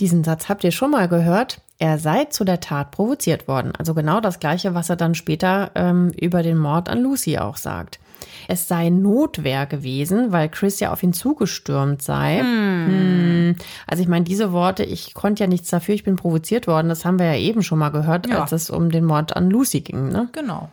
diesen 0.00 0.24
Satz 0.24 0.48
habt 0.48 0.64
ihr 0.64 0.72
schon 0.72 0.90
mal 0.90 1.06
gehört, 1.08 1.60
er 1.82 1.98
sei 1.98 2.26
zu 2.26 2.44
der 2.44 2.60
Tat 2.60 2.92
provoziert 2.92 3.48
worden. 3.48 3.72
Also 3.76 3.92
genau 3.92 4.20
das 4.20 4.38
gleiche, 4.38 4.72
was 4.72 4.88
er 4.88 4.94
dann 4.94 5.16
später 5.16 5.72
ähm, 5.74 6.12
über 6.16 6.44
den 6.44 6.56
Mord 6.56 6.88
an 6.88 7.02
Lucy 7.02 7.38
auch 7.38 7.56
sagt. 7.56 7.98
Es 8.46 8.68
sei 8.68 8.88
Notwehr 8.88 9.66
gewesen, 9.66 10.30
weil 10.30 10.48
Chris 10.48 10.78
ja 10.78 10.92
auf 10.92 11.02
ihn 11.02 11.12
zugestürmt 11.12 12.00
sei. 12.00 12.38
Hm. 12.38 13.56
Also 13.88 14.00
ich 14.00 14.08
meine, 14.08 14.24
diese 14.24 14.52
Worte, 14.52 14.84
ich 14.84 15.12
konnte 15.12 15.42
ja 15.42 15.48
nichts 15.48 15.70
dafür, 15.70 15.96
ich 15.96 16.04
bin 16.04 16.14
provoziert 16.14 16.68
worden, 16.68 16.88
das 16.88 17.04
haben 17.04 17.18
wir 17.18 17.26
ja 17.26 17.36
eben 17.36 17.64
schon 17.64 17.80
mal 17.80 17.90
gehört, 17.90 18.28
Ja. 18.28 18.42
als 18.42 18.52
es 18.52 18.70
um 18.70 18.92
den 18.92 19.04
Mord 19.04 19.34
an 19.34 19.50
Lucy 19.50 19.80
ging. 19.80 20.08
Ne? 20.08 20.28
Genau. 20.30 20.70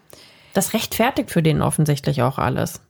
Das 0.53 0.75
rechtfertigt 0.75 1.31
für 1.31 1.41
den 1.41 1.63
offensichtlich 1.63 2.21
auch 2.21 2.37
alles. 2.37 2.81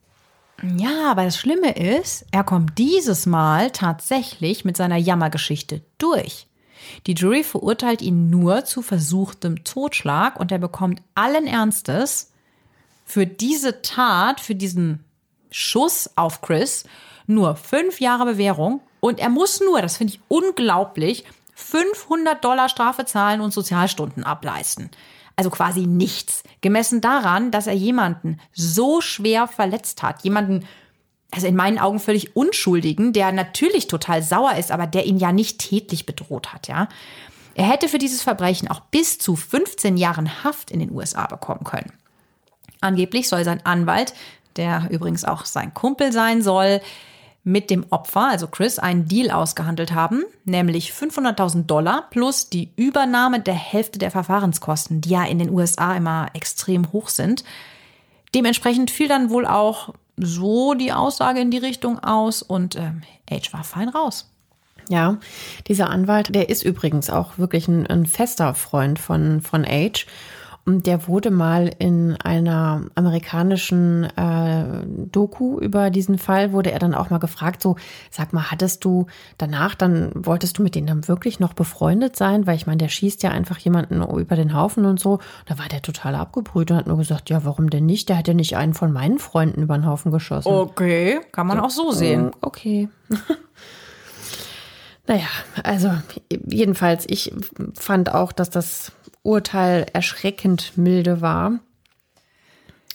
Ja, 0.75 1.09
aber 1.11 1.23
das 1.23 1.37
Schlimme 1.37 1.71
ist, 1.71 2.25
er 2.31 2.43
kommt 2.43 2.77
dieses 2.77 3.25
Mal 3.25 3.71
tatsächlich 3.71 4.65
mit 4.65 4.75
seiner 4.75 4.97
Jammergeschichte 4.97 5.83
durch. 5.99 6.48
Die 7.07 7.13
Jury 7.13 7.43
verurteilt 7.43 8.01
ihn 8.01 8.29
nur 8.29 8.65
zu 8.65 8.81
versuchtem 8.81 9.63
Totschlag 9.63 10.39
und 10.39 10.51
er 10.51 10.59
bekommt 10.59 11.01
allen 11.15 11.47
Ernstes 11.47 12.31
für 13.05 13.25
diese 13.25 13.81
Tat, 13.81 14.39
für 14.39 14.55
diesen 14.55 15.03
Schuss 15.51 16.09
auf 16.15 16.41
Chris 16.41 16.83
nur 17.27 17.55
fünf 17.55 17.99
Jahre 17.99 18.25
Bewährung 18.25 18.81
und 18.99 19.19
er 19.19 19.29
muss 19.29 19.61
nur, 19.61 19.81
das 19.81 19.97
finde 19.97 20.13
ich 20.13 20.21
unglaublich, 20.27 21.25
500 21.55 22.43
Dollar 22.43 22.69
Strafe 22.69 23.05
zahlen 23.05 23.41
und 23.41 23.53
Sozialstunden 23.53 24.23
ableisten. 24.23 24.89
Also 25.35 25.49
quasi 25.49 25.85
nichts. 25.85 26.43
Gemessen 26.61 27.01
daran, 27.01 27.51
dass 27.51 27.67
er 27.67 27.73
jemanden 27.73 28.39
so 28.53 29.01
schwer 29.01 29.47
verletzt 29.47 30.03
hat. 30.03 30.23
Jemanden, 30.23 30.65
also 31.31 31.47
in 31.47 31.55
meinen 31.55 31.79
Augen 31.79 31.99
völlig 31.99 32.35
Unschuldigen, 32.35 33.13
der 33.13 33.31
natürlich 33.31 33.87
total 33.87 34.23
sauer 34.23 34.55
ist, 34.55 34.71
aber 34.71 34.87
der 34.87 35.05
ihn 35.05 35.17
ja 35.17 35.31
nicht 35.31 35.59
tätlich 35.59 36.05
bedroht 36.05 36.53
hat, 36.53 36.67
ja. 36.67 36.87
Er 37.55 37.65
hätte 37.65 37.89
für 37.89 37.97
dieses 37.97 38.21
Verbrechen 38.21 38.69
auch 38.69 38.79
bis 38.79 39.17
zu 39.17 39.35
15 39.35 39.97
Jahren 39.97 40.43
Haft 40.43 40.71
in 40.71 40.79
den 40.79 40.91
USA 40.91 41.27
bekommen 41.27 41.65
können. 41.65 41.91
Angeblich 42.79 43.27
soll 43.27 43.43
sein 43.43 43.65
Anwalt, 43.65 44.13
der 44.55 44.87
übrigens 44.91 45.25
auch 45.25 45.45
sein 45.45 45.73
Kumpel 45.73 46.13
sein 46.13 46.41
soll, 46.41 46.79
mit 47.43 47.69
dem 47.69 47.85
Opfer, 47.89 48.29
also 48.29 48.47
Chris, 48.47 48.79
einen 48.79 49.07
Deal 49.07 49.31
ausgehandelt 49.31 49.93
haben, 49.93 50.23
nämlich 50.45 50.91
500.000 50.91 51.65
Dollar 51.65 52.09
plus 52.09 52.49
die 52.49 52.71
Übernahme 52.75 53.39
der 53.39 53.55
Hälfte 53.55 53.97
der 53.97 54.11
Verfahrenskosten, 54.11 55.01
die 55.01 55.09
ja 55.09 55.23
in 55.23 55.39
den 55.39 55.49
USA 55.49 55.95
immer 55.95 56.27
extrem 56.33 56.91
hoch 56.91 57.09
sind. 57.09 57.43
Dementsprechend 58.35 58.91
fiel 58.91 59.07
dann 59.07 59.29
wohl 59.29 59.45
auch 59.45 59.93
so 60.19 60.73
die 60.73 60.93
Aussage 60.93 61.39
in 61.39 61.51
die 61.51 61.57
Richtung 61.57 61.99
aus 61.99 62.41
und 62.41 62.75
ähm, 62.75 63.01
Age 63.29 63.53
war 63.53 63.63
fein 63.63 63.89
raus. 63.89 64.29
Ja, 64.89 65.17
dieser 65.67 65.89
Anwalt, 65.89 66.33
der 66.33 66.49
ist 66.49 66.63
übrigens 66.63 67.09
auch 67.09 67.37
wirklich 67.37 67.67
ein, 67.67 67.85
ein 67.85 68.07
fester 68.07 68.55
Freund 68.55 68.97
von, 68.97 69.41
von 69.41 69.63
Age. 69.63 70.07
Der 70.77 71.07
wurde 71.07 71.31
mal 71.31 71.71
in 71.79 72.15
einer 72.17 72.85
amerikanischen 72.95 74.03
äh, 74.15 74.85
Doku 75.11 75.59
über 75.59 75.89
diesen 75.89 76.17
Fall, 76.17 76.53
wurde 76.53 76.71
er 76.71 76.79
dann 76.79 76.93
auch 76.93 77.09
mal 77.09 77.17
gefragt, 77.17 77.61
so, 77.61 77.75
sag 78.11 78.33
mal, 78.33 78.51
hattest 78.51 78.85
du 78.85 79.07
danach, 79.37 79.75
dann 79.75 80.11
wolltest 80.13 80.57
du 80.57 80.63
mit 80.63 80.75
denen 80.75 80.87
dann 80.87 81.07
wirklich 81.07 81.39
noch 81.39 81.53
befreundet 81.53 82.15
sein? 82.15 82.45
Weil 82.45 82.55
ich 82.55 82.67
meine, 82.67 82.77
der 82.77 82.89
schießt 82.89 83.23
ja 83.23 83.31
einfach 83.31 83.57
jemanden 83.57 84.01
über 84.01 84.35
den 84.35 84.55
Haufen 84.55 84.85
und 84.85 84.99
so. 84.99 85.19
Da 85.47 85.57
war 85.57 85.67
der 85.67 85.81
total 85.81 86.15
abgebrüht 86.15 86.71
und 86.71 86.77
hat 86.77 86.87
nur 86.87 86.97
gesagt, 86.97 87.29
ja, 87.29 87.43
warum 87.43 87.69
denn 87.69 87.85
nicht? 87.85 88.09
Der 88.09 88.17
hat 88.17 88.27
ja 88.27 88.33
nicht 88.33 88.55
einen 88.55 88.73
von 88.73 88.91
meinen 88.91 89.19
Freunden 89.19 89.63
über 89.63 89.75
den 89.77 89.85
Haufen 89.85 90.11
geschossen. 90.11 90.53
Okay, 90.53 91.19
kann 91.31 91.47
man 91.47 91.59
auch 91.59 91.71
so 91.71 91.91
sehen. 91.91 92.27
Mm, 92.27 92.31
Okay. 92.41 92.89
naja, 95.07 95.27
also 95.63 95.91
jedenfalls, 96.29 97.05
ich 97.07 97.33
fand 97.73 98.13
auch, 98.13 98.31
dass 98.31 98.49
das 98.49 98.91
Urteil 99.23 99.85
erschreckend 99.93 100.77
milde 100.77 101.21
war. 101.21 101.59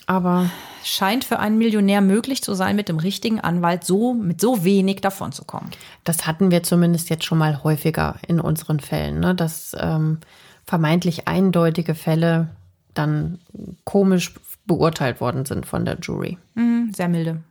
Aber 0.06 0.50
Scheint 0.86 1.24
für 1.24 1.38
einen 1.38 1.56
Millionär 1.56 2.02
möglich 2.02 2.42
zu 2.42 2.52
sein, 2.52 2.76
mit 2.76 2.90
dem 2.90 2.98
richtigen 2.98 3.40
Anwalt 3.40 3.84
so 3.84 4.12
mit 4.12 4.38
so 4.38 4.64
wenig 4.64 5.00
davon 5.00 5.32
zu 5.32 5.44
kommen. 5.44 5.70
das 6.04 6.26
hatten 6.26 6.50
wir 6.50 6.62
zumindest 6.62 7.08
jetzt 7.08 7.24
schon 7.24 7.38
mal 7.38 7.64
häufiger 7.64 8.16
in 8.28 8.38
unseren 8.38 8.80
Fällen, 8.80 9.18
ne? 9.18 9.34
dass 9.34 9.74
ähm, 9.80 10.18
vermeintlich 10.66 11.26
eindeutige 11.26 11.94
Fälle 11.94 12.50
dann 12.92 13.38
komisch 13.84 14.34
beurteilt 14.66 15.22
worden 15.22 15.46
sind 15.46 15.64
von 15.64 15.86
der 15.86 15.98
Jury. 16.00 16.36
Hm, 16.54 16.92
sehr 16.94 17.08
milde. 17.08 17.42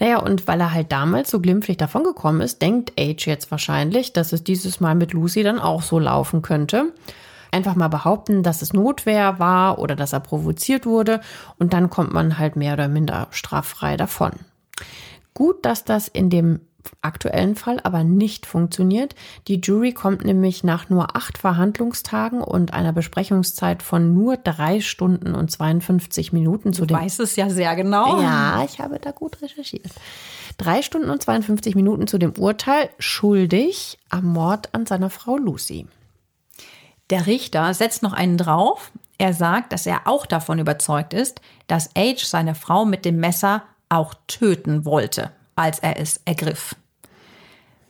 Naja, 0.00 0.18
und 0.18 0.48
weil 0.48 0.60
er 0.60 0.74
halt 0.74 0.90
damals 0.90 1.30
so 1.30 1.40
glimpflich 1.40 1.76
davongekommen 1.76 2.40
ist, 2.40 2.60
denkt 2.60 2.92
Age 2.98 3.26
jetzt 3.26 3.52
wahrscheinlich, 3.52 4.12
dass 4.12 4.32
es 4.32 4.42
dieses 4.42 4.80
Mal 4.80 4.96
mit 4.96 5.12
Lucy 5.12 5.44
dann 5.44 5.60
auch 5.60 5.82
so 5.82 6.00
laufen 6.00 6.42
könnte. 6.42 6.92
Einfach 7.56 7.74
mal 7.74 7.88
behaupten, 7.88 8.42
dass 8.42 8.60
es 8.60 8.74
Notwehr 8.74 9.38
war 9.38 9.78
oder 9.78 9.96
dass 9.96 10.12
er 10.12 10.20
provoziert 10.20 10.84
wurde 10.84 11.22
und 11.58 11.72
dann 11.72 11.88
kommt 11.88 12.12
man 12.12 12.38
halt 12.38 12.54
mehr 12.54 12.74
oder 12.74 12.88
minder 12.88 13.28
straffrei 13.30 13.96
davon. 13.96 14.32
Gut, 15.32 15.64
dass 15.64 15.84
das 15.84 16.06
in 16.08 16.28
dem 16.28 16.60
aktuellen 17.02 17.56
Fall 17.56 17.80
aber 17.82 18.04
nicht 18.04 18.46
funktioniert. 18.46 19.14
Die 19.48 19.60
Jury 19.60 19.92
kommt 19.92 20.24
nämlich 20.24 20.64
nach 20.64 20.88
nur 20.88 21.16
acht 21.16 21.38
Verhandlungstagen 21.38 22.40
und 22.40 22.72
einer 22.72 22.92
Besprechungszeit 22.92 23.82
von 23.82 24.14
nur 24.14 24.36
drei 24.36 24.80
Stunden 24.80 25.34
und 25.34 25.50
52 25.50 26.32
Minuten 26.32 26.72
zu 26.72 26.82
Du 26.82 26.88
dem 26.88 26.98
weißt 26.98 27.20
es 27.20 27.36
ja 27.36 27.48
sehr 27.50 27.74
genau. 27.76 28.20
ja, 28.20 28.64
ich 28.64 28.78
habe 28.78 28.98
da 29.00 29.10
gut 29.10 29.40
recherchiert. 29.42 29.90
Drei 30.58 30.82
Stunden 30.82 31.10
und 31.10 31.22
52 31.22 31.74
Minuten 31.74 32.06
zu 32.06 32.18
dem 32.18 32.32
Urteil 32.38 32.88
schuldig 32.98 33.98
am 34.08 34.32
Mord 34.32 34.74
an 34.74 34.86
seiner 34.86 35.10
Frau 35.10 35.36
Lucy. 35.36 35.86
Der 37.10 37.26
Richter 37.26 37.72
setzt 37.74 38.02
noch 38.02 38.12
einen 38.12 38.36
drauf. 38.36 38.90
Er 39.18 39.32
sagt, 39.32 39.72
dass 39.72 39.86
er 39.86 40.06
auch 40.06 40.26
davon 40.26 40.58
überzeugt 40.58 41.14
ist, 41.14 41.40
dass 41.68 41.90
Age 41.96 42.24
seine 42.24 42.54
Frau 42.54 42.84
mit 42.84 43.04
dem 43.04 43.18
Messer 43.18 43.62
auch 43.88 44.14
töten 44.26 44.84
wollte, 44.84 45.30
als 45.54 45.78
er 45.78 45.98
es 45.98 46.20
ergriff. 46.24 46.74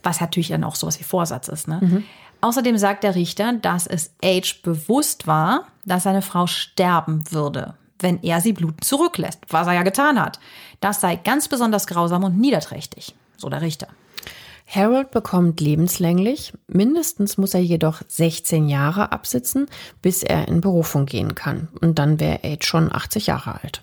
Was 0.03 0.21
natürlich 0.21 0.49
dann 0.49 0.65
auch 0.65 0.77
sowas 0.77 1.01
wie 1.01 1.05
Vorsatz 1.05 1.49
ist. 1.49 1.67
Ne? 1.67 1.81
Außerdem 2.41 2.79
sagt 2.79 3.03
der 3.03 3.15
Richter, 3.15 3.55
dass 3.55 3.87
es 3.87 4.13
Age 4.23 4.63
bewusst 4.63 5.27
war, 5.27 5.65
dass 5.85 6.05
seine 6.05 6.23
Frau 6.23 6.47
sterben 6.47 7.25
würde, 7.33 7.75
wenn 7.99 8.23
er 8.23 8.41
sie 8.41 8.53
blutend 8.53 8.85
zurücklässt, 8.85 9.41
was 9.49 9.67
er 9.67 9.73
ja 9.73 9.83
getan 9.83 10.21
hat. 10.21 10.39
Das 10.81 11.01
sei 11.01 11.17
ganz 11.17 11.49
besonders 11.49 11.87
grausam 11.87 12.23
und 12.25 12.39
niederträchtig, 12.39 13.17
so 13.37 13.49
der 13.49 13.63
Richter. 13.63 13.89
Harold 14.67 15.13
bekommt 15.13 15.61
lebenslänglich, 15.61 16.53
mindestens 16.67 17.39
muss 17.39 17.55
er 17.55 17.61
jedoch 17.61 18.03
16 18.09 18.69
Jahre 18.69 19.13
absitzen, 19.13 19.67
bis 20.03 20.23
er 20.23 20.49
in 20.49 20.61
Berufung 20.61 21.07
gehen 21.07 21.35
kann. 21.35 21.69
Und 21.81 21.99
dann 21.99 22.19
wäre 22.19 22.41
Age 22.43 22.67
schon 22.67 22.93
80 22.93 23.29
Jahre 23.29 23.61
alt. 23.63 23.83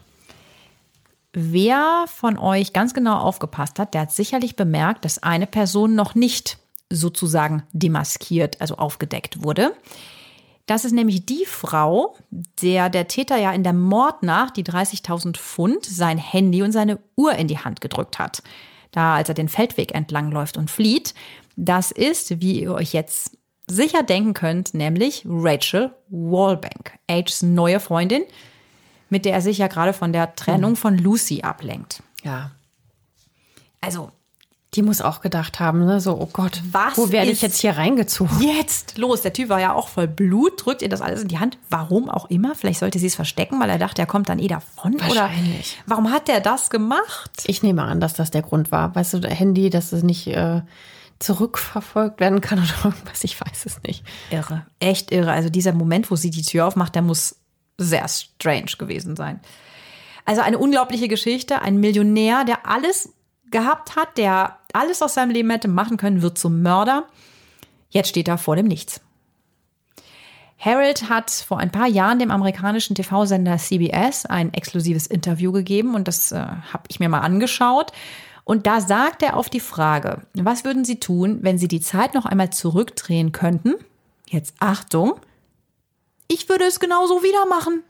wer 1.33 2.05
von 2.07 2.37
euch 2.37 2.73
ganz 2.73 2.93
genau 2.93 3.17
aufgepasst 3.17 3.79
hat, 3.79 3.93
der 3.93 4.01
hat 4.01 4.11
sicherlich 4.11 4.55
bemerkt, 4.55 5.03
dass 5.03 5.21
eine 5.23 5.47
Person 5.47 5.95
noch 5.95 6.15
nicht 6.15 6.59
sozusagen 6.89 7.63
demaskiert, 7.73 8.61
also 8.61 8.75
aufgedeckt 8.75 9.43
wurde. 9.43 9.73
Das 10.65 10.85
ist 10.85 10.93
nämlich 10.93 11.25
die 11.25 11.45
Frau, 11.45 12.15
der 12.61 12.89
der 12.89 13.07
Täter 13.07 13.37
ja 13.37 13.51
in 13.51 13.63
der 13.63 13.73
Mordnacht 13.73 14.55
die 14.55 14.63
30.000 14.63 15.37
Pfund, 15.37 15.85
sein 15.85 16.17
Handy 16.17 16.61
und 16.61 16.71
seine 16.71 16.99
Uhr 17.17 17.33
in 17.33 17.47
die 17.47 17.57
Hand 17.57 17.81
gedrückt 17.81 18.19
hat. 18.19 18.43
Da, 18.93 19.15
als 19.15 19.27
er 19.27 19.35
den 19.35 19.49
Feldweg 19.49 19.93
entlang 19.93 20.31
läuft 20.31 20.55
und 20.55 20.71
flieht. 20.71 21.13
Das 21.55 21.91
ist, 21.91 22.41
wie 22.41 22.61
ihr 22.61 22.73
euch 22.73 22.93
jetzt 22.93 23.37
sicher 23.67 24.03
denken 24.03 24.33
könnt, 24.33 24.73
nämlich 24.73 25.23
Rachel 25.27 25.91
Wallbank, 26.09 26.97
Ages 27.09 27.41
neue 27.41 27.79
Freundin, 27.79 28.23
mit 29.09 29.25
der 29.25 29.33
er 29.33 29.41
sich 29.41 29.57
ja 29.57 29.67
gerade 29.67 29.93
von 29.93 30.13
der 30.13 30.35
Trennung 30.35 30.75
von 30.75 30.97
Lucy 30.97 31.41
ablenkt. 31.41 32.01
Ja. 32.23 32.51
Also, 33.81 34.11
Die 34.75 34.81
muss 34.81 35.01
auch 35.01 35.21
gedacht 35.21 35.59
haben, 35.59 35.85
ne? 35.85 36.01
so, 36.01 36.19
oh 36.19 36.29
Gott, 36.33 36.61
Was 36.71 36.97
wo 36.97 37.11
werde 37.11 37.29
ich 37.29 37.41
jetzt 37.41 37.59
hier 37.59 37.77
reingezogen? 37.77 38.41
jetzt 38.41 38.97
los. 38.97 39.21
Der 39.21 39.31
Typ 39.31 39.49
war 39.49 39.59
ja 39.59 39.73
auch 39.73 39.87
voll 39.87 40.07
Blut, 40.07 40.65
drückt 40.65 40.81
ihr 40.81 40.89
das 40.89 41.01
alles 41.01 41.21
in 41.21 41.27
die 41.27 41.37
Hand. 41.37 41.59
Warum 41.69 42.09
auch 42.09 42.29
immer. 42.29 42.55
Vielleicht 42.55 42.79
sollte 42.79 42.97
sie 42.97 43.05
es 43.07 43.15
verstecken, 43.15 43.59
weil 43.59 43.69
er 43.69 43.77
dachte, 43.77 44.01
er 44.01 44.07
kommt 44.07 44.29
dann 44.29 44.39
eh 44.39 44.47
davon. 44.47 44.99
Wahrscheinlich. 44.99 45.77
Oder 45.85 45.91
warum 45.91 46.11
hat 46.11 46.27
er 46.27 46.39
das 46.41 46.69
gemacht? 46.71 47.31
Ich 47.45 47.61
nehme 47.61 47.83
an, 47.83 47.99
dass 47.99 48.13
das 48.13 48.31
der 48.31 48.41
Grund 48.41 48.71
war. 48.71 48.95
Weißt 48.95 49.13
du, 49.13 49.19
der 49.19 49.31
Handy, 49.31 49.69
dass 49.69 49.91
es 49.91 50.01
nicht 50.01 50.27
äh, 50.27 50.61
zurückverfolgt 51.19 52.19
werden 52.19 52.41
kann 52.41 52.59
oder 52.59 52.73
irgendwas, 52.85 53.23
ich 53.23 53.39
weiß 53.39 53.65
es 53.65 53.81
nicht. 53.83 54.03
Irre. 54.31 54.65
Echt 54.79 55.11
irre. 55.11 55.31
Also 55.31 55.49
dieser 55.49 55.73
Moment, 55.73 56.09
wo 56.11 56.15
sie 56.15 56.29
die 56.31 56.41
Tür 56.43 56.65
aufmacht, 56.67 56.95
der 56.95 57.01
muss 57.01 57.35
sehr 57.77 58.07
strange 58.07 58.71
gewesen 58.77 59.15
sein. 59.15 59.39
Also 60.25 60.41
eine 60.41 60.57
unglaubliche 60.57 61.07
Geschichte. 61.07 61.61
Ein 61.61 61.77
Millionär, 61.77 62.45
der 62.45 62.67
alles 62.67 63.09
gehabt 63.51 63.95
hat, 63.95 64.17
der 64.17 64.57
alles 64.73 65.01
aus 65.01 65.13
seinem 65.13 65.31
Leben 65.31 65.49
hätte 65.49 65.67
machen 65.67 65.97
können, 65.97 66.21
wird 66.21 66.37
zum 66.37 66.61
Mörder. 66.61 67.05
Jetzt 67.89 68.09
steht 68.09 68.27
er 68.27 68.37
vor 68.37 68.55
dem 68.55 68.67
Nichts. 68.67 69.01
Harold 70.57 71.09
hat 71.09 71.29
vor 71.29 71.59
ein 71.59 71.71
paar 71.71 71.87
Jahren 71.87 72.19
dem 72.19 72.31
amerikanischen 72.31 72.95
TV-Sender 72.95 73.57
CBS 73.57 74.25
ein 74.25 74.53
exklusives 74.53 75.07
Interview 75.07 75.51
gegeben 75.51 75.93
und 75.93 76.07
das 76.07 76.31
äh, 76.31 76.37
habe 76.37 76.83
ich 76.87 76.99
mir 76.99 77.09
mal 77.09 77.19
angeschaut. 77.19 77.91
Und 78.45 78.67
da 78.67 78.81
sagt 78.81 79.23
er 79.23 79.37
auf 79.37 79.49
die 79.49 79.59
Frage, 79.59 80.21
was 80.33 80.65
würden 80.65 80.85
Sie 80.85 80.99
tun, 80.99 81.39
wenn 81.41 81.57
Sie 81.57 81.67
die 81.67 81.81
Zeit 81.81 82.13
noch 82.13 82.25
einmal 82.25 82.49
zurückdrehen 82.49 83.31
könnten? 83.31 83.75
Jetzt 84.27 84.55
Achtung, 84.59 85.19
ich 86.27 86.49
würde 86.49 86.65
es 86.65 86.79
genauso 86.79 87.23
wieder 87.23 87.45
machen. 87.45 87.83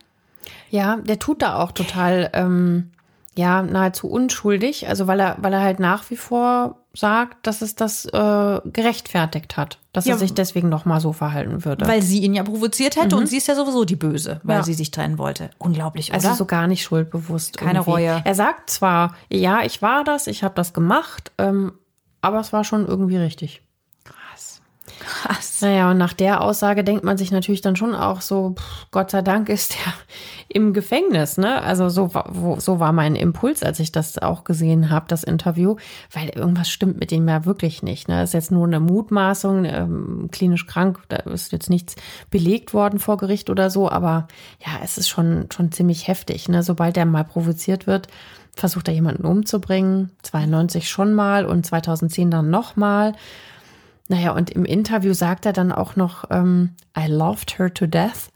Ja, 0.69 0.97
der 0.97 1.19
tut 1.19 1.41
da 1.41 1.59
auch 1.59 1.71
total, 1.71 2.29
ähm, 2.33 2.91
ja, 3.35 3.61
nahezu 3.61 4.07
unschuldig. 4.09 4.87
Also 4.87 5.07
weil 5.07 5.19
er, 5.19 5.37
weil 5.39 5.53
er 5.53 5.61
halt 5.61 5.79
nach 5.79 6.09
wie 6.09 6.15
vor 6.15 6.79
sagt, 6.95 7.47
dass 7.47 7.63
es 7.63 7.73
das 7.73 8.05
äh, 8.05 8.61
gerechtfertigt 8.65 9.57
hat, 9.57 9.79
dass 9.93 10.05
Ja, 10.05 10.13
er 10.13 10.19
sich 10.19 10.33
deswegen 10.35 10.69
noch 10.69 10.85
mal 10.85 10.99
so 11.01 11.11
verhalten 11.11 11.65
würde. 11.65 11.87
Weil 11.87 12.03
sie 12.03 12.19
ihn 12.19 12.35
ja 12.35 12.43
provoziert 12.43 12.95
hätte 12.97 13.15
und 13.15 13.25
sie 13.27 13.37
ist 13.37 13.47
ja 13.47 13.55
sowieso 13.55 13.83
die 13.83 13.95
Böse, 13.95 14.39
weil 14.43 14.57
Ja. 14.57 14.63
sie 14.63 14.75
sich 14.75 14.91
trennen 14.91 15.17
wollte. 15.17 15.49
Unglaublich, 15.57 16.09
oder? 16.09 16.15
also 16.17 16.33
so 16.35 16.45
gar 16.45 16.67
nicht 16.67 16.83
schuldbewusst. 16.83 17.57
Keine 17.57 17.79
irgendwie. 17.79 17.89
Reue. 17.91 18.21
Er 18.23 18.35
sagt 18.35 18.69
zwar, 18.69 19.15
ja, 19.31 19.63
ich 19.63 19.81
war 19.81 20.03
das, 20.03 20.27
ich 20.27 20.43
habe 20.43 20.53
das 20.53 20.73
gemacht, 20.73 21.31
ähm, 21.39 21.73
aber 22.21 22.39
es 22.39 22.53
war 22.53 22.63
schon 22.63 22.85
irgendwie 22.87 23.17
richtig. 23.17 23.62
Krass. 25.05 25.61
Naja, 25.61 25.91
und 25.91 25.97
nach 25.97 26.13
der 26.13 26.41
Aussage 26.41 26.83
denkt 26.83 27.03
man 27.03 27.17
sich 27.17 27.31
natürlich 27.31 27.61
dann 27.61 27.75
schon 27.75 27.93
auch 27.95 28.21
so, 28.21 28.55
pff, 28.57 28.87
Gott 28.91 29.11
sei 29.11 29.21
Dank 29.21 29.49
ist 29.49 29.75
er 29.85 29.93
im 30.49 30.73
Gefängnis, 30.73 31.37
ne? 31.37 31.61
Also 31.61 31.89
so, 31.89 32.13
war- 32.13 32.29
wo, 32.31 32.59
so 32.59 32.79
war 32.79 32.91
mein 32.91 33.15
Impuls, 33.15 33.63
als 33.63 33.79
ich 33.79 33.91
das 33.91 34.17
auch 34.17 34.43
gesehen 34.43 34.89
habe, 34.89 35.05
das 35.07 35.23
Interview, 35.23 35.75
weil 36.11 36.29
irgendwas 36.29 36.69
stimmt 36.69 36.99
mit 36.99 37.11
ihm 37.11 37.27
ja 37.27 37.45
wirklich 37.45 37.83
nicht. 37.83 38.07
Ne? 38.07 38.19
Das 38.19 38.29
ist 38.29 38.33
jetzt 38.33 38.51
nur 38.51 38.65
eine 38.67 38.79
Mutmaßung, 38.79 39.65
ähm, 39.65 40.29
klinisch 40.31 40.65
krank, 40.67 40.99
da 41.09 41.17
ist 41.17 41.51
jetzt 41.51 41.69
nichts 41.69 41.95
belegt 42.29 42.73
worden 42.73 42.99
vor 42.99 43.17
Gericht 43.17 43.49
oder 43.49 43.69
so, 43.69 43.89
aber 43.89 44.27
ja, 44.65 44.71
es 44.83 44.97
ist 44.97 45.09
schon, 45.09 45.47
schon 45.53 45.71
ziemlich 45.71 46.07
heftig. 46.07 46.49
Ne? 46.49 46.63
Sobald 46.63 46.97
er 46.97 47.05
mal 47.05 47.23
provoziert 47.23 47.87
wird, 47.87 48.07
versucht 48.55 48.87
er 48.87 48.93
jemanden 48.93 49.25
umzubringen, 49.25 50.11
92 50.21 50.87
schon 50.87 51.13
mal 51.13 51.45
und 51.45 51.65
2010 51.65 52.29
dann 52.29 52.49
nochmal. 52.51 53.13
Naja, 54.07 54.31
und 54.31 54.49
im 54.49 54.65
Interview 54.65 55.13
sagt 55.13 55.45
er 55.45 55.53
dann 55.53 55.71
auch 55.71 55.95
noch, 55.95 56.25
ähm, 56.29 56.75
I 56.97 57.07
loved 57.07 57.57
her 57.57 57.73
to 57.73 57.87
death. 57.87 58.29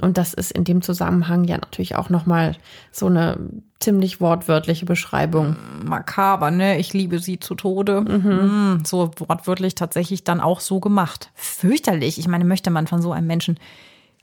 Und 0.00 0.18
das 0.18 0.34
ist 0.34 0.52
in 0.52 0.64
dem 0.64 0.82
Zusammenhang 0.82 1.44
ja 1.44 1.56
natürlich 1.56 1.96
auch 1.96 2.10
nochmal 2.10 2.56
so 2.92 3.06
eine 3.06 3.38
ziemlich 3.80 4.20
wortwörtliche 4.20 4.84
Beschreibung. 4.84 5.56
Makaber, 5.84 6.50
ne? 6.50 6.78
Ich 6.78 6.92
liebe 6.92 7.18
sie 7.18 7.40
zu 7.40 7.54
Tode. 7.54 8.02
Mhm. 8.02 8.82
So 8.84 9.10
wortwörtlich 9.16 9.74
tatsächlich 9.74 10.22
dann 10.22 10.40
auch 10.40 10.60
so 10.60 10.80
gemacht. 10.80 11.30
Fürchterlich. 11.34 12.18
Ich 12.18 12.28
meine, 12.28 12.44
möchte 12.44 12.70
man 12.70 12.86
von 12.86 13.00
so 13.00 13.12
einem 13.12 13.26
Menschen 13.26 13.58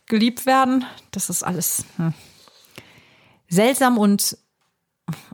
geliebt 0.06 0.46
werden? 0.46 0.86
Das 1.10 1.30
ist 1.32 1.44
alles 1.44 1.86
hm. 1.98 2.14
seltsam 3.48 3.98
und, 3.98 4.38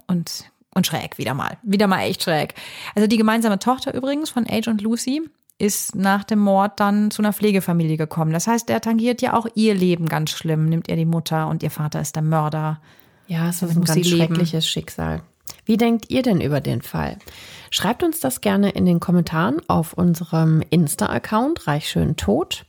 und, 0.08 0.52
und 0.74 0.88
schräg 0.88 1.18
wieder 1.18 1.34
mal. 1.34 1.58
Wieder 1.64 1.88
mal 1.88 2.04
echt 2.04 2.24
schräg. 2.24 2.54
Also 2.96 3.08
die 3.08 3.18
gemeinsame 3.18 3.60
Tochter 3.60 3.94
übrigens 3.94 4.30
von 4.30 4.46
Age 4.50 4.70
und 4.70 4.82
Lucy 4.82 5.30
ist 5.60 5.96
nach 5.96 6.24
dem 6.24 6.40
Mord 6.40 6.80
dann 6.80 7.12
zu 7.12 7.22
einer 7.22 7.34
Pflegefamilie 7.34 7.98
gekommen. 7.98 8.32
Das 8.32 8.48
heißt, 8.48 8.70
er 8.70 8.82
tangiert 8.82 9.22
ja 9.22 9.34
auch 9.34 9.46
ihr 9.56 9.76
Leben 9.76 10.08
ganz 10.08 10.32
schlimm, 10.32 10.66
nimmt 10.66 10.88
ihr 10.88 10.96
die 10.96 11.06
Mutter 11.06 11.48
und 11.48 11.62
ihr 11.62 11.70
Vater 11.70 12.02
ist 12.02 12.16
der 12.16 12.24
Mörder. 12.24 12.80
Ja, 13.28 13.50
es 13.50 13.62
ist 13.62 13.76
ein 13.76 13.84
ganz 13.84 14.08
schreckliches 14.08 14.66
Schicksal. 14.66 15.22
Wie 15.66 15.78
denkt 15.78 16.10
ihr 16.10 16.24
denn 16.24 16.42
über 16.42 16.62
den 16.62 16.82
Fall? 16.82 17.18
Schreibt 17.70 18.02
uns 18.02 18.20
das 18.20 18.42
gerne 18.42 18.72
in 18.72 18.86
den 18.86 19.00
Kommentaren 19.00 19.62
auf 19.68 19.94
unserem 19.94 20.64
Insta-Account 20.70 21.68
Reichschöntod 21.68 22.66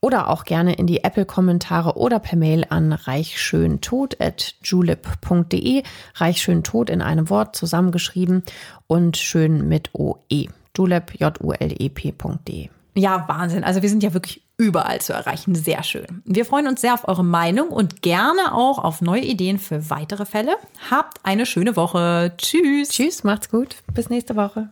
oder 0.00 0.28
auch 0.28 0.42
gerne 0.44 0.74
in 0.74 0.88
die 0.88 1.04
Apple-Kommentare 1.04 1.96
oder 1.96 2.18
per 2.18 2.36
Mail 2.36 2.66
an 2.68 2.92
reichschöntod.julep.de. 2.92 5.82
Reichschöntod 6.16 6.90
in 6.90 7.02
einem 7.02 7.30
Wort 7.30 7.54
zusammengeschrieben 7.54 8.42
und 8.88 9.16
schön 9.16 9.68
mit 9.68 9.90
OE. 9.92 10.48
Julep, 10.76 11.12
J-U-L-E-P.de. 11.18 12.68
Ja, 12.94 13.24
Wahnsinn. 13.28 13.64
Also 13.64 13.80
wir 13.82 13.88
sind 13.88 14.02
ja 14.02 14.12
wirklich 14.12 14.42
überall 14.58 15.00
zu 15.00 15.12
erreichen. 15.12 15.54
Sehr 15.54 15.82
schön. 15.82 16.22
Wir 16.24 16.44
freuen 16.44 16.68
uns 16.68 16.80
sehr 16.80 16.94
auf 16.94 17.08
eure 17.08 17.24
Meinung 17.24 17.68
und 17.68 18.02
gerne 18.02 18.54
auch 18.54 18.78
auf 18.78 19.00
neue 19.00 19.22
Ideen 19.22 19.58
für 19.58 19.90
weitere 19.90 20.26
Fälle. 20.26 20.56
Habt 20.90 21.18
eine 21.24 21.46
schöne 21.46 21.74
Woche. 21.76 22.34
Tschüss. 22.36 22.90
Tschüss, 22.90 23.24
macht's 23.24 23.48
gut. 23.48 23.76
Bis 23.94 24.10
nächste 24.10 24.36
Woche. 24.36 24.70